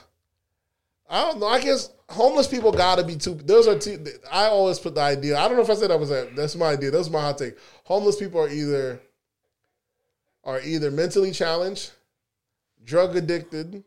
[1.10, 1.48] I don't know.
[1.48, 3.34] I guess homeless people got to be too.
[3.34, 4.04] Those are two.
[4.30, 5.36] I always put the idea.
[5.36, 6.36] I don't know if I said that was that.
[6.36, 6.92] That's my idea.
[6.92, 7.58] That's my hot take.
[7.84, 9.00] Homeless people are either
[10.44, 11.90] are either mentally challenged,
[12.84, 13.74] drug addicted.
[13.74, 13.82] You know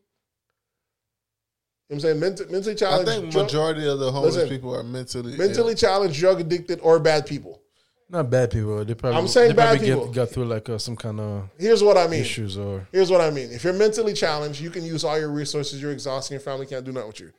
[1.87, 3.11] what I'm saying Ment- mentally I challenged.
[3.11, 6.99] think drug- majority of the homeless Listen, people are mentally mentally challenged, drug addicted, or
[6.99, 7.61] bad people.
[8.09, 8.83] Not bad people.
[8.85, 9.19] They probably.
[9.19, 10.05] I'm saying they bad probably people.
[10.07, 12.21] Get, got through like uh, some kind of Here's what I mean.
[12.21, 12.87] issues or.
[12.91, 13.51] Here's what I mean.
[13.51, 15.81] If you're mentally challenged, you can use all your resources.
[15.81, 16.35] You're exhausting.
[16.35, 17.31] Your family can't do nothing with you.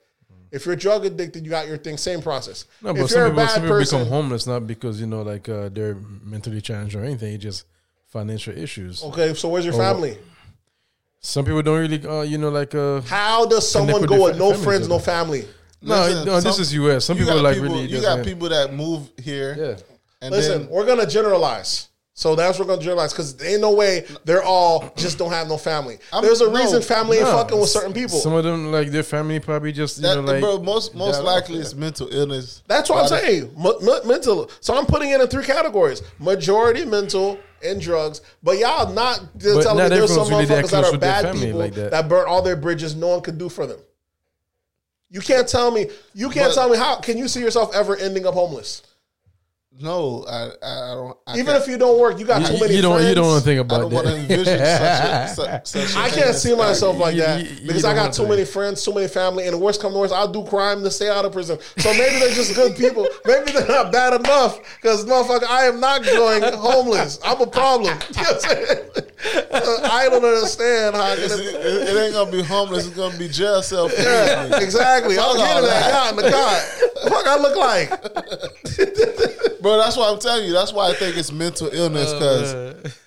[0.50, 1.96] If you're drug addicted, you got your thing.
[1.96, 2.64] Same process.
[2.82, 5.00] No, if but you're some a people, bad some people person, become homeless not because
[5.00, 7.34] you know like uh, they're mentally challenged or anything.
[7.34, 7.64] It's just
[8.06, 9.02] financial issues.
[9.04, 9.34] okay.
[9.34, 10.16] So where's your Oh, family?
[11.20, 14.52] Some people don't really, uh, you know, like uh, How does someone go with no
[14.54, 15.46] friends, no family?
[15.80, 16.40] no, Listen, no.
[16.40, 17.04] This is U.S.
[17.06, 17.86] Some people got like people, really.
[17.86, 19.56] you doesn't- got people that move here.
[19.58, 19.76] Yeah.
[20.22, 21.88] And Listen, then we're gonna generalize.
[22.16, 25.48] So that's what we're gonna generalize because ain't no way they're all just don't have
[25.48, 25.98] no family.
[26.12, 28.18] I'm- There's a no, reason family ain't fucking with certain people.
[28.18, 31.22] Some of them, like their family, probably just you that, know, like bro, most most
[31.22, 31.62] likely yeah.
[31.62, 32.62] it's mental illness.
[32.68, 33.50] That's what I'm saying.
[33.58, 34.48] M- m- mental.
[34.60, 38.20] So I'm putting it in three categories: majority mental and drugs.
[38.44, 41.58] But y'all not telling me there's some really that motherfuckers that close are bad people
[41.58, 41.90] like that.
[41.90, 42.08] that.
[42.08, 42.94] burn all their bridges.
[42.94, 43.80] No one could do for them.
[45.10, 45.88] You can't tell me.
[46.14, 46.96] You can't But- tell me how.
[47.00, 48.82] Can you see yourself ever ending up homeless?
[49.80, 51.16] No, I, I don't.
[51.26, 52.94] I Even if you don't work, you got You, too many you don't.
[52.94, 53.08] friends.
[53.08, 55.66] You don't want to think about I about don't want to envision such a, such,
[55.66, 58.12] such a I can't as- see myself like You- that you- you because I got
[58.12, 58.28] too to.
[58.28, 60.90] many friends, too many family, and the worst come to worst, I'll do crime to
[60.90, 61.58] stay out of prison.
[61.78, 63.06] So maybe they're just good people.
[63.24, 67.18] Maybe they're not bad enough because motherfucker, I am not going homeless.
[67.24, 67.98] I'm a problem.
[68.14, 69.80] You know I'm saying?
[69.90, 71.02] I don't understand how.
[71.02, 72.86] I It's- can, it, it ain't gonna be homeless.
[72.86, 73.88] It's gonna be jail cell.
[73.88, 75.18] for yeah, exactly.
[75.18, 75.92] I'm Fuck all getting that that.
[75.92, 76.16] guy in
[77.04, 77.10] the.
[77.10, 77.88] Fuck, I look like.
[79.62, 80.52] Bro, that's why I'm telling you.
[80.52, 82.98] That's why I think it's mental illness Uh, because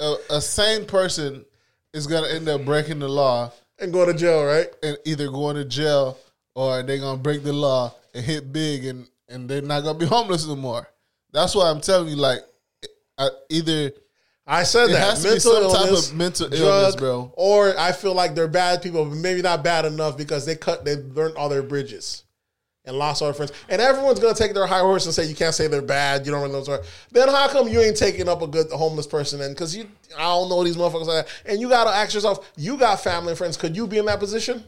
[0.00, 1.44] a, a sane person
[1.92, 4.68] is gonna end up breaking the law And go to jail, right?
[4.82, 6.18] and either going to jail
[6.54, 10.06] or they're gonna break the law and hit big and and they're not gonna be
[10.06, 10.88] homeless no more.
[11.32, 12.16] That's why I'm telling you.
[12.16, 12.40] Like,
[13.18, 13.90] I, either
[14.46, 17.32] I said It that has to be mental some type of mental drug, illness, bro.
[17.36, 20.84] Or I feel like they're bad people, but maybe not bad enough because they cut,
[20.84, 22.23] they burnt all their bridges
[22.84, 23.52] and lost all their friends.
[23.68, 26.26] And everyone's gonna take their high horse and say you can't say they're bad.
[26.26, 26.62] You don't really know.
[26.70, 29.40] What's then how come you ain't taking up a good homeless person?
[29.40, 31.28] And because you, I don't know these motherfuckers like that.
[31.46, 33.56] And you gotta ask yourself, you got family and friends.
[33.56, 34.64] Could you be in that position?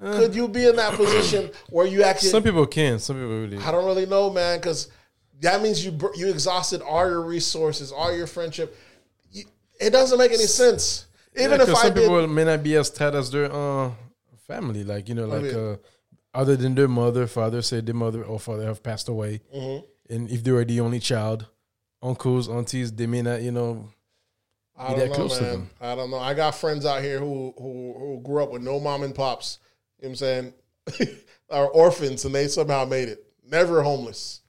[0.00, 2.28] Could you be in that position where you actually?
[2.28, 3.00] Some people can.
[3.00, 3.58] Some people really.
[3.58, 4.88] I don't really know, man, because
[5.40, 8.76] that means you you exhausted all your resources, all your friendship.
[9.32, 9.44] You,
[9.80, 11.06] it doesn't make any sense.
[11.36, 13.90] Even Yeah, if I some did, people may not be as tight as their uh,
[14.46, 15.76] family, like you know, like mean- uh,
[16.34, 20.14] other than their mother, father, say their mother or father have passed away, Mm-hmm.
[20.14, 21.46] and if they were the only child,
[22.02, 23.88] uncles, aunties, they may not, you know,
[24.76, 25.52] I be don't that know, close to man.
[25.52, 25.70] them.
[25.80, 26.18] I don't know.
[26.18, 29.58] I got friends out here who who who grew up with no mom and pops.
[30.00, 30.16] You know what I'm
[30.96, 31.18] saying?
[31.50, 33.24] are orphans and they somehow made it.
[33.44, 34.40] Never homeless.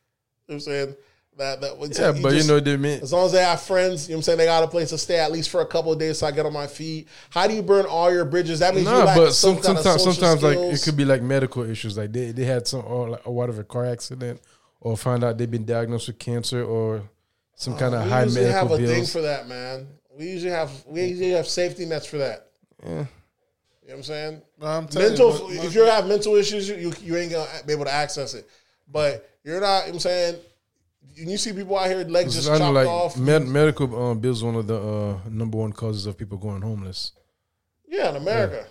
[0.48, 0.96] You know what I'm saying?
[1.40, 3.00] That that was yeah, but just- you know, what they mean.
[3.02, 4.90] As long as they have friends, you know what I'm saying, they got a place
[4.90, 7.08] to stay at least for a couple of days so I get on my feet.
[7.30, 8.60] How do you burn all your bridges?
[8.60, 10.82] That means you Nah, lack but some some, kind of sometimes, social sometimes like it
[10.84, 13.86] could be like medical issues, like they, they had some or like a whatever car
[13.86, 14.42] accident,
[14.82, 17.04] or find out they've been diagnosed with cancer or
[17.56, 19.88] some kind of we high usually have medical a thing for that, man.
[20.18, 22.48] We usually have we usually have safety nets for that.
[22.84, 22.90] Yeah.
[22.90, 23.06] You know
[23.86, 24.42] what I'm saying?
[24.60, 27.48] No, I'm mental you, but- if you have mental issues, you, you you ain't gonna
[27.66, 28.46] be able to access it.
[28.92, 30.44] But you're not, you know what I'm saying, and
[31.28, 33.18] you see people out here legs just chopped like off.
[33.18, 37.12] med- medical um, bills one of the uh, number one causes of people going homeless.
[37.88, 38.66] yeah, in America.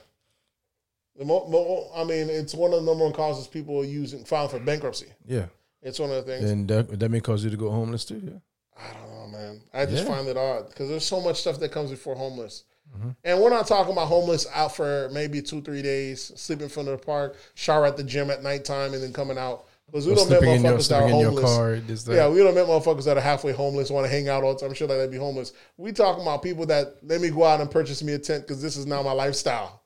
[1.17, 4.25] The mo- mo- I mean, it's one of the number one causes people are using
[4.25, 5.07] filing for bankruptcy.
[5.27, 5.47] Yeah,
[5.83, 6.49] It's one of the things.
[6.51, 8.21] and that that may cause you to go homeless too.
[8.25, 8.39] Yeah.
[8.81, 9.61] I don't know, man.
[9.75, 10.15] I just Yeah.
[10.15, 12.63] find it odd because there's so much stuff that comes before homeless.
[12.97, 13.11] Mm-hmm.
[13.25, 16.89] And we're not talking about homeless out for maybe two, three days, sleeping in front
[16.89, 19.67] of the park, shower at the gym at nighttime, and then coming out.
[19.91, 21.57] Because we don't met motherfuckers that are sleeping in your homeless.
[21.57, 21.77] car.
[21.77, 22.15] That.
[22.15, 24.61] Yeah, we don't met motherfuckers that are halfway homeless, want to hang out all the
[24.61, 24.69] time.
[24.69, 25.53] I'm sure, like they be homeless.
[25.79, 28.61] We talking about people that let me go out and purchase me a tent because
[28.61, 29.83] this is now my lifestyle.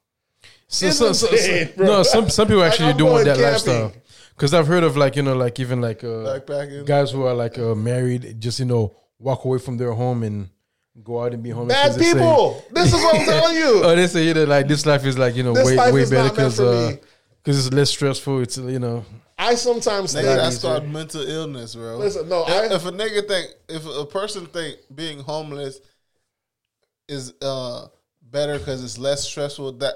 [0.67, 1.29] So, so, so,
[1.77, 3.53] no, some some people actually I'm do want that camping.
[3.53, 3.93] lifestyle.
[4.35, 6.39] Because I've heard of like you know like even like uh,
[6.85, 10.49] guys who are like uh, married, just you know walk away from their home and
[11.05, 11.77] go out and be homeless.
[11.77, 12.65] Bad they say- people.
[12.73, 13.83] this is what I'm telling you.
[13.85, 16.11] Oh, they say you know like this life is like you know This way way
[16.11, 18.41] better because because it's less stressful.
[18.41, 19.05] It's you know
[19.43, 20.37] I sometimes Nigga, think.
[20.41, 21.97] that's called mental illness, bro.
[21.99, 25.81] Listen, no, if, I- if a nigga think, if a person think being homeless
[27.09, 27.87] is uh
[28.31, 29.95] better because it's less stressful, that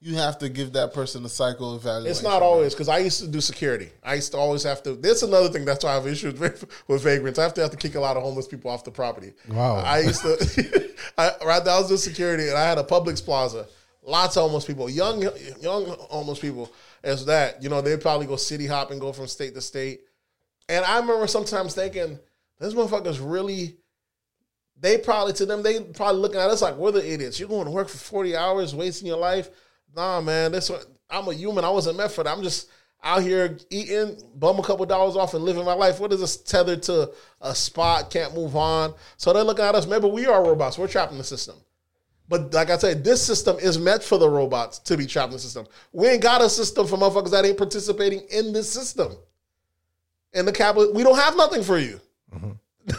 [0.00, 2.10] you have to give that person a psycho evaluation.
[2.10, 3.90] It's not always because I used to do security.
[4.04, 4.94] I used to always have to.
[4.94, 5.64] That's another thing.
[5.64, 7.38] That's why I have issues with, with vagrants.
[7.38, 9.32] I have to have to kick a lot of homeless people off the property.
[9.48, 9.76] Wow.
[9.76, 10.90] I used to.
[11.18, 13.66] I, right, I was doing security, and I had a Publix Plaza.
[14.08, 15.22] Lots of homeless people, young
[15.60, 16.72] young homeless people.
[17.02, 20.00] As that, you know, they'd probably go city hop and go from state to state.
[20.68, 22.18] And I remember sometimes thinking,
[22.58, 23.76] those motherfuckers really.
[24.80, 27.40] They probably to them they probably looking at us like we're the idiots.
[27.40, 29.50] You're going to work for forty hours, wasting your life.
[29.94, 30.80] Nah, man, this one,
[31.10, 31.64] I'm a human.
[31.64, 32.30] I wasn't meant for that.
[32.30, 32.70] I'm just
[33.02, 35.98] out here eating, bum a couple dollars off, and living my life.
[35.98, 37.10] What is this tethered to
[37.40, 38.10] a spot?
[38.10, 38.94] Can't move on.
[39.16, 39.86] So they're looking at us.
[39.86, 40.78] Maybe we are robots.
[40.78, 41.56] We're trapped in the system.
[42.28, 45.36] But like I said, this system is meant for the robots to be trapped in
[45.36, 45.66] the system.
[45.92, 49.12] We ain't got a system for motherfuckers that ain't participating in this system.
[50.34, 52.00] In the capital, we don't have nothing for you.
[52.34, 52.50] Mm-hmm.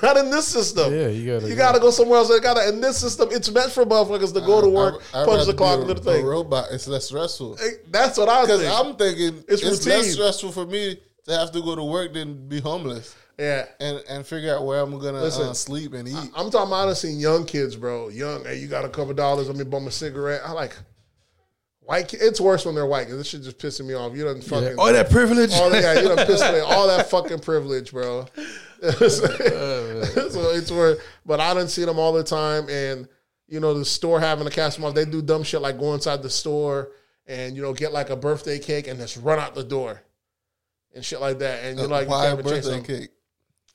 [0.04, 0.94] Not in this system.
[0.94, 2.30] Yeah, you gotta- you gotta go somewhere else.
[2.30, 3.30] You gotta in this system.
[3.32, 5.92] It's meant for motherfuckers to go to work, I- I'd punch the clock, be and
[5.92, 6.26] a, do the thing.
[6.26, 7.58] A robot, it's less stressful.
[7.90, 8.74] That's what I Because think.
[8.74, 12.48] I'm thinking It's it's, less stressful for me to have to go to work than
[12.48, 13.66] be homeless yeah.
[13.80, 16.16] and and figure out where I'm gonna Listen, uh, sleep and eat.
[16.36, 18.10] I'm talking about honestly young kids, bro.
[18.10, 20.42] Young, hey, you got a couple dollars, let me bum a cigarette.
[20.46, 20.76] I like
[21.80, 22.22] white kids.
[22.22, 24.16] It's worse when they're white because this shit just pissing me off.
[24.16, 24.76] You done fucking yeah.
[24.78, 25.54] all that privilege.
[25.54, 28.28] all that, yeah, you done pissed me all that fucking privilege, bro.
[28.82, 28.90] so
[30.52, 33.08] it's worth, but I don't see them all the time, and
[33.48, 34.94] you know the store having a cash them off.
[34.94, 36.92] They do dumb shit like go inside the store
[37.30, 40.02] and you know get like a birthday cake and just run out the door
[40.94, 41.64] and shit like that.
[41.64, 43.10] And you're like, you Why a can't birthday cake?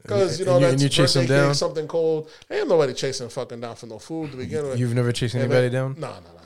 [0.05, 1.55] Because you And know you- that's and you chase them down?
[1.55, 2.31] something cold.
[2.51, 4.79] Ain't nobody chasing fucking down for no food to begin with.
[4.79, 5.97] You've never chased anybody down?
[5.99, 6.41] No, no, no.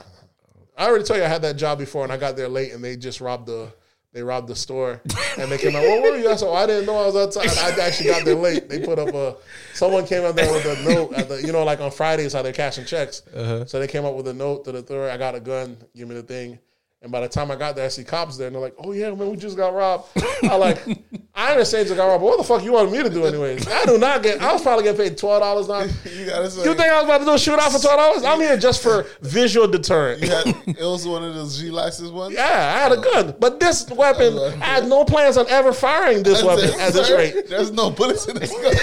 [0.77, 2.81] I already told you I had that job before, and I got there late, and
[2.83, 3.67] they just robbed the
[4.11, 4.99] they robbed the store,
[5.37, 5.83] and they came out.
[5.83, 6.27] What were you?
[6.31, 7.47] I said, oh, I didn't know I was outside.
[7.59, 8.67] I actually got there late.
[8.67, 9.35] They put up a
[9.75, 11.13] someone came out there with a note.
[11.13, 13.21] At the, you know, like on Fridays how they're cashing checks.
[13.35, 13.65] Uh-huh.
[13.65, 15.11] So they came up with a note to the store.
[15.11, 15.77] I got a gun.
[15.95, 16.57] Give me the thing.
[17.01, 18.91] And by the time I got there, I see cops there, and they're like, "Oh
[18.91, 20.09] yeah, man, we just got robbed."
[20.43, 20.85] I like,
[21.33, 23.65] I understand you got robbed, but what the fuck you wanted me to do anyways?
[23.69, 24.41] I do not get.
[24.41, 25.79] I was probably getting paid twelve dollars now.
[26.19, 28.23] You gotta say You think I was about to do a shootout for twelve dollars?
[28.25, 30.21] I'm here just for visual deterrent.
[30.25, 32.35] had, it was one of those G license ones.
[32.35, 33.01] Yeah, I had a oh.
[33.01, 36.79] gun, but this weapon, I had no plans on ever firing this I weapon said,
[36.81, 37.47] at this rate.
[37.47, 38.73] There's no bullets in this gun.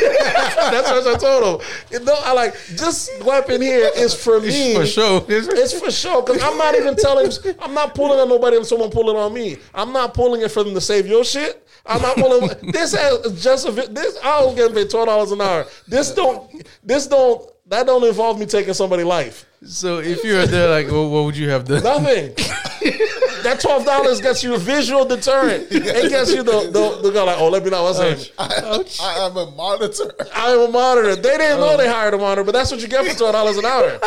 [0.72, 1.68] That's what I told him.
[1.90, 4.74] You know, I like this weapon here is for me.
[4.74, 5.22] For sure.
[5.28, 7.30] It's for sure because I'm not even telling.
[7.60, 8.56] I'm not pulling on nobody.
[8.56, 9.56] and someone pulling on me.
[9.74, 11.66] I'm not pulling it for them to save your shit.
[11.84, 12.48] I'm not pulling.
[12.72, 14.18] this has just a, this.
[14.22, 15.66] I was getting paid twelve dollars an hour.
[15.86, 16.66] This don't.
[16.82, 17.50] This don't.
[17.68, 19.44] That don't involve me taking somebody's life.
[19.64, 21.82] So if you were there, like, well, what would you have done?
[21.82, 22.32] Nothing.
[23.42, 25.66] that twelve dollars gets you a visual deterrent.
[25.72, 28.26] It gets you the the, the guy like, oh, let me know what's happening.
[28.38, 30.12] I, I am a monitor.
[30.34, 31.16] I am a monitor.
[31.16, 31.92] They didn't know they oh.
[31.92, 33.98] hired a monitor, but that's what you get for twelve dollars an hour.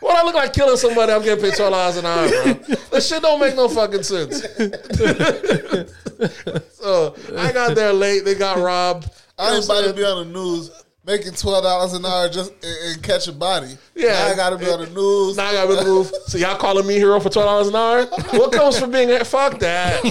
[0.00, 1.12] What I look like killing somebody?
[1.12, 2.52] I'm getting paid twelve dollars an hour, bro.
[2.92, 4.42] This shit don't make no fucking sense.
[6.72, 8.24] so I got there late.
[8.24, 9.10] They got robbed.
[9.38, 10.70] I ain't about to be on the news
[11.08, 13.76] making twelve dollars an hour just and, and catch a body.
[13.94, 14.12] Yeah.
[14.12, 15.38] now I got to be on the news.
[15.38, 16.12] Now I gotta move.
[16.26, 18.04] So y'all calling me hero for twelve dollars an hour?
[18.38, 19.24] What comes from being here?
[19.24, 20.04] fuck that?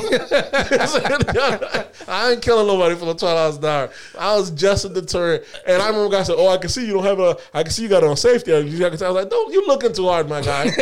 [2.07, 3.91] I ain't killing nobody for the twelve dollars an hour.
[4.19, 5.43] I was just a deterrent.
[5.67, 7.37] And I remember guys said, "Oh, I can see you don't have a.
[7.53, 10.07] I can see you got it on safety." I was like, "Don't you looking too
[10.07, 10.71] hard, my guy?"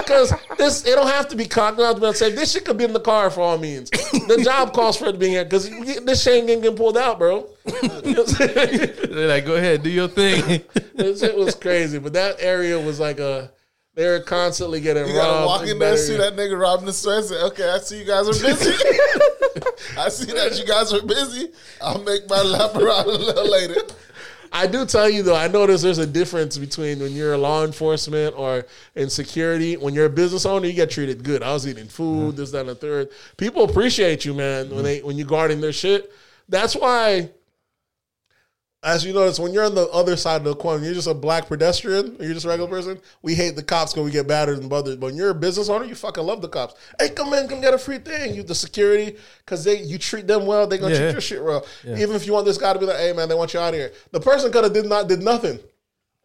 [0.00, 1.76] Because this it don't have to be cocked.
[1.76, 2.34] Don't have to be on safe.
[2.34, 3.90] This shit could be in the car for all means.
[3.90, 7.18] The job calls for it to be here because this shit ain't getting pulled out,
[7.18, 7.46] bro.
[7.82, 8.92] You know what I'm saying?
[9.10, 10.62] They're like, go ahead, do your thing.
[10.94, 13.50] This shit was crazy, but that area was like a.
[13.94, 15.30] They were constantly getting You robbed.
[15.30, 18.00] gotta walk in there, see that nigga robbing the store, and say, "Okay, I see
[18.00, 18.70] you guys are busy.
[19.98, 21.48] I see that you guys are busy.
[21.80, 23.80] I'll make my lap around a little later."
[24.52, 27.64] I do tell you though, I notice there's a difference between when you're a law
[27.64, 28.66] enforcement or
[28.96, 29.76] in security.
[29.76, 31.42] When you're a business owner, you get treated good.
[31.42, 32.36] I was eating food, mm-hmm.
[32.36, 33.10] this, that, and the third.
[33.36, 34.84] People appreciate you, man, when mm-hmm.
[34.84, 36.12] they when you guarding their shit.
[36.48, 37.30] That's why,
[38.82, 41.12] as you notice, when you're on the other side of the coin, you're just a
[41.12, 42.76] black pedestrian, or you're just a regular mm-hmm.
[42.76, 43.00] person.
[43.20, 44.98] We hate the cops because we get battered and bothered.
[44.98, 46.74] But when you're a business owner, you fucking love the cops.
[46.98, 48.34] Hey, come in, come get a free thing.
[48.34, 51.00] You the security because they you treat them well, they gonna Yeah.
[51.00, 51.66] treat your shit well.
[51.84, 53.74] Even if you want this guy to be like, hey man, they want you out
[53.74, 53.92] of here.
[54.12, 55.58] The person could have did not did nothing,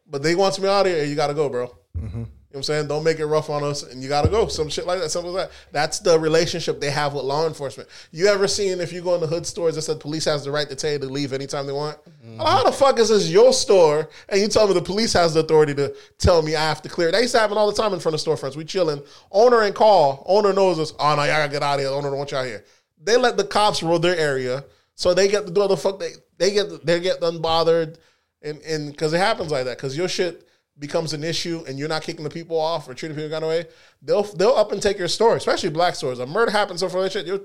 [0.09, 1.03] but they wants me out of here.
[1.03, 1.75] You got to go, bro.
[2.01, 2.87] You know what I'm saying?
[2.87, 4.47] Don't make it rough on us, and you got to go.
[4.47, 5.09] Some shit like that.
[5.09, 5.55] Something like that.
[5.73, 7.89] That's the relationship they have with law enforcement.
[8.11, 10.51] You ever seen if you go in the hood stores that said police has the
[10.51, 11.97] right to tell you to leave anytime they want?
[12.25, 12.39] Mm-hmm.
[12.39, 15.41] How the fuck is this your store, and you tell me the police has the
[15.41, 17.11] authority to tell me I have to clear?
[17.11, 18.55] They used to happen all the time in front of storefronts.
[18.55, 19.03] We chilling.
[19.31, 20.23] Owner and call.
[20.25, 20.93] Owner knows us.
[20.97, 21.89] Oh no, y'all gotta get out of here.
[21.89, 22.63] Owner don't want y'all here.
[23.03, 24.63] They let the cops rule their area,
[24.95, 27.97] so they get to do the fuck they they get they get unbothered,
[28.41, 30.44] and and because it happens like that because your shit
[30.77, 33.49] becomes an issue and you're not kicking the people off or treating people kind of
[33.49, 33.65] way,
[34.01, 36.19] they'll they'll up and take your store, especially black stores.
[36.19, 37.25] A murder happens so for that shit.
[37.25, 37.41] You're,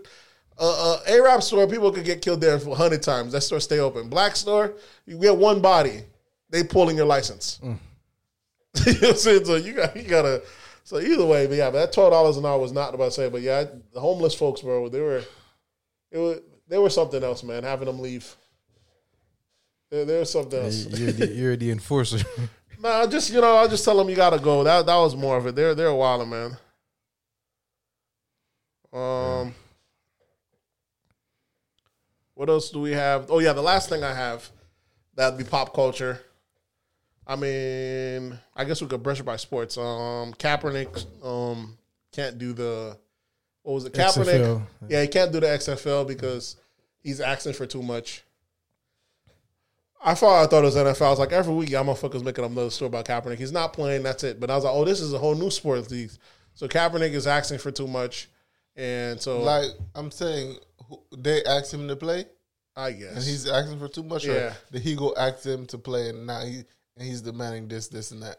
[0.58, 3.32] uh, uh, Arab store, people could get killed there for hundred times.
[3.32, 4.08] That store stay open.
[4.08, 4.74] Black store,
[5.06, 6.02] you get one body,
[6.50, 7.60] they pulling your license.
[7.62, 7.78] you know
[8.84, 9.44] what I'm saying?
[9.44, 10.42] So you got you gotta.
[10.82, 13.10] So either way, but yeah, but that twelve dollars an hour was not about to
[13.12, 15.22] say, but yeah, the homeless folks, bro, they were,
[16.10, 17.62] it was they were something else, man.
[17.62, 18.36] Having them leave,
[19.90, 20.86] there, there was something else.
[20.86, 22.18] you're, the, you're the enforcer.
[22.80, 24.64] Nah, just you know, I just tell them you gotta go.
[24.64, 25.54] That that was more of it.
[25.54, 26.56] They're they're a wilder man.
[28.92, 29.54] Um,
[32.34, 33.30] what else do we have?
[33.30, 34.48] Oh yeah, the last thing I have
[35.14, 36.20] that'd be pop culture.
[37.26, 39.76] I mean, I guess we could brush it by sports.
[39.76, 41.76] Um, Kaepernick um
[42.12, 42.96] can't do the
[43.62, 43.92] what was it?
[43.92, 44.40] Kaepernick.
[44.40, 44.62] XFL.
[44.88, 46.56] Yeah, he can't do the XFL because
[47.02, 48.24] he's asking for too much.
[50.02, 51.06] I thought I thought it was NFL.
[51.06, 53.38] I was like, every week, y'all motherfuckers making up another story about Kaepernick.
[53.38, 54.02] He's not playing.
[54.02, 54.40] That's it.
[54.40, 56.10] But I was like, oh, this is a whole new sport league.
[56.54, 58.28] So Kaepernick is asking for too much,
[58.76, 60.56] and so Like I'm saying,
[61.16, 62.26] they asked him to play,
[62.76, 64.26] I guess and he's asking for too much.
[64.26, 64.32] Yeah.
[64.32, 66.64] Or did he go ask them to play, and now he
[66.96, 68.38] and he's demanding this, this, and that?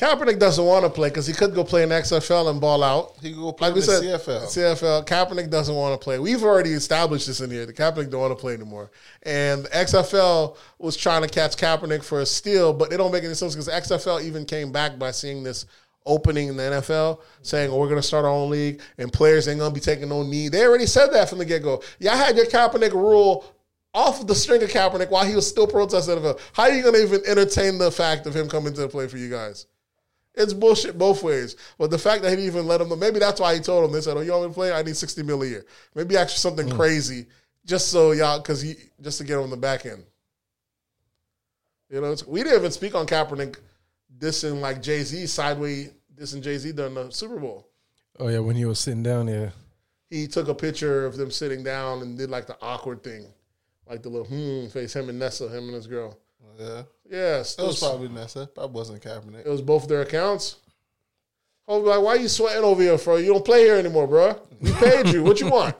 [0.00, 3.16] Kaepernick doesn't want to play because he could go play in XFL and ball out.
[3.20, 4.46] He could go play Like in the said, CFL.
[4.46, 5.06] CFL.
[5.06, 6.18] Kaepernick doesn't want to play.
[6.18, 7.66] We've already established this in here.
[7.66, 8.90] The Kaepernick don't want to play anymore.
[9.24, 13.24] And the XFL was trying to catch Kaepernick for a steal, but it don't make
[13.24, 15.66] any sense because XFL even came back by seeing this
[16.06, 19.48] opening in the NFL, saying, oh, we're going to start our own league and players
[19.48, 20.48] ain't going to be taking no knee.
[20.48, 21.82] They already said that from the get go.
[21.98, 23.44] Y'all had your Kaepernick rule
[23.92, 26.40] off the string of Kaepernick while he was still protesting NFL.
[26.54, 29.18] How are you going to even entertain the fact of him coming to play for
[29.18, 29.66] you guys?
[30.34, 31.56] It's bullshit both ways.
[31.76, 33.84] But the fact that he didn't even let him know, maybe that's why he told
[33.84, 33.92] him.
[33.92, 34.72] They said, "Oh, you want me to play?
[34.72, 35.66] I need sixty mil a year.
[35.94, 37.26] Maybe actually something crazy,
[37.66, 40.04] just so y'all, because he just to get him on the back end.
[41.90, 43.56] You know, it's, we didn't even speak on Kaepernick
[44.18, 47.66] dissing like Jay Z sideways dissing Jay Z during the Super Bowl.
[48.18, 49.52] Oh yeah, when he was sitting down there.
[50.08, 53.26] He took a picture of them sitting down and did like the awkward thing,
[53.88, 54.94] like the little hmm face.
[54.94, 56.18] Him and Nessa, him and his girl.
[56.58, 58.46] Yeah, Yes, it was probably Nessa.
[58.46, 59.44] Probably wasn't Kaepernick.
[59.44, 60.56] It was both their accounts.
[61.68, 63.16] I was like, why you sweating over here, bro?
[63.16, 64.40] You don't play here anymore, bro.
[64.60, 65.22] We paid you.
[65.22, 65.74] What you want?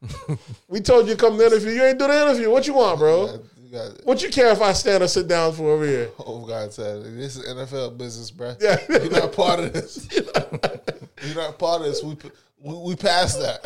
[0.68, 1.70] we told you to come to the interview.
[1.70, 2.50] You ain't do the interview.
[2.50, 3.40] What you want, bro?
[3.60, 6.10] You got What you care if I stand or sit down for over here?
[6.18, 8.54] Oh God, said, "This is NFL business, bro.
[8.60, 8.78] Yeah.
[8.88, 10.08] You're not part of this.
[10.12, 12.02] You're not part of this.
[12.02, 12.16] We
[12.60, 13.64] we, we passed that.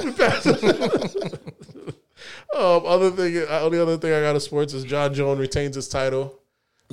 [2.55, 5.77] Um, other thing, uh, only other thing I got of sports is Jon Jones retains
[5.77, 6.41] his title.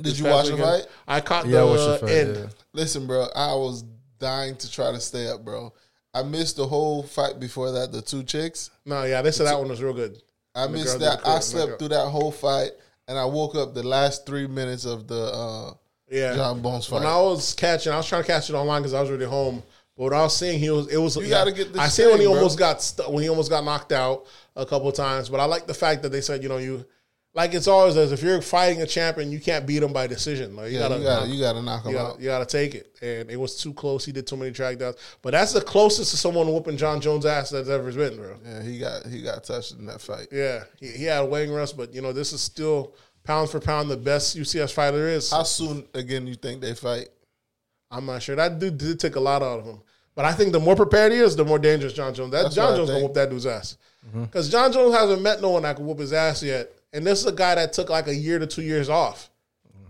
[0.00, 0.86] Did you Past watch the fight?
[1.06, 2.36] I caught Yeah, I the watched the fight, end.
[2.36, 2.46] yeah.
[2.72, 3.84] Listen, bro, I was
[4.18, 5.72] dying to try to stay up, bro.
[6.14, 7.92] I missed the whole fight before that.
[7.92, 8.70] The two chicks.
[8.84, 10.20] No, yeah, they said that one was real good.
[10.54, 11.26] I The missed that.
[11.26, 11.78] I slept knockout.
[11.78, 12.70] through that whole fight,
[13.06, 15.74] and I woke up the last three minutes of the uh,
[16.10, 17.00] Yeah, Jon Bones fight.
[17.00, 19.26] When I was catching, I was trying to catch it online because I was already
[19.26, 19.62] home.
[19.96, 21.16] But what I was seeing, he was it was.
[21.16, 22.36] You gotta get this I see when he bro.
[22.36, 24.26] almost got stu- when he almost got knocked out
[24.56, 25.28] a couple of times.
[25.28, 26.86] But I like the fact that they said, you know, you
[27.38, 30.56] like it's always as if you're fighting a champion, you can't beat him by decision.
[30.56, 32.08] Like you yeah, gotta, you gotta knock- you gotta knock him you out.
[32.08, 32.96] gotta, you gotta take it.
[33.00, 34.04] And it was too close.
[34.04, 34.96] He did too many takedowns.
[35.22, 38.34] But that's the closest to someone whooping Jon Jones' ass that's ever been, bro.
[38.44, 40.26] Yeah, he got he got touched in that fight.
[40.32, 43.60] Yeah, he, he had a weighing rust, but you know this is still pound for
[43.60, 45.30] pound the best UFC fighter is.
[45.30, 47.08] How soon again you think they fight?
[47.88, 48.34] I'm not sure.
[48.34, 49.80] That dude did take a lot out of him.
[50.16, 52.32] But I think the more prepared he is, the more dangerous Jon Jones.
[52.32, 53.76] That That's Jon Jones gonna whoop that dude's ass.
[54.08, 54.24] Mm-hmm.
[54.24, 56.72] Because Jon Jones hasn't met no one that can whoop his ass yet.
[56.92, 59.30] And this is a guy that took like a year to two years off.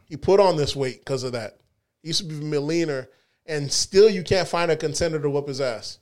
[0.04, 1.58] He put on this weight because of that.
[2.02, 3.08] He used to be a leaner,
[3.46, 5.98] and still you can't find a contender to whoop his ass.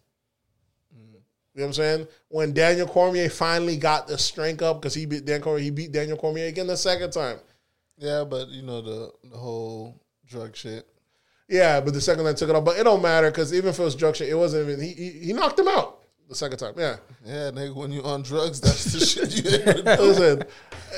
[0.93, 2.09] You know what I'm saying?
[2.29, 5.91] When Daniel Cormier finally got the strength up because he beat Dan Cormier, he beat
[5.91, 7.39] Daniel Cormier again the second time.
[7.97, 10.87] Yeah, but you know the the whole drug shit.
[11.49, 12.65] Yeah, but the second time took it off.
[12.65, 14.81] But it don't matter because even if it was drug shit, it wasn't even.
[14.83, 16.75] He, he he knocked him out the second time.
[16.77, 20.03] Yeah, Yeah, nigga, when you on drugs, that's the shit you able to do.
[20.03, 20.43] listen,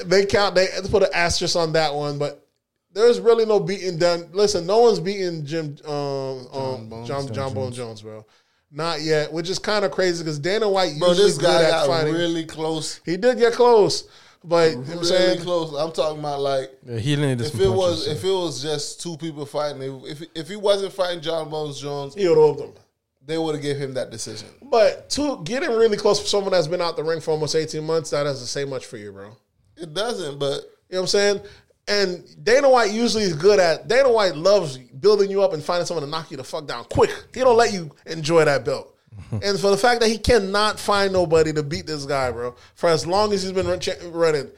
[0.06, 0.54] they count.
[0.54, 2.46] They put an asterisk on that one, but
[2.92, 4.28] there's really no beating done.
[4.32, 7.08] Listen, no one's beating Jim um, um, Bones.
[7.08, 8.24] Jon Jon Bones Jones, bro.
[8.70, 11.86] Not yet, which is kind of crazy because Dana White Bro, usually this guy got
[11.86, 12.12] fighting.
[12.12, 13.00] really close.
[13.04, 14.06] he did get close,
[14.44, 15.72] but you know what I'm Really saying close.
[15.74, 18.18] I'm talking about like Yeah, he landed if it was punches.
[18.22, 22.14] if it was just two people fighting, if if he wasn't fighting Jon Bones Jones,
[22.14, 22.82] he would have whooped him.
[23.28, 24.48] They would have gave him that decision.
[24.62, 27.84] But to getting really close for someone that's been out the ring for almost 18
[27.84, 29.36] months, that doesn't say much for you, bro.
[29.76, 31.40] It doesn't, but You know what I'm saying?
[31.88, 35.84] And Dana White usually is good at Dana White loves building you up and finding
[35.84, 37.10] someone to knock you the fuck down quick.
[37.34, 38.96] He don't let you enjoy that belt.
[39.30, 42.88] and for the fact that he cannot find nobody to beat this guy, bro, for
[42.88, 43.66] as long as he's been
[44.10, 44.50] running,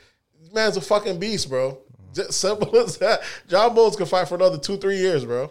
[0.55, 1.77] man's a fucking beast, bro.
[2.15, 3.21] Just simple as that.
[3.49, 5.51] Jon Bones can fight for another two, three years, bro.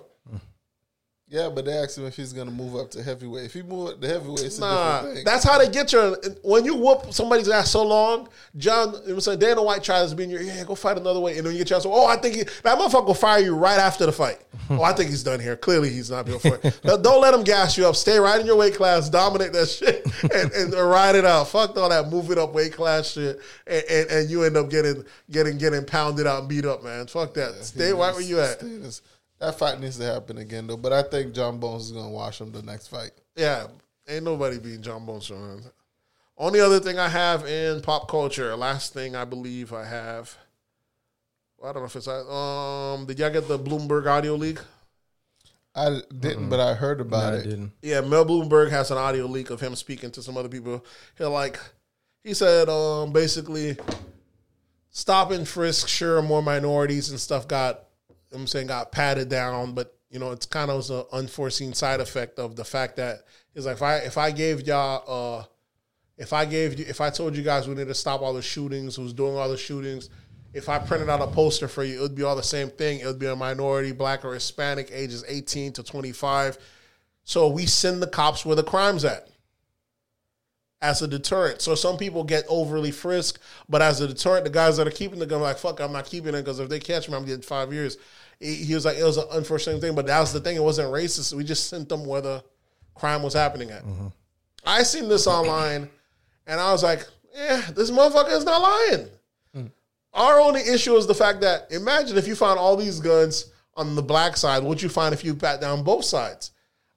[1.29, 3.45] Yeah, but they asked him if he's gonna move up to heavyweight.
[3.45, 5.25] If he move up to heavyweight, it's a Nah, different thing.
[5.25, 6.15] that's how they get you.
[6.43, 8.27] When you whoop somebody's ass so long,
[8.57, 11.19] John, it was saying Dana White tries to be in your, yeah, go fight another
[11.19, 11.37] way.
[11.37, 13.79] And then you get chance, oh, I think he, that motherfucker will fire you right
[13.79, 14.39] after the fight.
[14.71, 15.55] oh, I think he's done here.
[15.55, 16.79] Clearly, he's not built for it.
[16.83, 17.95] Don't- let him gas you up.
[17.95, 21.47] Stay right in your weight class, dominate that shit, and, and ride it out.
[21.49, 25.03] Fuck all that moving up weight class shit, and, and, and you end up getting
[25.29, 27.07] getting getting pounded out and beat up, man.
[27.07, 27.63] Fuck that.
[27.65, 28.61] Stay right where you at.
[29.39, 30.77] Stay this- That fight needs to happen again, though.
[30.77, 33.11] But I think Jon Bones is gonna wash him the next fight.
[33.35, 33.67] Yeah,
[34.07, 35.67] ain't nobody beating Jon Bones Jones.
[36.37, 40.35] Only other thing I have in pop culture, last thing I believe I have.
[41.61, 43.05] I don't know if it's um.
[43.05, 44.59] Did y'all get the Bloomberg audio leak?
[45.75, 47.43] I didn't, but I heard about I it.
[47.43, 47.73] didn't.
[47.81, 50.83] Yeah, Mike Bloomberg has an audio leak of him speaking to some other people.
[51.17, 51.59] He like
[52.23, 53.77] he said um basically
[54.89, 57.83] stop and frisk, sure more minorities and stuff got
[58.33, 62.39] I'm saying got patted down, but you know, it's kind of an unforeseen side effect
[62.39, 63.23] of the fact that
[63.53, 65.03] he's like if I if I gave y'all
[65.39, 65.45] uh
[66.17, 68.41] if I gave you if I told you guys we need to stop all the
[68.41, 70.09] shootings, who's doing all the shootings,
[70.53, 72.99] if I printed out a poster for you, it would be all the same thing.
[72.99, 76.57] It would be a minority, black or Hispanic, ages 18 to 25.
[77.23, 79.29] So we send the cops where the crime's at
[80.81, 81.61] as a deterrent.
[81.61, 85.19] So some people get overly frisked, but as a deterrent, the guys that are keeping
[85.19, 87.25] the gun are like, fuck, I'm not keeping it because if they catch me, I'm
[87.25, 87.97] getting five years.
[88.39, 90.55] He he was like, it was an unfortunate thing, but that was the thing.
[90.55, 91.33] It wasn't racist.
[91.33, 92.43] We just sent them where the
[92.95, 93.83] crime was happening at.
[93.83, 94.07] Mm-hmm.
[94.65, 95.89] I seen this online,
[96.47, 97.05] and I was like,
[97.35, 99.07] yeah, this motherfucker is not lying.
[99.55, 99.71] Mm.
[100.13, 103.95] Our only issue is the fact that imagine if you found all these guns on
[103.95, 106.51] the black side, what you find if you pat down both sides?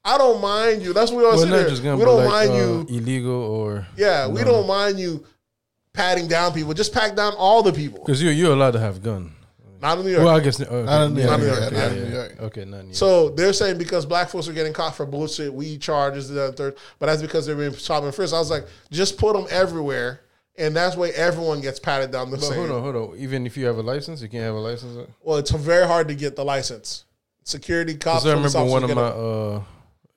[0.04, 0.92] I don't mind you.
[0.92, 1.94] That's what we always Well, say.
[1.94, 2.86] We don't like, mind uh, you.
[2.98, 5.24] illegal or Yeah, we don't mind you
[5.92, 6.74] patting down people.
[6.74, 8.00] Just pat down all the people.
[8.00, 9.32] because you're you're allowed to have gun.
[9.82, 10.24] Not in New York.
[10.24, 11.40] Well, I guess okay, Not in New yeah, York.
[11.40, 12.04] Not in New yeah, York, yeah, not in yeah.
[12.04, 12.40] New York.
[12.40, 12.94] Okay, not in New York.
[12.94, 16.76] So they're saying because black folks are getting caught for bullshit, weed charges, the third,
[17.00, 18.32] but that's because they're being stopped and frisked.
[18.32, 20.20] I was like, just put them everywhere,
[20.56, 22.58] and that's why everyone gets patted down the But same.
[22.58, 23.18] hold on, hold on.
[23.18, 25.08] Even if you have a license, you can't have a license.
[25.20, 27.04] Well, it's very hard to get the license.
[27.42, 28.22] Security cops.
[28.22, 29.62] Because I police remember one of my uh,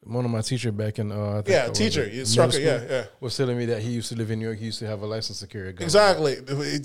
[0.06, 2.60] one of my teacher back in uh, I think Yeah, what was teacher, it, instructor,
[2.60, 3.06] yeah, yeah.
[3.19, 4.60] was telling me that he used to live in New York.
[4.60, 5.84] He used to have a license to carry a a- gun.
[5.84, 6.36] exactly.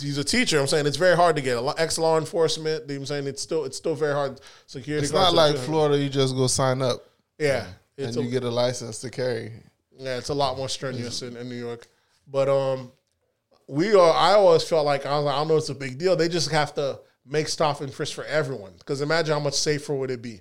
[0.00, 0.58] He's a teacher.
[0.58, 1.56] I'm saying it's very hard to get.
[1.58, 2.84] A ex law enforcement.
[2.88, 4.40] you know what I'm saying it's still it's still very hard.
[4.66, 5.04] Security.
[5.04, 5.98] It's not like Florida.
[6.02, 7.04] You just go sign up
[7.38, 7.66] Yeah,
[7.98, 9.52] and it's you a, get a license to carry.
[9.98, 11.86] yeah, it's a lot more strenuous in, in New York.
[12.26, 12.90] But um,
[13.66, 14.12] we are.
[14.12, 15.56] I always felt like I was like, I don't know.
[15.56, 16.16] It's a big deal.
[16.16, 18.72] They just have to make stop and frisk for everyone.
[18.78, 20.40] Because imagine how much safer would it be.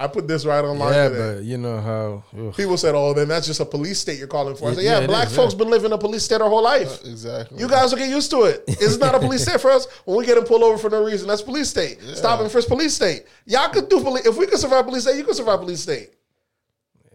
[0.00, 0.92] I put this right online.
[0.94, 1.34] Yeah, today.
[1.38, 2.22] but you know how.
[2.38, 2.54] ugh.
[2.56, 5.00] People said, "Oh, then that's just a police state you're calling for." I said, Yeah,
[5.00, 5.58] "Yeah, black is, folks yeah.
[5.58, 7.04] been living in a police state our whole life.
[7.04, 7.58] Uh, exactly.
[7.58, 8.62] You guys will get used to it.
[8.68, 9.86] It's not a police state for us.
[10.04, 12.00] When we get pulled over for no reason, that's police state.
[12.14, 13.24] Stop and frisk police state.
[13.44, 14.24] Y'all could do police.
[14.24, 16.10] If we could survive police state, you could survive police state.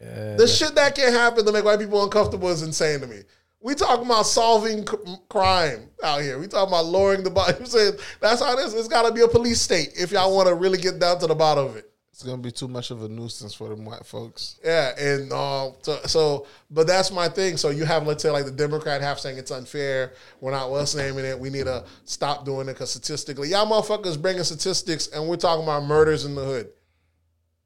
[0.01, 3.21] Yeah, The shit that can happen to make white people uncomfortable is insane to me.
[3.61, 4.97] We talking about solving c-
[5.29, 6.37] crime out here.
[6.37, 7.55] We talking about lowering the bottom.
[7.61, 8.73] You said that's how it is.
[8.73, 11.27] It's got to be a police state if y'all want to really get down to
[11.27, 11.89] the bottom of it.
[12.13, 14.59] It's gonna be too much of a nuisance for them white folks.
[14.63, 17.57] Yeah, and uh, so, so, but that's my thing.
[17.57, 20.13] So you have, let's say, like the Democrat half saying it's unfair.
[20.39, 21.39] We're not us naming it.
[21.39, 25.63] We need to stop doing it because statistically, y'all motherfuckers bringing statistics, and we're talking
[25.63, 26.69] about murders in the hood.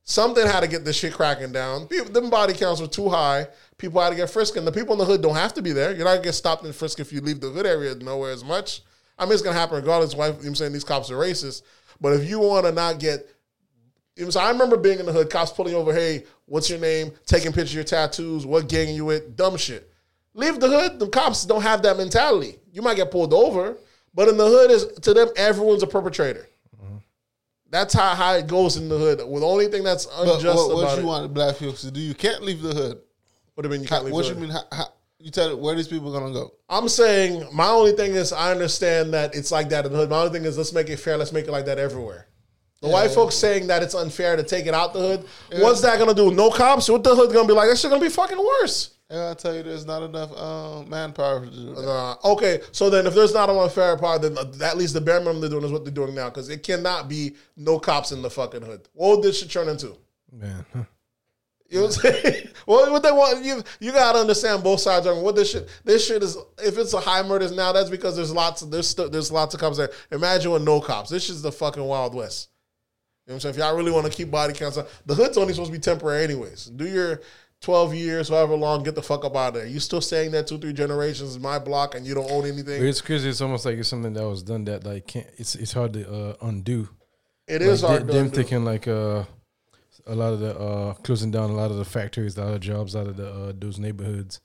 [0.05, 1.85] Something had to get this shit cracking down.
[1.87, 3.47] People, them body counts were too high.
[3.77, 5.73] People had to get frisked, and the people in the hood don't have to be
[5.73, 5.93] there.
[5.93, 8.45] You're not gonna get stopped and frisked if you leave the hood area nowhere as
[8.45, 8.81] much.
[9.19, 10.15] I mean, it's gonna happen regardless.
[10.15, 11.63] Why I'm saying these cops are racist,
[11.99, 13.27] but if you want to not get
[14.17, 16.79] you know, so I remember being in the hood, cops pulling over, hey, what's your
[16.79, 17.11] name?
[17.25, 19.91] Taking pictures of your tattoos, what gang you with, dumb shit.
[20.33, 22.57] Leave the hood, the cops don't have that mentality.
[22.71, 23.77] You might get pulled over,
[24.13, 26.47] but in the hood is to them, everyone's a perpetrator.
[26.75, 26.97] Mm-hmm.
[27.69, 29.19] That's how, how it goes in the hood.
[29.25, 31.05] Well, the only thing that's But unjust what, what about you it.
[31.05, 31.99] want black folks to do?
[31.99, 32.99] You can't leave the hood.
[33.53, 34.43] What do you mean you can't leave what the you hood?
[34.43, 34.51] mean?
[34.51, 34.85] How, how,
[35.19, 36.53] you tell it where these people gonna go?
[36.69, 40.09] I'm saying my only thing is I understand that it's like that in the hood.
[40.09, 41.17] My only thing is let's make it fair.
[41.17, 42.27] Let's make it like that everywhere.
[42.81, 45.25] The white folks saying that it's unfair to take it out the hood.
[45.61, 46.31] What's that gonna do?
[46.31, 46.89] No cops?
[46.89, 47.69] What the hood gonna be like?
[47.69, 48.91] That shit gonna be fucking worse.
[49.09, 51.87] And I tell you, there's not enough um, manpower to do that.
[51.87, 55.19] Uh, okay, so then if there's not an unfair part, then at least the bare
[55.19, 58.21] minimum they're doing is what they're doing now because it cannot be no cops in
[58.21, 58.87] the fucking hood.
[58.93, 59.97] What would this shit turn into?
[60.31, 60.65] man.
[60.73, 60.83] huh.
[61.69, 62.47] You know what I'm saying?
[62.65, 65.05] well, what they want you you gotta understand both sides.
[65.05, 66.37] Are what this shit this shit is.
[66.59, 69.53] If it's a high murders now, that's because there's lots of there's still, there's lots
[69.53, 69.89] of cops there.
[70.11, 71.09] Imagine with no cops.
[71.09, 72.49] This is the fucking wild west.
[73.27, 73.55] You know what I'm saying?
[73.55, 76.23] If y'all really want to keep body counts, the hood's only supposed to be temporary
[76.23, 76.65] anyways.
[76.67, 77.19] Do your
[77.59, 79.65] 12 years, however long, get the fuck up out of there.
[79.65, 82.85] You still saying that two, three generations in my block and you don't own anything.
[82.85, 83.27] It's crazy.
[83.27, 85.27] It's almost like it's something that was done that like can't.
[85.37, 86.87] It's it's hard to uh, undo.
[87.49, 88.43] It is like, hard they- to them undo.
[88.43, 89.25] taking like uh,
[90.05, 92.61] a lot of the uh, closing down a lot of the factories, a lot of
[92.61, 94.39] jobs out of the uh, those neighborhoods,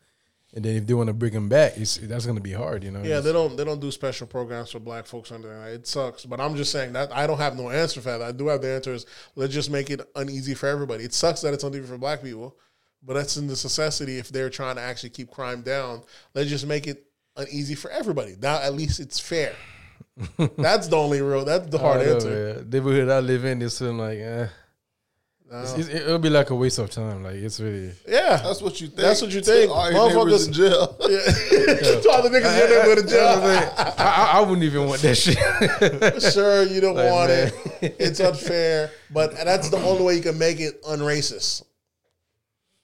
[0.54, 2.90] and then if they want to bring them back, it's that's gonna be hard, you
[2.90, 3.02] know.
[3.02, 5.68] Yeah, they don't they don't do special programs for black folks under there.
[5.68, 8.22] It sucks, but I'm just saying that I don't have no answer for that.
[8.22, 11.04] I do have the answer is let's just make it uneasy for everybody.
[11.04, 12.56] It sucks that it's uneasy for black people,
[13.02, 16.02] but that's in the necessity if they're trying to actually keep crime down.
[16.34, 17.06] Let's just make it
[17.36, 18.36] uneasy for everybody.
[18.40, 19.54] Now at least it's fair.
[20.58, 21.46] that's the only real.
[21.46, 22.66] That's the hard I know, answer.
[22.68, 24.48] Neighborhood I live in is like, eh.
[25.52, 25.78] It's- oh.
[25.80, 27.22] it's- it'll be like a waste of time.
[27.24, 27.92] Like it's really.
[28.08, 29.00] Yeah, That's what you think.
[29.00, 29.70] That's what you think.
[29.70, 30.96] All your neighbors Motherfuckers- in jail.
[31.00, 32.12] yeah.
[32.12, 33.74] all the niggas in there go to jail.
[33.76, 35.36] I, I, I wouldn't even want that shit.
[36.32, 37.52] sure you don't Like, want man.
[37.82, 37.96] it.
[37.98, 41.64] It's unfair, but that's the only way you can make it unracist.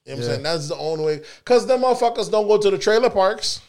[0.04, 0.42] You know what I'm saying?
[0.42, 1.20] That's the only way.
[1.44, 3.60] Because them motherfuckers don't go to the trailer parks.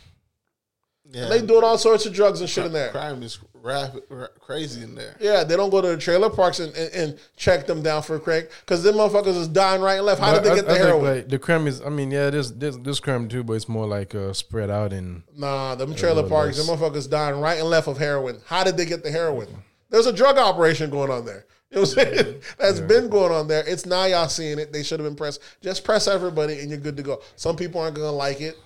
[1.11, 1.27] Yeah.
[1.27, 2.91] They doing all sorts of drugs and shit in there.
[2.91, 5.15] Crime is rapid, ra- crazy in there.
[5.19, 8.19] Yeah, they don't go to the trailer parks and, and, and check them down for
[8.19, 8.49] crack.
[8.61, 10.21] Because them motherfuckers is dying right and left.
[10.21, 11.15] How did they I- get the I think, heroin?
[11.15, 11.81] like, the crime is.
[11.81, 14.93] I mean, yeah, this there's, there's crime too, but it's more like uh, spread out
[14.93, 15.23] and.
[15.35, 18.39] Nah, them trailer parks, them motherfuckers dying right and left of heroin.
[18.45, 19.47] How did they get the heroin?
[19.89, 21.45] There's a drug operation going on there.
[21.71, 22.41] You know what I'm saying?
[22.59, 23.63] That's been going on there.
[23.67, 24.71] It's now y'all seeing it.
[24.73, 25.41] They should have been pressed.
[25.61, 27.21] Just press everybody and you're good to go.
[27.35, 28.57] Some people aren't gonna like it,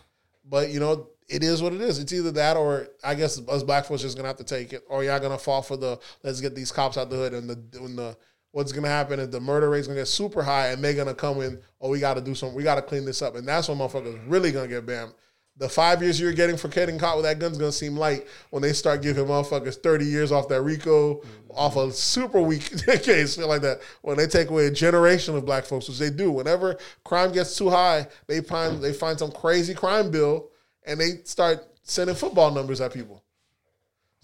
[0.50, 2.00] but you know, it is what it is.
[2.00, 4.84] It's either that or I guess us black folks just gonna have to take it,
[4.90, 7.80] or y'all gonna fall for the let's get these cops out the hood and the
[7.80, 8.18] when the
[8.52, 11.42] what's gonna happen is the murder rate's gonna get super high and they're gonna come
[11.42, 13.36] in, oh, we gotta do something, we gotta clean this up.
[13.36, 15.12] And that's when motherfuckers really gonna get bam.
[15.58, 18.62] The five years you're getting for getting caught with that gun's gonna seem light when
[18.62, 22.72] they start giving motherfuckers 30 years off that RICO, off a super weak
[23.04, 23.82] case, like that.
[24.02, 26.32] When they take away a generation of black folks, which they do.
[26.32, 30.50] Whenever crime gets too high, they find they find some crazy crime bill
[30.86, 33.24] and they start sending football numbers at people.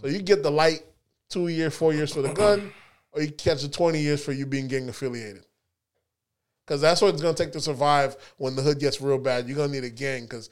[0.02, 0.84] So you get the light
[1.30, 2.72] two years, four years for the gun,
[3.11, 5.44] or you catch the 20 years for you being gang affiliated.
[6.65, 9.48] Because that's what it's going to take to survive when the hood gets real bad.
[9.48, 10.49] You're going to need a gang because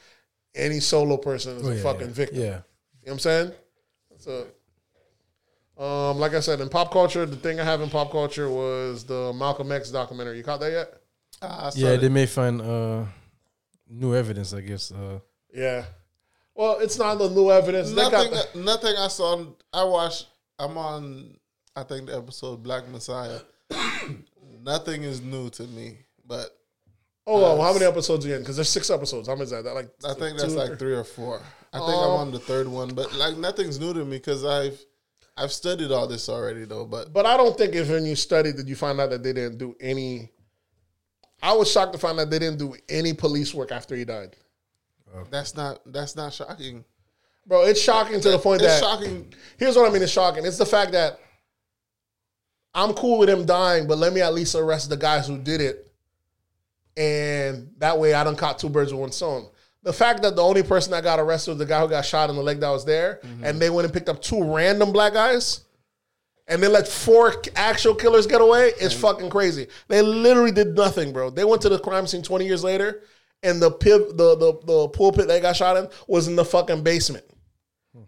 [0.56, 2.14] any solo person is Oh, a yeah, fucking yeah.
[2.14, 2.38] victim.
[2.40, 2.44] Yeah.
[2.46, 2.62] You know
[3.04, 3.52] what I'm saying?
[4.18, 4.48] So,
[5.78, 9.04] um, like I said, in pop culture, the thing I have in pop culture was
[9.04, 10.38] the Malcolm X documentary.
[10.38, 10.94] You caught that yet?
[11.42, 13.04] I Yeah, they may find uh,
[13.88, 14.92] new evidence, I guess.
[14.92, 15.20] Uh,
[15.54, 15.86] Yeah.
[16.58, 17.92] Well, it's not the new evidence.
[17.92, 18.32] Nothing.
[18.32, 19.46] the- nothing I saw.
[19.72, 20.28] I watched.
[20.60, 21.38] I'm on.
[21.76, 23.40] I think the episode Black Messiah.
[24.64, 26.50] nothing is new to me, but
[27.28, 28.42] oh, well, how many episodes are you in?
[28.42, 29.28] Because there's six episodes.
[29.28, 29.64] How many is that?
[29.66, 31.42] that like I think that's or- like three or four.
[31.74, 34.44] I think Um, I'm on the third one, but like nothing's new to me because
[34.44, 34.80] I've
[35.36, 36.86] I've studied all this already though.
[36.86, 39.34] But But I don't think if when you studied did you find out that they
[39.34, 40.32] didn't do any.
[41.44, 44.36] I was shocked to find out they didn't do any police work after he died,
[45.16, 45.24] Oh.
[45.30, 46.84] that's not that's not shocking.
[47.46, 47.64] bro.
[47.66, 49.34] It's shocking to the point It's that shocking.
[49.58, 50.02] here's what I mean.
[50.02, 50.46] It's shocking.
[50.46, 51.20] It's the fact that
[52.74, 55.62] I'm cool with him dying, but let me at least arrest the guys who did
[55.62, 55.92] it,
[56.96, 59.48] and that way I don't caught two birds with one stone.
[59.84, 62.30] The fact that the only person that got arrested was the guy who got shot
[62.30, 63.44] in the leg that was there, mm-hmm.
[63.44, 65.62] and they went and picked up two random black guys,
[66.48, 69.68] and they let four actual killers get away is fucking crazy.
[69.88, 71.30] They literally did nothing, bro.
[71.30, 73.04] They went to the crime scene 20 years later,
[73.44, 76.84] and the pip, the the the pulpit they got shot in was in the fucking
[76.84, 77.26] basement.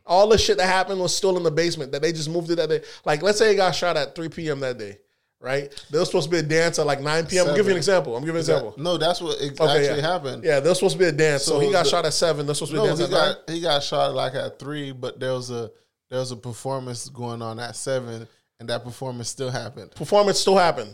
[0.05, 1.91] All the shit that happened was still in the basement.
[1.91, 2.81] That they just moved it that day.
[3.05, 4.59] Like, let's say he got shot at 3 p.m.
[4.59, 4.99] that day,
[5.41, 5.71] right?
[5.89, 7.47] There was supposed to be a dance at like 9 p.m.
[7.47, 8.15] I'm giving you an example.
[8.15, 8.75] I'm giving an example.
[8.77, 10.07] No, that's what it Okay, actually yeah.
[10.07, 10.43] happened.
[10.43, 11.43] Yeah, there was supposed to be a dance.
[11.43, 12.45] So, So he got the- shot at seven.
[12.45, 13.35] There's supposed to be a No, dance he at nine.
[13.47, 15.71] got he got shot like at three, but there was a
[16.11, 18.27] there was a performance going on at seven,
[18.59, 19.89] and that performance still happened.
[19.95, 20.91] Performance still happened.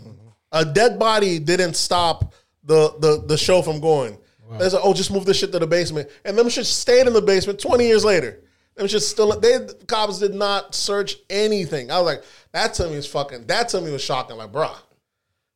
[0.54, 2.34] A dead body didn't stop
[2.64, 4.18] the the, the show from going.
[4.52, 7.14] There's a, oh, just move this shit to the basement, and them shit stayed in
[7.14, 8.42] the basement 20 years later.
[8.76, 9.40] Them shit still.
[9.40, 11.90] They the cops did not search anything.
[11.90, 13.48] I was like, that to me is fucking.
[13.48, 14.38] That to me was shocking.
[14.38, 14.76] Like, bruh,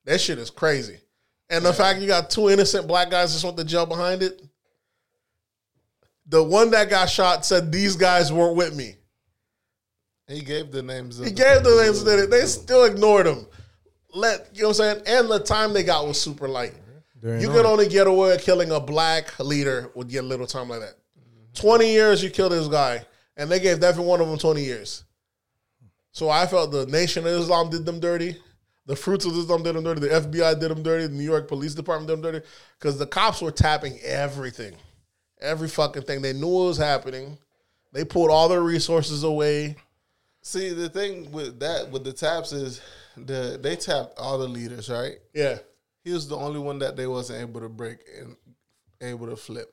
[0.06, 0.98] that shit is crazy.
[1.50, 4.42] And the fact you got two innocent black guys just went to jail behind it.
[6.28, 8.96] The one that got shot said these guys weren't with me.
[10.28, 11.20] He gave the names.
[11.20, 12.30] Of He gave the names that it.
[12.30, 13.48] They still ignored him.
[14.14, 15.04] Let you know what I'm saying?
[15.08, 16.74] And the time they got was super light.
[17.22, 20.48] During You all- could only get away with killing a black leader with your little
[20.48, 20.96] time like that.
[21.56, 23.06] 20 years you kill this guy,
[23.36, 25.04] and they gave every one of them 20 years.
[26.12, 28.38] So I felt the Nation of Islam did them dirty.
[28.86, 30.02] The Fruits of Islam did them dirty.
[30.02, 31.06] The FBI did them dirty.
[31.08, 32.46] The New York Police Department did them dirty.
[32.80, 34.76] Because the cops were tapping everything.
[35.40, 36.22] Every fucking thing.
[36.22, 37.38] They knew what was happening.
[37.94, 39.76] They pulled all their resources away.
[40.42, 42.82] See, the thing with that with the taps is
[43.18, 45.20] the they tapped all the leaders, right?
[45.34, 45.60] Yeah.
[46.10, 48.36] He was the only one that they wasn't able to break and
[49.00, 49.72] able to flip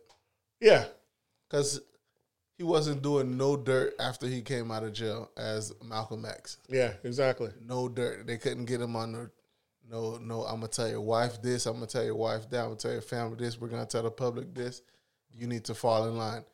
[0.60, 0.84] Yeah.
[1.48, 1.80] because
[2.58, 6.58] he wasn't doing no dirt after he came out of jail as Malcolm X.
[6.68, 7.52] Yeah, exactly.
[7.64, 8.26] No dirt.
[8.26, 9.30] They couldn't get him on the
[9.90, 10.42] no no.
[10.42, 11.64] I'm gonna tell your wife this.
[11.64, 12.58] I'm gonna tell your wife that.
[12.60, 13.58] I'm gonna tell your family this.
[13.58, 14.82] We're gonna tell the public this.
[15.34, 16.44] You need to fall in line.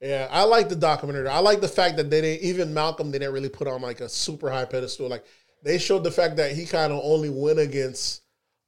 [0.00, 1.28] Yeah, I like the documentary.
[1.28, 4.00] I like the fact that they didn't even Malcolm they didn't really put on like
[4.00, 5.08] a super high pedestal.
[5.08, 5.24] Like
[5.62, 8.22] they showed the fact that he kind of only went against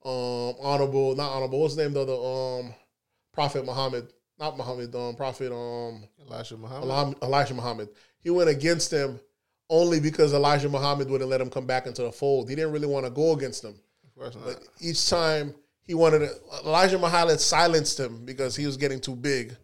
[0.07, 1.61] um honorable, not honorable.
[1.61, 2.05] What's his name though?
[2.05, 2.17] The
[2.69, 2.75] um
[3.33, 4.95] Prophet Muhammad, not Muhammad.
[4.95, 6.85] Um Prophet um Elijah Muhammad.
[6.85, 7.89] Elam- Elijah Muhammad.
[8.19, 9.21] He went against him
[9.69, 12.49] only because Elijah Muhammad wouldn't let him come back into the fold.
[12.49, 13.75] He didn't really want to go against him.
[14.05, 14.45] Of course not.
[14.45, 16.31] But each time he wanted to,
[16.65, 19.57] Elijah Muhammad silenced him because he was getting too big.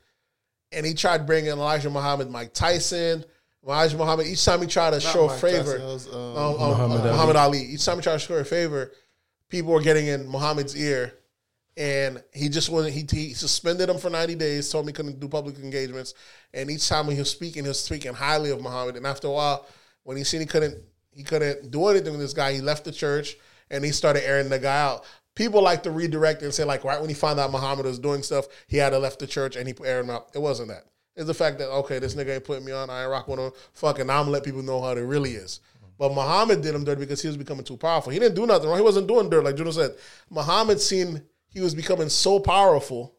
[0.73, 3.25] And he tried bringing Elijah Muhammad, Mike Tyson,
[3.65, 4.27] Elijah Muhammad.
[4.27, 7.01] Each time he tried to Not show Mike favor, Tyson, was, um, um, um, Muhammad
[7.01, 7.11] Ali.
[7.11, 7.61] Muhammad Ali.
[7.61, 8.91] Each time he tried to show a favor,
[9.53, 11.15] people were getting in Muhammad's ear.
[11.77, 15.21] And he just wasn't, he, he suspended him for 90 days, told him he couldn't
[15.21, 16.15] do public engagements.
[16.53, 18.97] And each time when he was speaking, he was speaking highly of Muhammad.
[18.97, 19.67] And after a while,
[20.03, 20.77] when he seen he couldn't,
[21.15, 23.37] he couldn't do anything with this guy, he left the church
[23.71, 25.05] and he started airing the guy out.
[25.35, 28.23] People like to redirect and say, like, right when he found out Muhammad was doing
[28.23, 30.31] stuff, he had to left the church and he aired him out.
[30.35, 30.85] It wasn't that.
[31.17, 33.39] It's the fact that, okay, this nigga ain't putting me on, I ain't rock with
[33.39, 33.53] him.
[33.75, 35.61] Fucking, I'm gonna let people know how it really is.
[36.03, 38.11] But Muhammad did him dirty because he was becoming too powerful.
[38.11, 38.77] He didn't do nothing wrong.
[38.77, 39.93] He wasn't doing dirt, like Juno said.
[40.31, 43.15] Muhammad seen he was becoming so powerful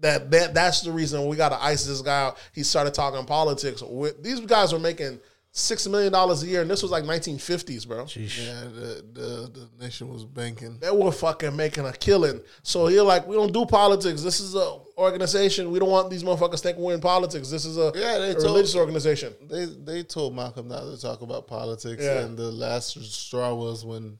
[0.00, 2.38] that, that that's the reason we got to ice this guy out.
[2.52, 3.80] He started talking politics.
[4.20, 5.20] These guys were making
[5.58, 8.06] six million dollars a year, and this was like 1950s, bro.
[8.14, 10.78] Yeah, the, the the nation was banking.
[10.78, 12.40] They were fucking making a killing.
[12.62, 14.22] So he like, we don't do politics.
[14.22, 15.70] This is a organization.
[15.70, 17.50] We don't want these motherfuckers thinking we're in politics.
[17.50, 19.34] This is a, Yeah, they a told- religious organization.
[19.48, 22.20] They they told Malcolm not to talk about politics, Yeah.
[22.20, 24.18] and the last straw was when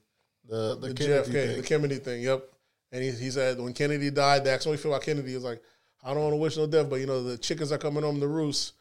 [0.49, 1.57] the the, The Kennedy JFK, thing.
[1.57, 2.23] the Kennedy thing.
[2.23, 2.45] Yep.
[2.91, 5.29] And he, he said when Kennedy died, that's asked him what he feel about Kennedy.
[5.29, 5.63] He was like,
[6.03, 8.19] I don't want to wish no death, but you know the chickens are coming home
[8.21, 8.73] to roost.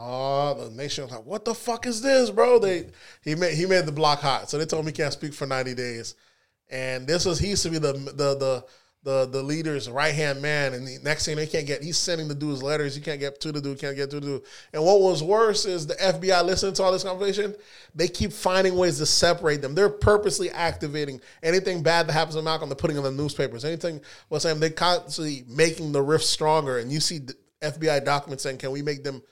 [0.00, 2.58] Oh, the nation was like, what the fuck is this, bro?
[2.60, 2.86] They
[3.24, 5.46] he made he made the block hot, so they told him he can't speak for
[5.46, 6.14] ninety days.
[6.70, 8.64] And this was he used to be the the the
[9.04, 12.28] the, the leader's right hand man, and the next thing they can't get, he's sending
[12.28, 12.96] the dude's letters.
[12.96, 14.42] You can't get to the dude, can't get to the dude.
[14.72, 17.54] And what was worse is the FBI listening to all this conversation.
[17.94, 19.74] They keep finding ways to separate them.
[19.74, 22.68] They're purposely activating anything bad that happens to Malcolm.
[22.68, 23.64] They're putting in the newspapers.
[23.64, 26.78] Anything what's saying they constantly making the rift stronger.
[26.78, 27.20] And you see
[27.62, 29.22] FBI documents saying, "Can we make them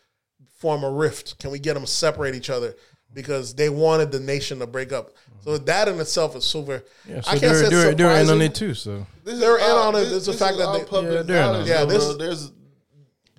[0.56, 1.38] form a rift?
[1.38, 2.74] Can we get them to separate each other?"
[3.14, 5.12] Because they wanted the nation to break up.
[5.42, 6.82] So that in itself is super.
[7.08, 8.74] Yeah, so I can't they're, say they're, they're in on it too.
[8.74, 10.04] So This They're in all- on it.
[10.06, 11.70] this- It's the fact that all they- public Yeah, they're in on knowledge, it.
[11.70, 12.14] Yeah, this- bro.
[12.16, 12.52] there's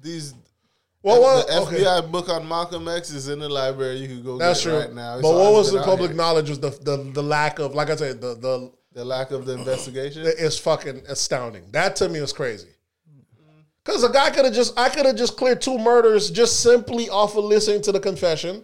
[0.01, 0.33] these.
[1.03, 1.83] Well, what, the okay.
[1.83, 3.97] FBI book on Malcolm X is in the library.
[3.97, 4.79] You can go That's get true.
[4.79, 5.13] right now.
[5.15, 6.17] It's but what was the public here.
[6.17, 9.45] knowledge was the, the the lack of, like I said, the the The lack of
[9.45, 10.23] the investigation.
[10.25, 11.65] is fucking astounding.
[11.71, 12.69] That to me is crazy.
[13.87, 17.07] Because a guy could have just, I could have just cleared two murders just simply
[17.07, 18.61] off of listening to the confession.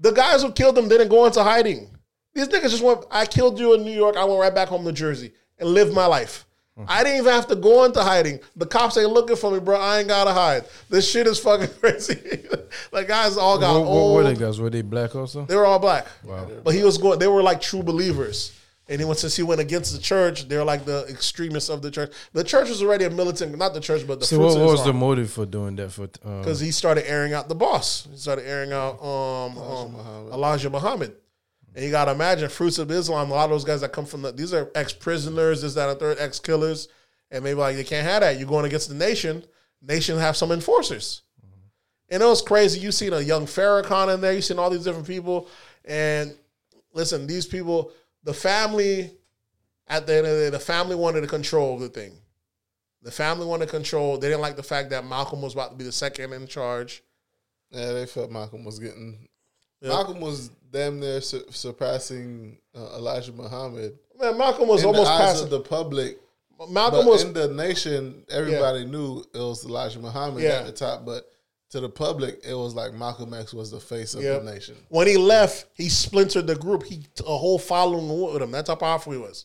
[0.00, 1.96] The guys who killed them didn't go into hiding.
[2.34, 4.16] These niggas just went, I killed you in New York.
[4.16, 6.46] I went right back home to Jersey and lived my life.
[6.76, 6.86] Hmm.
[6.88, 8.40] I didn't even have to go into hiding.
[8.56, 9.78] The cops ain't looking for me, bro.
[9.78, 10.64] I ain't gotta hide.
[10.90, 12.44] This shit is fucking crazy.
[12.90, 14.16] like guys all got what, what old.
[14.16, 14.58] were they guys?
[14.58, 15.44] Were they black also?
[15.44, 16.08] They were all black.
[16.24, 16.50] Wow.
[16.64, 17.20] But he was going.
[17.20, 18.52] They were like true believers.
[18.86, 20.46] And he went since he went against the church.
[20.46, 22.12] They're like the extremists of the church.
[22.34, 24.72] The church was already a militant, not the church, but the So what, what his
[24.72, 25.90] was the motive for doing that?
[25.90, 28.06] For um, Because he started airing out the boss.
[28.10, 29.96] He started airing out um, um,
[30.32, 31.16] Elijah Muhammad.
[31.74, 33.30] And you got to imagine fruits of Islam.
[33.30, 35.88] A lot of those guys that come from the these are ex prisoners, this that
[35.88, 36.88] and third ex killers,
[37.30, 38.38] and maybe like they can't have that.
[38.38, 39.44] You're going against the nation.
[39.82, 41.22] Nation have some enforcers.
[42.10, 42.80] And it was crazy.
[42.80, 44.32] You seen a young Farrakhan in there.
[44.32, 45.48] You seen all these different people.
[45.84, 46.36] And
[46.92, 47.92] listen, these people,
[48.24, 49.12] the family,
[49.86, 52.12] at the end of the day, the family wanted to control the thing.
[53.02, 54.16] The family wanted control.
[54.18, 57.02] They didn't like the fact that Malcolm was about to be the second in charge.
[57.70, 59.28] Yeah, they felt Malcolm was getting.
[59.80, 59.90] Yeah.
[59.90, 63.98] Malcolm was damn near su- surpassing uh, Elijah Muhammad.
[64.18, 66.18] Man, Malcolm was in almost the of the public.
[66.70, 70.60] Malcolm But was in the nation, everybody knew it was Elijah Muhammad Yeah.
[70.60, 71.04] at the top.
[71.04, 71.30] But
[71.74, 74.44] to the public, it was like Malcolm X was the face of Yep.
[74.44, 74.76] the nation.
[74.88, 76.84] when he left, he splintered the group.
[76.84, 78.50] He a whole following with him.
[78.52, 79.44] That's how powerful he was.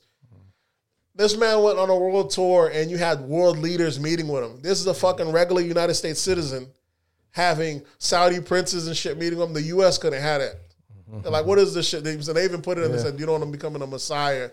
[1.16, 4.62] This man went on a world tour, and you had world leaders meeting with him.
[4.62, 6.68] This is a fucking regular United States citizen
[7.32, 9.52] having Saudi princes and shit meeting him.
[9.54, 9.98] The U.S.
[9.98, 10.56] couldn't have that.
[11.24, 12.04] They're like, what is this shit?
[12.04, 12.92] They, so they even put it in.
[12.92, 14.50] They said, you don't want him becoming a messiah.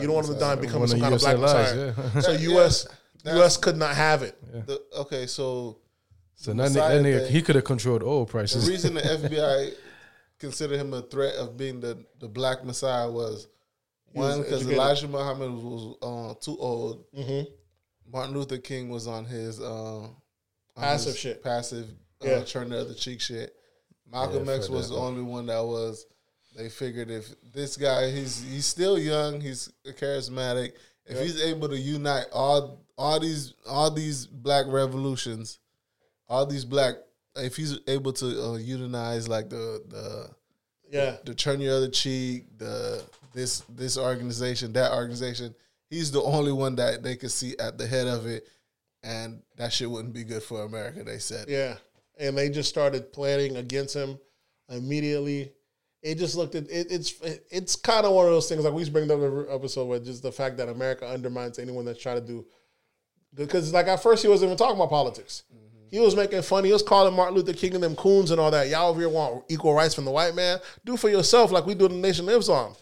[0.00, 1.74] you don't want him to die and become some of kind of black US allies,
[1.74, 2.10] messiah.
[2.14, 2.20] yeah.
[2.20, 2.86] So U.S.
[3.24, 3.56] yeah, U.S.
[3.58, 4.66] could not have it.
[4.66, 5.78] The, okay, so
[6.40, 8.64] so that, Messiah nigga, that nigga, he could have controlled oil prices.
[8.64, 9.74] the reason the FBI
[10.38, 13.48] considered him a threat of being the, the black messiah was
[14.12, 14.68] one because.
[14.70, 17.04] Elijah Muhammad was uh, too old.
[17.12, 17.50] Mm-hmm.
[18.12, 19.64] Martin Luther King was on his uh,
[20.04, 20.14] on
[20.76, 21.42] Passive his shit.
[21.42, 21.88] passive
[22.24, 22.44] uh, Yeah.
[22.44, 23.54] turn the other cheek shit.
[24.10, 25.04] Malcolm Yeah, X was the one.
[25.08, 26.06] only one that was.
[26.56, 30.72] They figured if this guy, he's he's still young, he's charismatic.
[31.04, 35.58] If he's able to unite all all these all these black revolutions,
[36.28, 36.94] all these black,
[37.36, 40.30] if he's able to uh, unionize like the the
[40.90, 41.16] Yeah.
[41.24, 43.02] the turn your other cheek, the
[43.32, 45.54] this this organization, that organization.
[45.90, 48.46] He's the only one that they could see at the head of it,
[49.02, 51.02] and that shit wouldn't be good for America.
[51.02, 51.46] They said.
[51.48, 51.76] Yeah,
[52.18, 54.18] and they just started planning against him
[54.68, 55.52] immediately.
[56.02, 57.14] It just looked at it, it's
[57.50, 59.86] it's kind of one of those things like we used to bring up the episode
[59.86, 62.46] where just the fact that America undermines anyone that's trying to do
[63.34, 65.42] because like at first he wasn't even talking about politics.
[65.90, 66.64] He was making fun.
[66.64, 68.68] He was calling Martin Luther King and them coons and all that.
[68.68, 70.58] Y'all over here want equal rights from the white man.
[70.84, 71.88] Do for yourself like we do.
[71.88, 72.74] The nation lives on.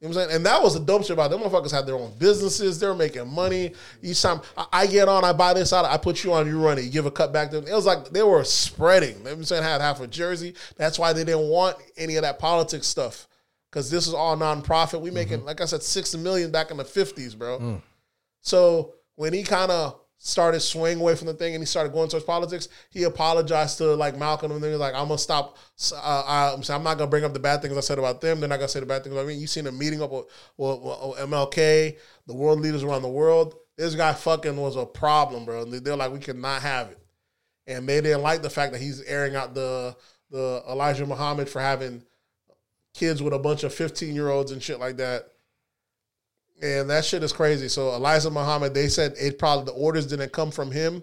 [0.00, 0.36] You know what I'm saying?
[0.36, 1.38] And that was the dope shit about it.
[1.38, 2.78] them motherfuckers had their own businesses.
[2.78, 3.72] They were making money.
[4.02, 6.62] Each time I, I get on, I buy this out, I put you on, you
[6.62, 6.84] run it.
[6.84, 7.70] You give a cut back to them.
[7.70, 9.16] It was like they were spreading.
[9.16, 9.62] You know what I'm saying?
[9.62, 10.54] Had half a jersey.
[10.76, 13.26] That's why they didn't want any of that politics stuff.
[13.72, 15.00] Cause this is all nonprofit.
[15.00, 17.58] We making, like I said, six million back in the fifties, bro.
[17.58, 17.82] Mm.
[18.40, 22.08] So when he kind of started swaying away from the thing and he started going
[22.08, 25.56] towards politics, he apologized to like Malcolm and then he was like, I'm gonna stop.
[25.94, 28.40] Uh, I'm, I'm not gonna bring up the bad things I said about them.
[28.40, 29.34] They're not gonna say the bad things about me.
[29.34, 30.26] You seen a meeting up with,
[30.56, 31.96] with, with MLK,
[32.26, 33.54] the world leaders around the world.
[33.76, 35.64] This guy fucking was a problem, bro.
[35.64, 36.98] They're like, we cannot have it.
[37.68, 39.96] And they didn't like the fact that he's airing out the
[40.30, 42.02] the Elijah Muhammad for having
[42.94, 45.28] kids with a bunch of 15 year olds and shit like that.
[46.62, 47.68] And that shit is crazy.
[47.68, 51.02] So Elijah Muhammad, they said it probably the orders didn't come from him,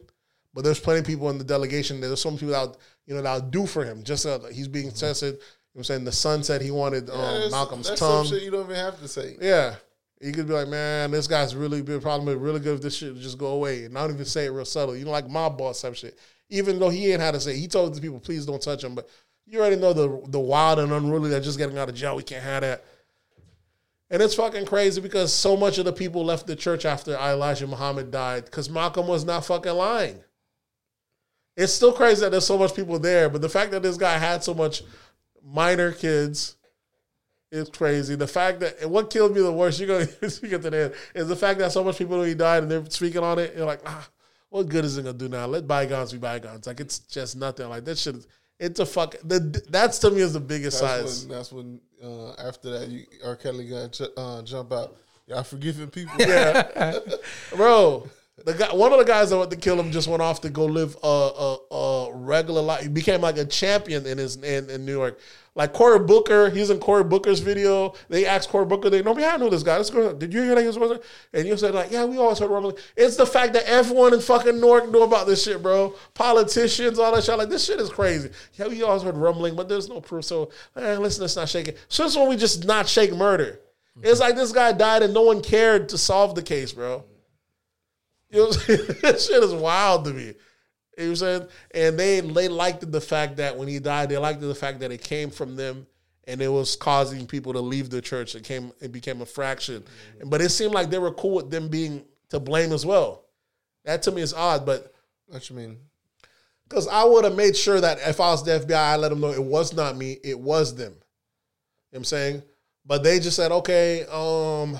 [0.53, 2.01] but there's plenty of people in the delegation.
[2.01, 2.75] There's some people that
[3.05, 4.03] you know that'll do for him.
[4.03, 5.35] Just uh, he's being tested.
[5.35, 5.39] You know
[5.73, 8.25] what I'm saying the son said he wanted um, That's- Malcolm's that's tongue.
[8.25, 9.35] some shit you don't even have to say.
[9.41, 9.75] Yeah.
[10.21, 13.13] You could be like, man, this guy's really been probably really good if this shit
[13.13, 13.83] would just go away.
[13.83, 14.95] And I don't even say it real subtle.
[14.95, 16.17] You know, like my boss type shit.
[16.49, 18.95] Even though he ain't had to say, he told the people, please don't touch him.
[18.95, 19.09] But
[19.45, 22.15] you already know the the wild and unruly that just getting out of jail.
[22.15, 22.85] We can't have that.
[24.13, 27.65] And it's fucking crazy because so much of the people left the church after Elijah
[27.65, 30.23] Muhammad died because Malcolm was not fucking lying.
[31.57, 34.19] It's still crazy that there's so much people there, but the fact that this guy
[34.19, 34.83] had so much
[35.43, 36.57] minor kids
[37.51, 38.13] is crazy.
[38.13, 41.27] The fact that what killed me the worst, you're gonna speak at the end, is
[41.27, 43.55] the fact that so much people he died and they're speaking on it.
[43.57, 44.07] You're like, ah,
[44.49, 45.47] what good is it gonna do now?
[45.47, 46.67] Let bygones be bygones.
[46.67, 47.67] Like it's just nothing.
[47.67, 48.17] Like that shit.
[48.17, 48.27] is-
[48.59, 49.15] It's a fuck.
[49.23, 49.39] The,
[49.69, 51.25] that's to me is the biggest That's size.
[51.25, 53.35] when, that's when uh, after that, you, R.
[53.35, 54.95] Kelly gonna uh, jump out.
[55.27, 56.13] Y'all forgiving people?
[56.19, 56.93] Yeah,
[57.55, 58.07] bro.
[58.45, 60.49] The guy, one of the guys that went to kill him, just went off to
[60.49, 62.83] go live a, a, a regular life.
[62.83, 65.19] He became like a champion in his in, in New York.
[65.55, 67.93] Like Cory Booker, he's in Cory Booker's video.
[68.09, 69.23] They asked Cory Booker, they know me.
[69.23, 69.77] I know this guy.
[69.77, 70.79] This girl, did you hear that he was?
[70.79, 70.99] was-
[71.31, 72.75] And you said like, yeah, we always heard rumbling.
[72.97, 75.93] It's the fact that everyone in fucking Newark knew about this shit, bro.
[76.15, 77.37] Politicians, all that shit.
[77.37, 78.31] Like this shit is crazy.
[78.55, 80.25] Yeah, we always heard rumbling, but there's no proof.
[80.25, 81.77] So eh, listen, let's not shake it.
[81.87, 83.59] Since when we just not shake murder?
[84.01, 87.03] It's like this guy died and no one cared to solve the case, bro.
[88.33, 88.79] I'm saying?
[89.03, 90.33] that shit is wild to me.
[90.97, 91.47] You know what I'm saying?
[91.73, 94.91] And they they liked the fact that when he died, they liked the fact that
[94.91, 95.87] it came from them
[96.25, 98.35] and it was causing people to leave the church.
[98.35, 99.83] It came it became a fraction.
[100.25, 103.25] But it seemed like they were cool with them being to blame as well.
[103.85, 104.93] That to me is odd, but
[105.27, 105.77] What you mean?
[106.67, 109.19] because I would have made sure that if I was the FBI, I let them
[109.19, 110.91] know it was not me, it was them.
[110.91, 110.99] You know
[111.91, 112.43] what I'm saying?
[112.85, 114.79] But they just said, okay, um,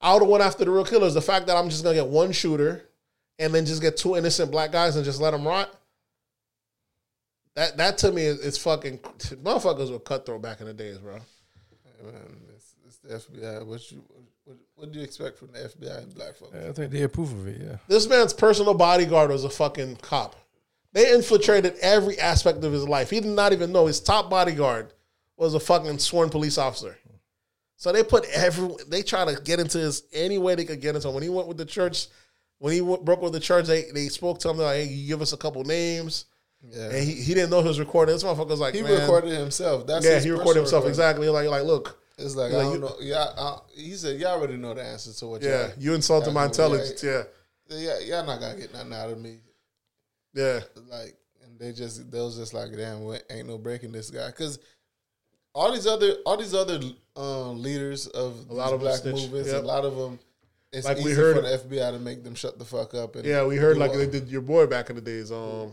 [0.00, 1.14] I would have went after the real killers.
[1.14, 2.88] The fact that I'm just gonna get one shooter
[3.42, 5.74] and then just get two innocent black guys and just let them rot.
[7.54, 11.14] That that to me is, is fucking motherfuckers were cutthroat back in the days, bro.
[11.14, 12.14] Hey, man,
[12.54, 13.66] it's, it's the FBI.
[13.66, 14.02] What you
[14.44, 16.56] what, what do you expect from the FBI and black folks?
[16.56, 17.60] I think they approve of it.
[17.60, 17.76] Yeah.
[17.88, 20.36] This man's personal bodyguard was a fucking cop.
[20.92, 23.10] They infiltrated every aspect of his life.
[23.10, 24.92] He did not even know his top bodyguard
[25.36, 26.96] was a fucking sworn police officer.
[27.76, 30.94] So they put every they try to get into his any way they could get
[30.94, 31.14] into him.
[31.14, 32.06] When he went with the church,
[32.62, 34.84] when he went, broke with the church, they, they spoke to him they're like, "Hey,
[34.94, 36.26] you give us a couple names,"
[36.70, 38.14] Yeah, and he, he didn't know he was recording.
[38.14, 39.84] This motherfucker was like, he "Man." recorded himself.
[39.86, 40.90] That's Yeah, he recorded himself recording.
[40.90, 41.28] exactly.
[41.28, 42.96] Like, like, look, It's like, Like, I don't you- know.
[43.00, 45.42] Yeah, I, he said y'all already know the answer to what.
[45.42, 47.02] yeah, you insulted my intelligence.
[47.02, 47.24] Yeah,
[47.68, 49.38] Yeah, y'all not gonna get nothing out of me.
[50.34, 50.60] yeah.
[50.88, 54.28] Like, and they just they was just like, damn, we ain't no breaking this guy
[54.28, 54.60] because
[55.54, 56.80] all these other all these other
[57.16, 59.64] um, leaders of A lot of black movements, Yep.
[59.64, 60.18] a lot of them.
[60.72, 63.16] It's Like we heard- for the FBI to make them shut the fuck up.
[63.16, 65.30] And Yeah, we heard like all- they did your boy back in the days.
[65.30, 65.72] Um,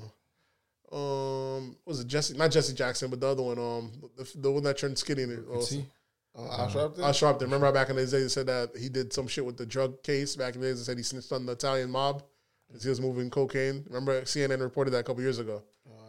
[0.91, 2.33] um, was it Jesse?
[2.35, 3.59] Not Jesse Jackson, but the other one.
[3.59, 5.25] Um, the, the one that turned skinny.
[5.51, 5.85] Oh, See?
[6.35, 6.99] uh, Al Sharpton.
[6.99, 7.41] Al Sharpton.
[7.41, 10.01] Remember back in the days they said that he did some shit with the drug
[10.03, 10.79] case back in the days.
[10.79, 12.23] They said he snitched on the Italian mob
[12.67, 13.83] because he was moving cocaine.
[13.87, 15.61] Remember CNN reported that a couple years ago.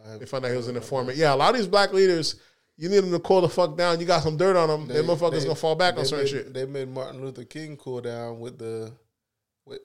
[0.05, 1.17] I- They found out he was an informant.
[1.17, 2.35] Yeah, a lot of these black leaders,
[2.81, 3.99] you need them to cool the fuck down.
[3.99, 4.87] You got some dirt on them.
[4.87, 6.53] Them motherfuckers they- gonna fall back on certain made, shit.
[6.53, 8.91] They made Martin Luther King cool down with the
[9.65, 9.81] with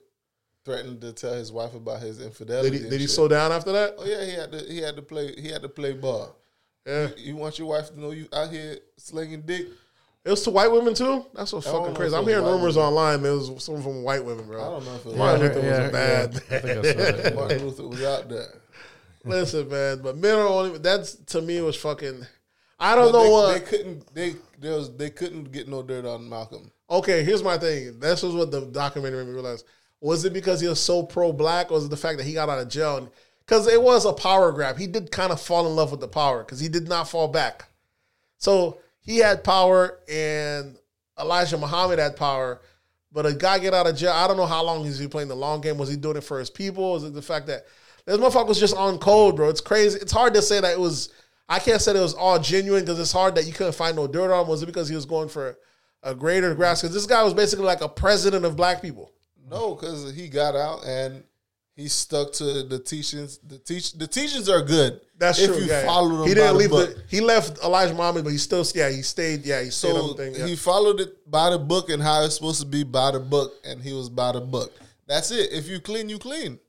[0.65, 2.71] threatening to tell his wife about his infidelity.
[2.71, 3.93] Did he, did he slow down after that?
[3.99, 4.59] Oh yeah, he had to.
[4.59, 5.33] He had to play.
[5.39, 6.35] He had to play ball.
[6.87, 9.67] Yeah, You want your wife to know you out here slinging dick?
[10.25, 11.25] it was to white women too.
[11.35, 12.15] That's what's fucking crazy.
[12.15, 12.89] I'm hearing rumors women.
[12.93, 13.21] online.
[13.21, 14.59] There was some from white women, bro.
[14.59, 16.33] I don't know if it was Martin Yeah, Luther was yeah, a bad.
[16.33, 16.57] yeah.
[16.57, 16.61] I
[17.11, 17.35] think I.
[17.35, 18.61] Martin Luther was out there.
[19.25, 20.79] Listen, man, but men are only.
[20.79, 22.25] That's to me was fucking.
[22.79, 23.53] I don't But know they, what.
[23.53, 24.13] they couldn't.
[24.13, 24.95] They there was.
[24.95, 26.71] They couldn't get no dirt on Malcolm.
[26.89, 27.99] okay, here's my thing.
[27.99, 29.63] This was what the documentary made me realize.
[29.99, 32.33] Was it because he was so pro black, or was it the fact that he
[32.33, 33.11] got out of jail?
[33.39, 34.77] Because it was a power grab.
[34.77, 37.27] He did kind of fall in love with the power because he did not fall
[37.27, 37.67] back.
[38.37, 40.77] So he had power, and
[41.19, 42.61] Elijah Muhammad had power.
[43.11, 44.11] But a guy get out of jail.
[44.11, 45.77] I don't know how long is he playing the long game.
[45.77, 46.97] Was he doing it for his people?
[46.97, 47.65] Is it the fact that
[48.05, 49.49] this motherfucker was just on code, bro?
[49.49, 49.97] It's crazy.
[49.99, 51.09] It's hard to say that it was.
[51.49, 54.07] I can't say it was all genuine because it's hard that you couldn't find no
[54.07, 54.47] dirt on.
[54.47, 55.57] Was it because he was going for
[56.03, 56.83] a greater grasp?
[56.83, 59.11] Because this guy was basically like a president of black people.
[59.49, 61.23] No, because he got out and
[61.77, 63.37] he stuck to the teachings.
[63.37, 64.99] The teach the teachings are good.
[65.17, 65.45] That's true.
[65.45, 65.65] if true.
[65.65, 66.27] you yeah, follow them.
[66.27, 66.95] he didn't the leave book.
[66.95, 67.03] the.
[67.07, 68.65] He left Elijah Muhammad, but he still.
[68.75, 69.45] Yeah, he stayed.
[69.45, 70.35] Yeah, he stayed So the thing.
[70.35, 70.47] Yeah.
[70.47, 73.53] he followed it by the book and how it's supposed to be by the book,
[73.63, 74.73] and he was by the book.
[75.07, 75.53] That's it.
[75.53, 76.59] If you clean, you clean.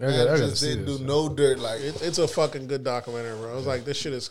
[0.00, 0.98] I I gotta just see didn't this.
[0.98, 1.58] do no dirt.
[1.58, 3.54] Like It, it's a fucking good documentary, bro.
[3.54, 4.30] I It's like this shit is,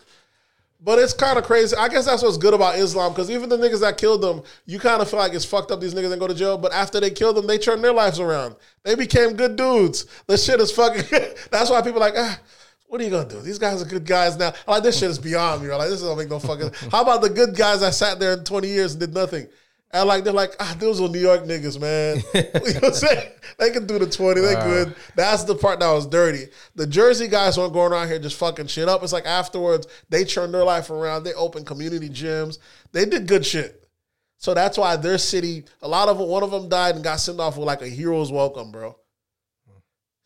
[0.80, 1.76] but it's kind of crazy.
[1.76, 4.78] I guess that's what's good about Islam because even the niggas that killed them, you
[4.78, 5.80] kind of feel like it's fucked up.
[5.80, 8.20] These niggas didn't go to jail, but after they killed them, they turned their lives
[8.20, 8.56] around.
[8.84, 10.06] They became good dudes.
[10.26, 11.04] This shit is fucking.
[11.50, 12.40] that's why people are like ah.
[12.86, 13.42] What are you gonna do?
[13.42, 14.54] These guys are good guys now.
[14.66, 15.68] Like this shit is beyond me.
[15.68, 15.76] Right?
[15.76, 16.70] Like this don't make no fucking.
[16.90, 19.46] How about the good guys that sat there in 20 years and did nothing?
[19.90, 22.16] And like they're like, ah, those are New York niggas, man.
[22.34, 23.30] you know what I'm saying?
[23.58, 24.94] They can do the 20, they good.
[25.16, 26.48] That's the part that was dirty.
[26.74, 29.02] The Jersey guys weren't going around here just fucking shit up.
[29.02, 31.24] It's like afterwards, they turned their life around.
[31.24, 32.58] They opened community gyms.
[32.92, 33.88] They did good shit.
[34.36, 37.18] So that's why their city, a lot of them, one of them died and got
[37.18, 38.94] sent off with like a hero's welcome, bro.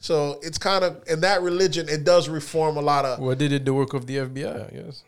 [0.01, 3.21] So it's kind of in that religion, it does reform a lot of.
[3.21, 5.05] Well, they did the work of the FBI, I guess.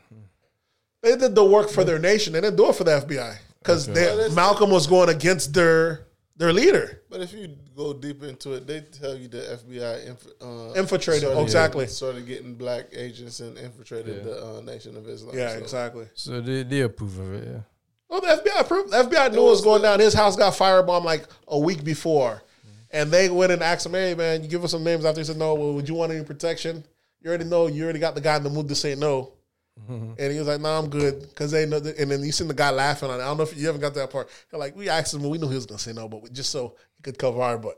[1.03, 2.33] They did the work for their nation.
[2.33, 7.01] They didn't do it for the FBI because Malcolm was going against their their leader.
[7.11, 11.23] But if you go deep into it, they tell you the FBI inf- uh, Infiltrated,
[11.23, 11.86] started exactly.
[11.86, 15.36] started getting black agents and infiltrated the uh, Nation of Islam.
[15.39, 16.07] Yeah, So- exactly.
[16.15, 17.61] So they, they approve of it, yeah.
[18.09, 18.91] Well, the FBI approved.
[18.93, 19.99] The FBI knew what was going down.
[20.01, 22.43] His house got firebombed like a week before,
[22.91, 25.24] and they went and asked him, "Hey, man, you give us some names." After he
[25.24, 26.85] said no, well, would you want any protection?
[27.23, 27.66] You already know.
[27.66, 29.32] You already got the guy in the mood to say no.
[29.81, 30.13] Mm-hmm.
[30.19, 31.77] And he was like, "No, nah, I'm good," because they know.
[31.77, 33.23] And then you seen the guy laughing on it.
[33.23, 34.31] I don't know if you haven't got that part.
[34.51, 36.51] They're like, we asked him, we knew he was gonna say no, but we, just
[36.51, 37.77] so he could cover our butt.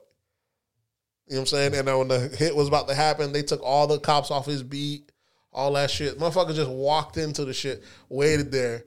[1.26, 1.74] You know what I'm saying?
[1.74, 4.46] And then when the hit was about to happen, they took all the cops off
[4.46, 5.10] his beat,
[5.52, 6.18] all that shit.
[6.18, 8.84] Motherfucker just walked into the shit, waited there,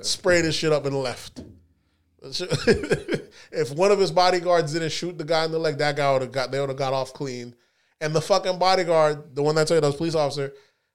[0.00, 1.42] sprayed his shit up and left.
[2.22, 6.22] if one of his bodyguards didn't shoot the guy in the leg, that guy would
[6.22, 7.54] have got they would have got off clean.
[8.00, 10.52] And the fucking bodyguard, the one that told you that was police officer,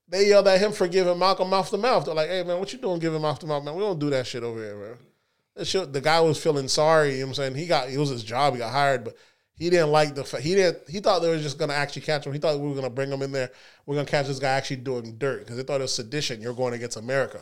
[0.08, 2.06] they yelled at him for giving Malcolm mouth to mouth.
[2.06, 3.76] They're like, "Hey man, what you doing giving mouth to mouth, man?
[3.76, 7.14] We don't do that shit over here, bro." Shit, the guy was feeling sorry.
[7.14, 7.56] You know what I'm saying?
[7.56, 8.54] He got it was his job.
[8.54, 9.16] He got hired, but
[9.58, 12.34] he didn't like the he didn't he thought they were just gonna actually catch him.
[12.34, 13.52] He thought we were gonna bring him in there.
[13.86, 16.42] We're gonna catch this guy actually doing dirt because they thought it was sedition.
[16.42, 17.42] You're going against America.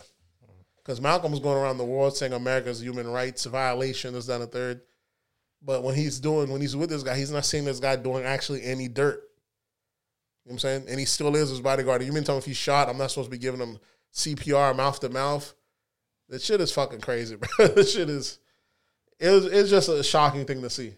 [0.77, 4.43] Because Malcolm was going around the world saying America's human rights violation, this, that, and
[4.43, 4.81] the third.
[5.63, 8.23] But when he's doing, when he's with this guy, he's not seeing this guy doing
[8.23, 9.23] actually any dirt.
[10.45, 10.85] You know what I'm saying?
[10.89, 12.03] And he still is his bodyguard.
[12.03, 13.79] You mean tell me if he's shot, I'm not supposed to be giving him
[14.13, 15.53] CPR mouth to mouth?
[16.29, 17.67] That shit is fucking crazy, bro.
[17.67, 18.39] that shit is,
[19.19, 20.93] it was, it's just a shocking thing to see.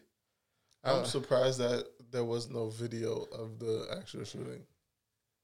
[0.84, 4.64] I'm surprised that there was no video of the actual shooting.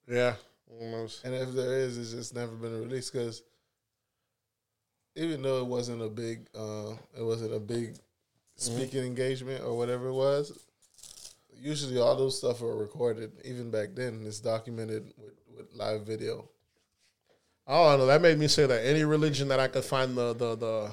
[0.08, 0.36] Yeah.
[0.80, 1.26] Almost.
[1.26, 3.44] And if there is, it's just never been released because
[5.16, 7.96] even though it wasn't a big, uh, it wasn't a big
[8.56, 10.58] speaking engagement or whatever it was.
[11.60, 13.32] Usually, all those stuff are recorded.
[13.46, 16.50] Even back then, it's documented with, with live video.
[17.66, 18.06] I don't know.
[18.08, 20.92] That made me say that any religion that I could find the the the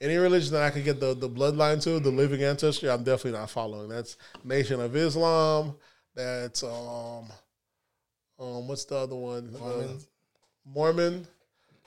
[0.00, 3.38] any religion that I could get the the bloodline to, the living ancestry, I'm definitely
[3.38, 3.88] not following.
[3.88, 5.76] That's Nation of Islam.
[6.14, 7.30] That's um
[8.38, 9.54] um what's the other one?
[9.62, 9.88] Uh,
[10.64, 11.26] Mormon.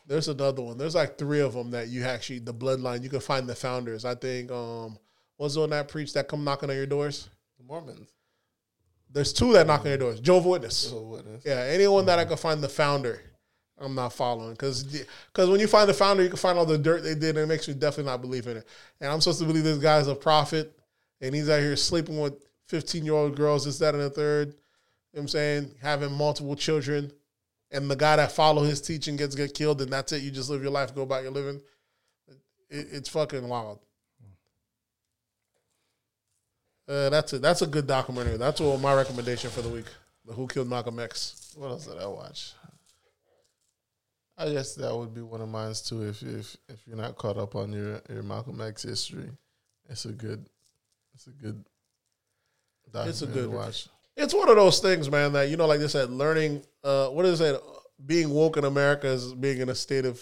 [0.07, 0.77] There's another one.
[0.77, 3.01] There's like three of them that you actually the bloodline.
[3.01, 4.05] You can find the founders.
[4.05, 4.97] I think um
[5.37, 7.29] what's the one that preached that come knocking on your doors?
[7.61, 8.09] The Mormons.
[9.09, 10.19] There's two that knock on your doors.
[10.19, 10.77] Jehovah's Witness.
[10.77, 11.43] So witness.
[11.45, 13.21] Yeah, anyone that I could find the founder,
[13.77, 16.77] I'm not following because because when you find the founder, you can find all the
[16.77, 18.67] dirt they did, and it makes you definitely not believe in it.
[18.99, 20.77] And I'm supposed to believe this guy's a prophet,
[21.19, 22.33] and he's out here sleeping with
[22.69, 24.49] 15 year old girls, this, that, and the third.
[24.49, 24.57] You know
[25.11, 27.11] what I'm saying having multiple children,
[27.69, 30.21] and the guy that follow his teaching gets get killed, and that's it.
[30.21, 31.61] You just live your life, go about your living.
[32.69, 33.79] It, it's fucking wild.
[36.91, 37.41] Uh, that's it.
[37.41, 38.35] That's a good documentary.
[38.35, 39.85] That's what my recommendation for the week.
[40.25, 41.53] The Who Killed Malcolm X.
[41.55, 42.51] What else did I watch?
[44.37, 46.03] I guess that would be one of mine too.
[46.09, 49.29] If if if you're not caught up on your your Malcolm X history,
[49.89, 50.45] it's a good,
[51.13, 51.63] it's a good.
[52.93, 53.87] It's a good watch.
[54.17, 56.61] It's one of those things, man, that you know, like they said, learning.
[56.83, 57.61] Uh, what is it?
[58.05, 60.21] Being woke in America is being in a state of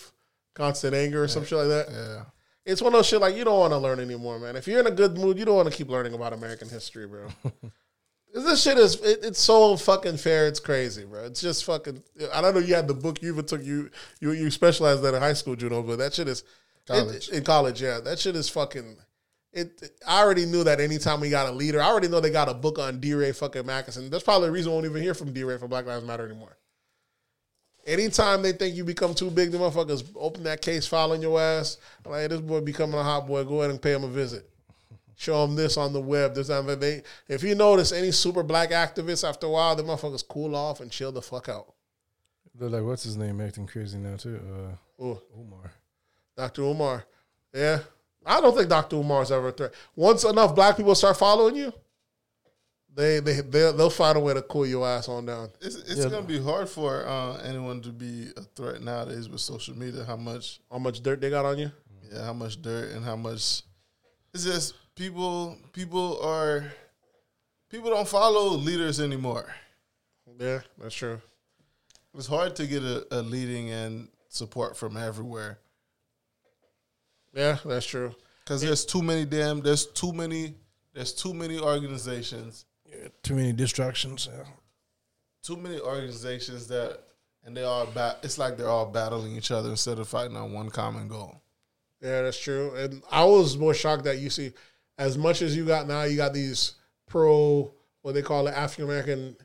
[0.53, 1.87] constant anger or some shit like that.
[1.89, 2.23] Yeah,
[2.65, 4.55] It's one of those shit like you don't want to learn anymore, man.
[4.55, 7.07] If you're in a good mood, you don't want to keep learning about American history,
[7.07, 7.27] bro.
[8.33, 10.47] this shit is it, it's so fucking fair.
[10.47, 11.25] It's crazy, bro.
[11.25, 12.03] It's just fucking.
[12.33, 12.59] I don't know.
[12.59, 13.21] You had the book.
[13.21, 16.27] You even took you you you specialized that in high school, Juno, but that shit
[16.27, 16.43] is
[16.85, 17.29] College.
[17.29, 17.81] it- in college.
[17.81, 18.97] Yeah, that shit is fucking.
[19.51, 19.91] It.
[20.07, 22.53] I already knew that anytime we got a leader, I already know they got a
[22.53, 24.11] book on DeRay fucking Mckesson.
[24.11, 26.55] That's probably the reason we won't even hear from DeRay for Black Lives Matter anymore.
[27.89, 31.39] Anytime they think you become too big, the motherfuckers open that case file on your
[31.41, 31.77] ass.
[32.05, 33.43] Like, hey, this boy becoming a hot boy.
[33.43, 34.47] Go ahead and pay him a visit.
[35.15, 36.35] Show him this on the web.
[36.35, 36.77] This that.
[36.79, 40.81] They, if you notice any super black activists, after a while, the motherfuckers cool off
[40.81, 41.73] and chill the fuck out.
[42.53, 44.39] They're like, what's his name acting crazy now too?
[44.39, 45.21] Uh, Ooh.
[45.37, 45.71] Omar.
[46.37, 46.61] Dr.
[46.61, 47.05] Umar.
[47.53, 47.79] Yeah.
[48.25, 48.97] I don't think Dr.
[48.97, 49.73] Umar's ever a threat.
[49.95, 51.73] Once enough black people start following you,
[52.99, 55.51] They they they'll, they'll find a way to cool your ass on down.
[55.61, 59.77] It's, it's gonna be hard for uh, anyone to be a threat nowadays with social
[59.77, 60.03] media.
[60.03, 61.71] How much, How much dirt they got on you?
[62.11, 63.61] yeah, how much dirt and how much.
[64.33, 65.57] It's just people.
[65.71, 66.65] People are.
[67.69, 69.47] People don't follow leaders anymore.
[70.37, 71.21] Yeah, that's true.
[72.17, 75.59] It's hard to get a, a leading and support from everywhere
[77.33, 78.13] Yeah, that's true.
[78.43, 79.61] because there's too many damn.
[79.61, 80.55] There's too many.
[80.93, 82.65] There's too many organizations.
[83.23, 84.27] Too many distractions.
[84.31, 84.43] Yeah.
[85.43, 86.99] Too many organizations that,
[87.45, 88.19] and they all bat.
[88.23, 91.41] It's like they're all battling each other instead of fighting on one common goal.
[92.01, 92.75] Yeah, that's true.
[92.75, 94.53] And I was more shocked that you see,
[94.97, 96.75] as much as you got now, you got these
[97.07, 97.71] pro,
[98.01, 99.35] what they call it, African American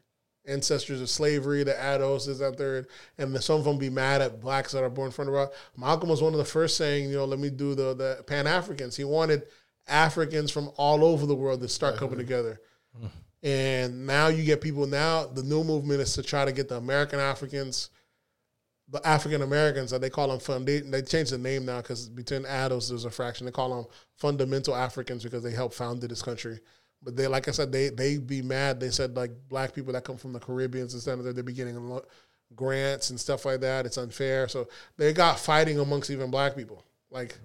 [0.47, 2.87] ancestors of slavery, the ADOS, is that third,
[3.19, 5.53] and then some of them be mad at blacks that are born from the rock.
[5.77, 8.47] Malcolm was one of the first saying, you know, let me do the the Pan
[8.47, 8.97] Africans.
[8.97, 9.45] He wanted
[9.89, 12.61] Africans from all over the world to start coming together.
[12.97, 13.07] Mm-hmm.
[13.45, 14.87] And now you get people.
[14.87, 17.91] Now the new movement is to try to get the American Africans
[18.89, 22.43] the African Americans that they call them funda- they changed the name now because between
[22.43, 26.61] ADOS there's a fraction they call them fundamental Africans because they helped founded this country.
[27.03, 28.81] But they, like I said, they they be mad.
[28.81, 32.01] They said like black people that come from the Caribbeans and stuff, they're beginning
[32.55, 33.87] grants and stuff like that.
[33.87, 34.49] It's unfair.
[34.49, 36.85] So they got fighting amongst even black people.
[37.11, 37.39] Like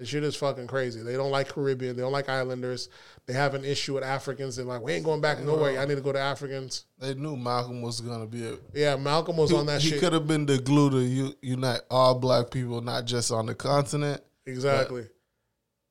[0.00, 1.02] the shit is fucking crazy.
[1.02, 1.94] They don't like Caribbean.
[1.94, 2.88] They don't like Islanders.
[3.26, 4.56] They have an issue with Africans.
[4.56, 5.78] They're like, we ain't going back nowhere.
[5.78, 6.86] I need to go to Africans.
[6.98, 8.54] They knew Malcolm was gonna be a.
[8.74, 11.82] Yeah, Malcolm was He, on that he could have been the glue to u- unite
[11.90, 15.06] all black people, not just on the continent, Exactly.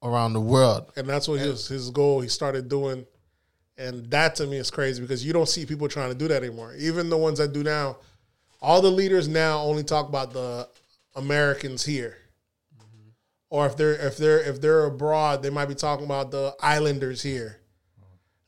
[0.03, 0.91] around the world.
[0.95, 3.05] and that's what his his goal he started doing
[3.77, 6.41] and that to me is crazy because you don't see people trying to do that
[6.43, 7.95] anymore even the ones that do now
[8.61, 10.67] all the leaders now only talk about the
[11.15, 12.17] americans here
[13.49, 17.21] or if they're if they're if they're abroad they might be talking about the islanders
[17.21, 17.59] here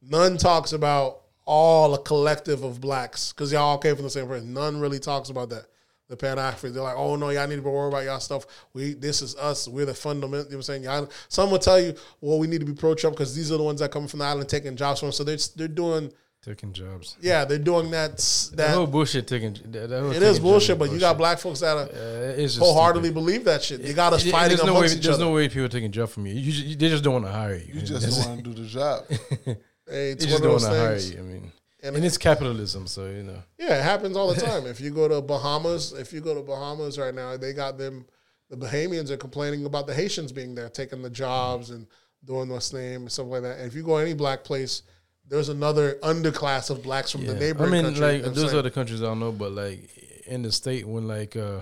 [0.02, 4.28] none talks about all a collective of blacks because y'all all came from the same
[4.28, 4.44] place.
[4.44, 5.66] none really talks about that
[6.12, 6.76] the Pan Africans.
[6.76, 8.46] They're like, oh no, y'all need to be worried about y'all stuff.
[8.74, 9.68] We this is us.
[9.68, 10.46] We're the fundamental.
[10.46, 10.84] You know what I'm saying?
[10.84, 13.58] Y'all, some will tell you, well, we need to be pro Trump because these are
[13.58, 15.10] the ones that come from the island taking jobs from.
[15.10, 15.18] us.
[15.18, 16.12] So they're they're doing,
[16.44, 17.18] Taking jobs.
[17.22, 18.18] yeah, they're doing that.
[18.18, 19.54] That That whole bullshit taking.
[19.72, 20.70] That, that whole it taking is bullshit.
[20.70, 23.14] jobs But you got black folks that are Uh, wholeheartedly stupid.
[23.14, 23.82] believe that shit.
[23.82, 25.26] You got us It- fighting there's no way, each There's other.
[25.26, 26.34] no way people are taking job from you.
[26.34, 27.74] You, just, they just don't want to hire you.
[27.76, 29.06] You just That's- want to do the job.
[29.88, 31.12] Hey, they it's just one don't of want those to hire things.
[31.14, 31.20] you.
[31.20, 31.52] I mean,
[31.84, 33.44] And and, it's capitalism, so you know.
[33.60, 34.66] Yeah, it happens all the time.
[34.66, 38.06] if you go to Bahamas, if you go to Bahamas right now, they got them.
[38.50, 41.88] The Bahamians are complaining about the Haitians being there, taking the jobs and
[42.24, 43.58] doing what's name and stuff like that.
[43.58, 44.84] And if you go any black place,
[45.32, 47.40] there's another underclass of blacks from the Yeah.
[47.40, 48.02] neighboring I mean, country.
[48.22, 49.80] like those saying- other countries I don't know, but like
[50.28, 51.62] in the state when like uh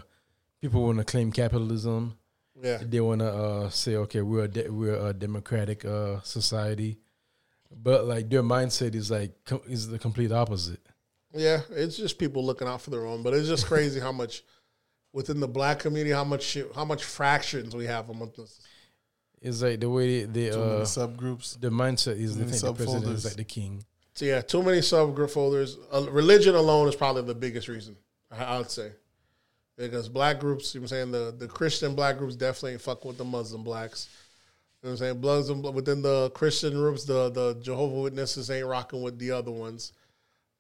[0.60, 2.18] people want to claim capitalism,
[2.62, 6.98] yeah, they want to uh say, okay, we're a de- we're a democratic uh society,
[7.72, 10.82] but like their mindset is like co- is the complete opposite.
[11.34, 13.22] yeah, it's just people looking out for their own.
[13.24, 14.44] But it's just crazy how much
[15.14, 18.60] within the black community, how much how much fractions we have among us.
[19.42, 21.60] It's like the way they Too many uh subgroups.
[21.60, 22.54] the mindset is the thing.
[22.54, 23.84] think the president is like the king.
[24.14, 25.78] So yeah, too many subgroup folders.
[25.94, 27.96] Uh, religion alone is probably the biggest reason.
[28.32, 28.92] I, I would say
[29.78, 32.82] because black groups, you know what I'm saying the the Christian black groups definitely ain't
[32.82, 34.10] fuck with the Muslim blacks.
[34.82, 35.22] You know what I'm saying?
[35.22, 39.52] Bloods and- within the Christian groups, the the Jehovah Witnesses ain't rocking with the other
[39.52, 39.94] ones.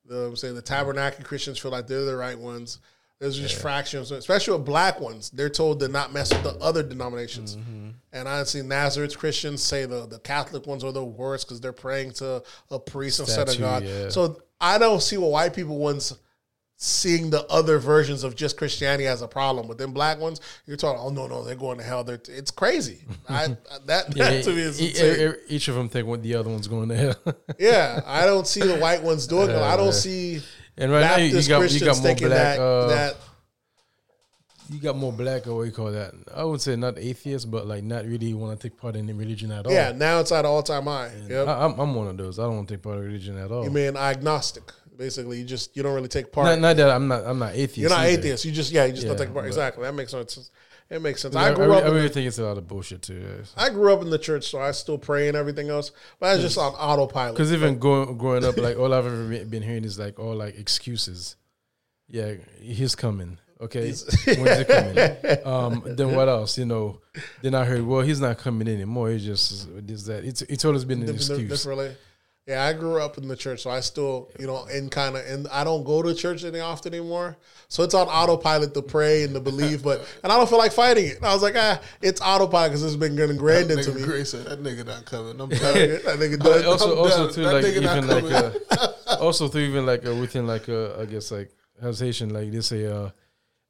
[0.06, 2.80] You know what I'm saying the Tabernacle Christians feel like they're the right ones.
[3.20, 5.30] There's just fractions, especially with black ones.
[5.30, 7.58] They're told to not mess with the other denominations.
[7.58, 7.90] Mm-hmm.
[8.14, 11.74] And I see Nazareth Christians say the, the Catholic ones are the worst because they're
[11.74, 12.42] praying to
[12.72, 13.84] a priest instead of God.
[13.84, 14.08] yeah.
[14.10, 16.18] So I don't see what white people ones
[16.82, 19.68] seeing the other versions of just Christianity as a problem.
[19.68, 22.06] But then black ones, you're talking, oh no, no, they're going to hell.
[22.06, 23.00] They're it's crazy.
[23.30, 23.48] I
[23.86, 25.30] that, that to me is e- e- insane.
[25.50, 27.36] e- each of them think what the other one's going to hell.
[27.60, 29.56] yeah, I don't see the white ones doing it.
[29.58, 30.40] I don't see
[30.80, 32.58] and right now you, you Baptist got you got more thinking black.
[32.58, 33.16] that uh, that
[34.70, 36.14] you got more black, or what you call that?
[36.34, 39.14] I would say not atheists, but like not really want to take part in the
[39.14, 39.72] religion at all.
[39.72, 39.92] yeah.
[39.92, 41.12] Now it's at all time high.
[41.28, 41.48] Yep.
[41.48, 42.38] I, I'm, I'm one of those.
[42.38, 43.64] I don't want to take part in religion at all.
[43.64, 44.72] You mean agnostic?
[44.96, 46.46] Basically, you just you don't really take part.
[46.46, 47.24] not, not that I'm not.
[47.26, 47.78] I'm not atheist.
[47.78, 48.20] You're not either.
[48.20, 48.46] atheist.
[48.46, 49.48] You just yeah, you just don't take part.
[49.48, 49.84] Exactly.
[49.84, 50.52] That makes sense.
[50.90, 51.36] It makes sense.
[51.36, 51.84] I, grew up.
[51.84, 53.44] Really the, think it's a lot of bullshit too.
[53.56, 55.92] I grew up in the church, so I still pray and everything else.
[56.20, 57.36] But I just on autopilot.
[57.36, 60.58] Because even going growing up, like all I've ever been hearing is like all like
[60.58, 61.36] excuses.
[62.08, 63.38] Yeah, he's coming.
[63.62, 64.36] Okay, when's he
[64.66, 64.98] coming?
[65.46, 66.58] Um, then what else?
[66.58, 67.02] You know,
[67.42, 69.12] then I heard, well, he's not coming anymore.
[69.12, 70.24] It's just this that.
[70.24, 71.50] It's it's always been an excuse.
[71.50, 71.96] differently.
[72.50, 75.24] Yeah, I grew up in the church, so I still, you know, in kind of,
[75.24, 77.38] and I don't go to church any often anymore.
[77.68, 80.72] So it's on autopilot to pray and to believe, but and I don't feel like
[80.72, 81.20] fighting it.
[81.22, 84.02] I was like, ah, it's autopilot because it's been getting ingrained into me.
[84.02, 85.40] Gray said, that nigga not coming.
[85.40, 86.66] I'm that nigga But done.
[86.66, 87.34] also, I'm also done.
[87.36, 88.80] too, That like nigga even like,
[89.12, 92.62] uh, also too, even like uh, within like uh, I guess like hesitation, like they
[92.62, 93.10] say, uh,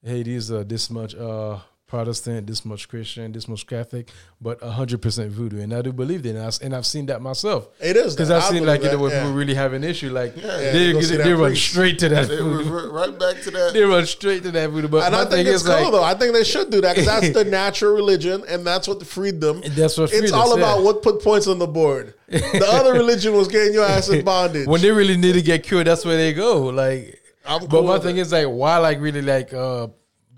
[0.02, 1.60] hey, these are this much uh
[1.90, 4.08] Protestant, this much Christian, this much Catholic,
[4.40, 7.22] but hundred percent voodoo, and I do believe that, and, I, and I've seen that
[7.22, 7.68] myself.
[7.82, 8.30] It is because.
[8.32, 9.22] I've I seen like you know when yeah.
[9.24, 11.70] people really have an issue, like Yeah, they you go see they, run priest.
[11.72, 12.90] straight to that They voodoo.
[12.92, 13.74] right back to that.
[13.74, 14.88] They run straight to that voodoo.
[14.88, 16.04] But And I think it's cool like, though.
[16.04, 19.42] I think they should do that because that's the natural religion, and that's what freed
[19.42, 19.62] them.
[19.72, 22.14] That's what it's freed all us, about what put points on the board.
[22.30, 24.68] The other religion was getting your ass in bondage.
[24.68, 26.66] when they really need to get cured, that's where they go.
[26.68, 28.22] Like, I'm but cool my thing it.
[28.22, 29.88] is like, why like really like uh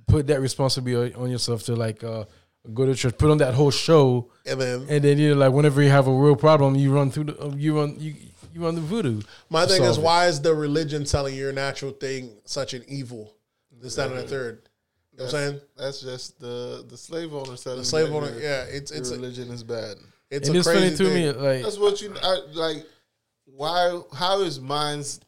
[0.07, 2.25] put that responsibility on yourself to like uh
[2.73, 5.53] go to church, put on that whole show, and then and then you know like
[5.53, 8.15] whenever you have a real problem, you run through the uh, you run you
[8.53, 9.21] you run the voodoo.
[9.49, 10.01] my thing is, it.
[10.03, 13.33] why is the religion telling your natural thing such an evil?
[13.81, 14.67] This, that, and the third.
[15.13, 15.61] You know what I'm saying?
[15.77, 19.09] That's just the the slave owner telling The slave owner, your- yeah, it's your it's
[19.11, 19.95] a, religion is bad.
[20.29, 21.13] it's And a it's crazy funny to thing.
[21.13, 22.85] me, like That's what you I, like.
[23.45, 23.99] Why?
[24.13, 25.19] How is minds?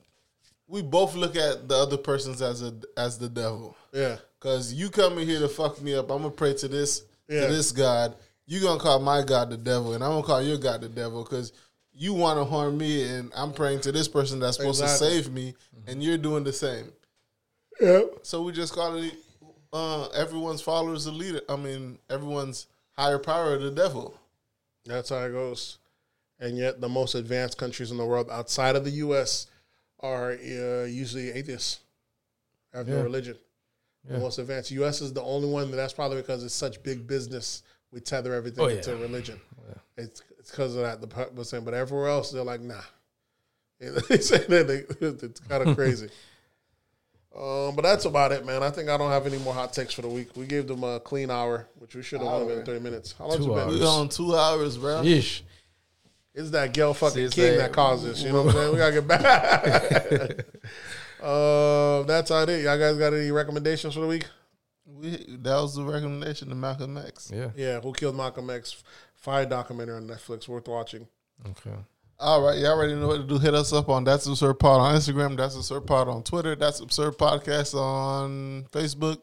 [0.67, 3.75] We both look at the other person's as a as the devil.
[3.93, 6.11] Yeah, Cause you coming here to fuck me up.
[6.11, 7.47] I'm gonna pray to this Yeah.
[7.47, 8.13] to this God.
[8.45, 11.23] You gonna call my God the devil, and I'm gonna call your God the devil
[11.23, 11.53] because
[11.93, 15.07] you want to harm me, and I'm praying to this person that's supposed Exactly.
[15.07, 15.55] to save me,
[15.87, 16.91] and you're doing the same.
[17.79, 18.01] yeah.
[18.23, 19.13] So we just call it
[19.71, 21.41] uh, everyone's followers a leader.
[21.47, 22.67] I mean, everyone's
[22.97, 24.13] higher power the devil.
[24.85, 25.77] That's how it goes.
[26.37, 29.47] And yet, the most advanced countries in the world outside of the U.S.
[30.01, 31.79] are uh, usually atheists,
[32.73, 33.37] have no religion.
[34.05, 34.19] The Yeah.
[34.19, 35.01] most advanced U.S.
[35.01, 37.63] is the only one, but that's probably because it's such big business.
[37.91, 38.75] We tether everything Oh, yeah.
[38.77, 39.39] into religion.
[39.97, 40.99] It's it's because of that.
[40.99, 42.81] The part was saying, but everywhere else, they're like, nah.
[43.79, 46.09] They say that they- it's kind of crazy.
[47.35, 48.61] Um, but that's about it, man.
[48.61, 50.29] I think I don't have any more hot takes for the week.
[50.35, 53.13] We gave them a clean hour, which we should have only been thirty minutes.
[53.17, 53.59] How long Two you been?
[53.59, 53.79] hours.
[53.79, 55.01] We on two hours, bro.
[55.01, 55.41] Yeesh.
[56.35, 58.21] It's that girl fucking See, king like- that caused this.
[58.23, 58.71] You know what I'm saying?
[58.73, 60.45] We gotta get back.
[61.23, 62.63] Uh, that's all it.
[62.63, 64.27] Y'all guys got any recommendations for the week?
[64.85, 67.31] We, that was the recommendation to Malcolm X.
[67.33, 67.49] Yeah.
[67.55, 68.83] Yeah, Who Killed Malcolm X?
[69.15, 71.07] Fire documentary on Netflix, worth watching.
[71.49, 71.75] Okay.
[72.19, 73.39] All right, y'all already know what to do.
[73.39, 75.35] Hit us up on That's Absurd Pod on Instagram.
[75.35, 76.55] That's Absurd Pod on Twitter.
[76.55, 79.19] That's Absurd Podcast on Facebook.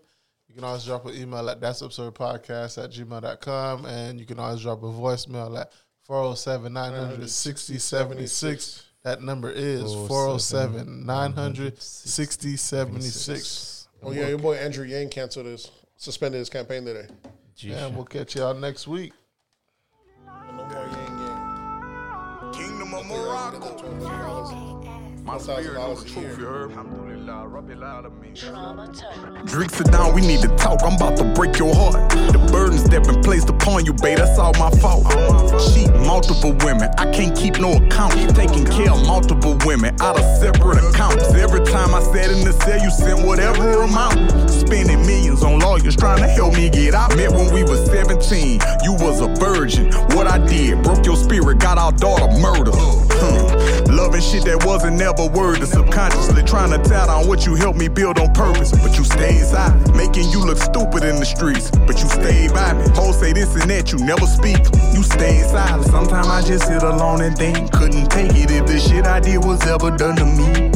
[0.49, 3.87] You can always drop an email at That's Absurd Podcast at gmail.com.
[3.87, 5.73] And you can always drop a voicemail at
[6.03, 8.87] 407 900 6076.
[9.03, 13.89] That number is 407 900 6076.
[14.03, 17.07] Oh yeah, your boy Andrew Yang canceled his suspended his campaign today.
[17.65, 19.13] And we'll catch y'all next week.
[20.27, 22.53] No more Yang Yang.
[22.53, 24.30] Kingdom of Morocco.
[25.25, 26.71] My spirit knows the truth, you heard?
[26.73, 29.47] Alhamdulillah, Rabbil Alameen.
[29.47, 30.81] Drinks sit down, we need to talk.
[30.83, 32.11] I'm about to break your heart.
[32.11, 35.07] The burdens that been placed upon you, babe, that's all my fault.
[35.73, 38.13] Cheat multiple women, I can't keep no account.
[38.35, 39.40] Taking care of multiple
[39.71, 41.33] women out of separate accounts.
[41.35, 44.51] Every time I sat in the cell, you sent whatever amount.
[44.51, 47.17] Spending millions on lawyers trying to help me get out.
[47.17, 49.93] Met when we was 17, you was a virgin.
[50.17, 52.75] What I did, broke your spirit, got our daughter murdered.
[52.75, 53.11] Hmm.
[53.23, 53.85] Huh.
[53.95, 55.69] Loving shit that wasn't never worded.
[55.69, 58.73] Subconsciously trying to tear on what you helped me build on purpose.
[58.73, 61.71] But you stayed silent, making you look stupid in the streets.
[61.71, 62.89] But you stayed by me.
[62.97, 64.59] Hoes say this and that, you never speak.
[64.95, 65.87] You stayed silent.
[65.91, 67.71] Sometimes I just sit alone and think.
[67.73, 70.71] Couldn't take it if the shit I did was ever done to me.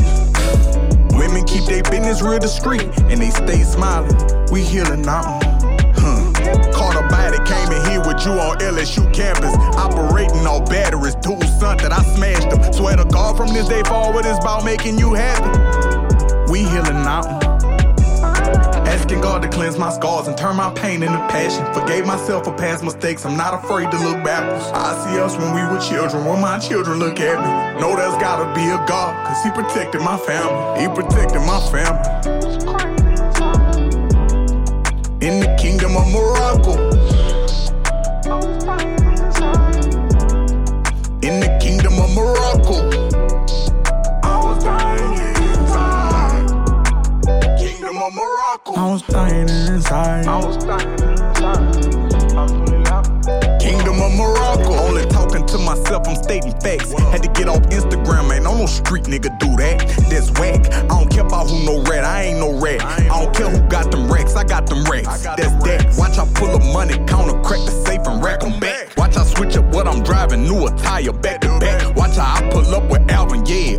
[1.16, 4.14] Women keep their business real discreet and they stay smiling.
[4.50, 5.38] We healing now.
[5.96, 6.32] Huh.
[6.72, 9.54] Caught a body, came in here with you on LSU campus.
[9.76, 12.72] Operating on batteries, dual son that I smashed them.
[12.72, 15.50] Swear to God from this day forward, it's about making you happy.
[16.50, 17.43] We healing now.
[18.94, 21.66] Asking God to cleanse my scars and turn my pain into passion.
[21.74, 24.66] Forgave myself for past mistakes, I'm not afraid to look backwards.
[24.72, 27.80] I see us when we were children, when my children look at me.
[27.80, 30.82] Know there's gotta be a God, cause He protected my family.
[30.82, 32.06] He protected my family.
[35.26, 36.74] In the kingdom of Morocco.
[41.20, 42.43] In the kingdom of Morocco.
[48.04, 48.74] Of Morocco.
[48.74, 50.26] I was dying inside.
[50.26, 51.72] I was dying inside.
[53.58, 54.74] Kingdom of Morocco.
[54.74, 56.92] Only talking to myself, I'm stating facts.
[56.92, 58.42] Had to get off Instagram, man.
[58.42, 59.88] No no street nigga do that.
[60.10, 60.70] That's whack.
[60.70, 62.04] I don't care about who no rat.
[62.04, 62.82] I ain't no rat.
[62.82, 64.36] I don't care who got them racks.
[64.36, 65.22] I got them racks.
[65.24, 65.94] That's that.
[65.96, 68.94] Watch I pull up money, counter, crack the safe and rack 'em back.
[68.98, 71.96] Watch I switch up what I'm driving, new attire back to back.
[71.96, 73.78] Watch till I pull up with Alvin, yeah.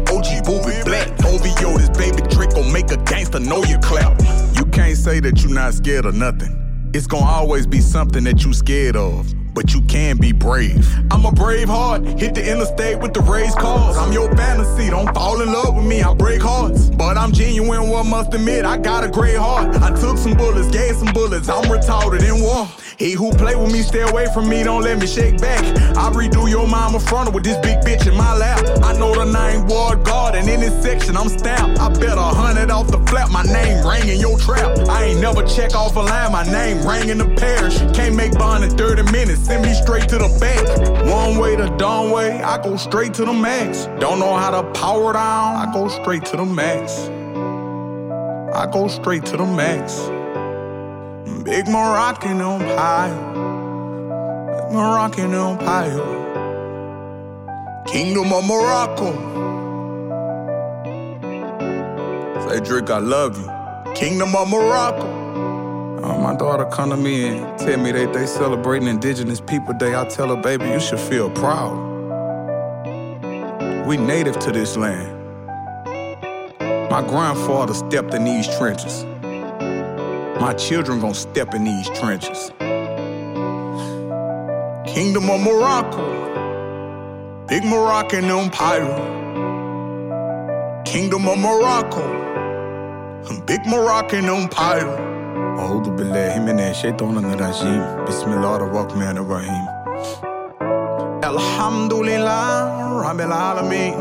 [1.26, 4.20] OVO, this baby trick gon' make a gangster know you clap.
[4.56, 6.92] You can't say that you're not scared of nothing.
[6.94, 10.86] It's gonna always be something that you scared of but you can be brave.
[11.10, 13.98] I'm a brave heart, hit the interstate with the raised cars.
[13.98, 16.90] I'm your fantasy, don't fall in love with me, I break hearts.
[16.90, 19.76] But I'm genuine, one must admit, I got a great heart.
[19.82, 22.68] I took some bullets, gave some bullets, I'm retarded in war.
[22.98, 25.64] He who play with me, stay away from me, don't let me shake back.
[25.98, 28.64] I redo your mama frontal with this big bitch in my lap.
[28.84, 31.80] I know the name Ward Guard, and in this section I'm stamped.
[31.80, 34.78] I bet a hundred off the flap, my name rang in your trap.
[34.88, 37.78] I ain't never check off a line, my name rang in the parish.
[37.94, 40.68] Can't make bond in 30 minutes, send me straight to the bank.
[41.08, 43.86] One way to dawn way, I go straight to the max.
[44.00, 47.10] Don't know how to power down, I go straight to the max.
[48.56, 50.00] I go straight to the max.
[51.44, 53.16] Big Moroccan Empire.
[54.48, 56.24] Big Moroccan Empire.
[57.86, 59.12] Kingdom of Morocco.
[62.50, 63.94] Say, Drake, I love you.
[63.94, 65.15] Kingdom of Morocco.
[66.06, 69.96] Uh, my daughter come to me and tell me that they celebrating Indigenous People Day.
[69.96, 71.74] I tell her, baby, you should feel proud.
[73.88, 75.12] We native to this land.
[76.92, 79.04] My grandfather stepped in these trenches.
[80.40, 82.52] My children gonna step in these trenches.
[84.86, 86.06] Kingdom of Morocco,
[87.48, 89.24] big Moroccan empire.
[90.86, 92.04] Kingdom of Morocco,
[93.48, 95.15] big Moroccan empire.
[95.55, 99.65] أعوذ بالله من الشيطان الرجيم بسم الله الرحمن الرحيم
[101.25, 102.55] الحمد لله
[103.11, 103.95] رب العالمين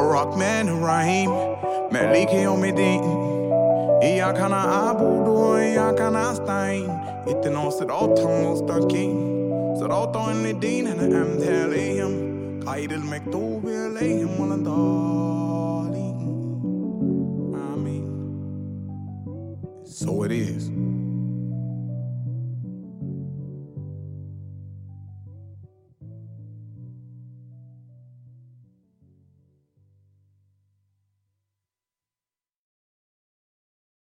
[0.00, 1.30] الرحمن الرحيم
[1.92, 3.02] مالك يوم الدين
[4.02, 6.90] إياك نعبد وإياك نستعين
[7.28, 9.14] اهدنا الصراط المستقيم
[9.80, 12.12] صراط الذين أنعمت عليهم
[12.68, 16.18] غير المغضوب عليهم ولا الضالين
[17.74, 18.06] آمين
[20.00, 20.73] So it is.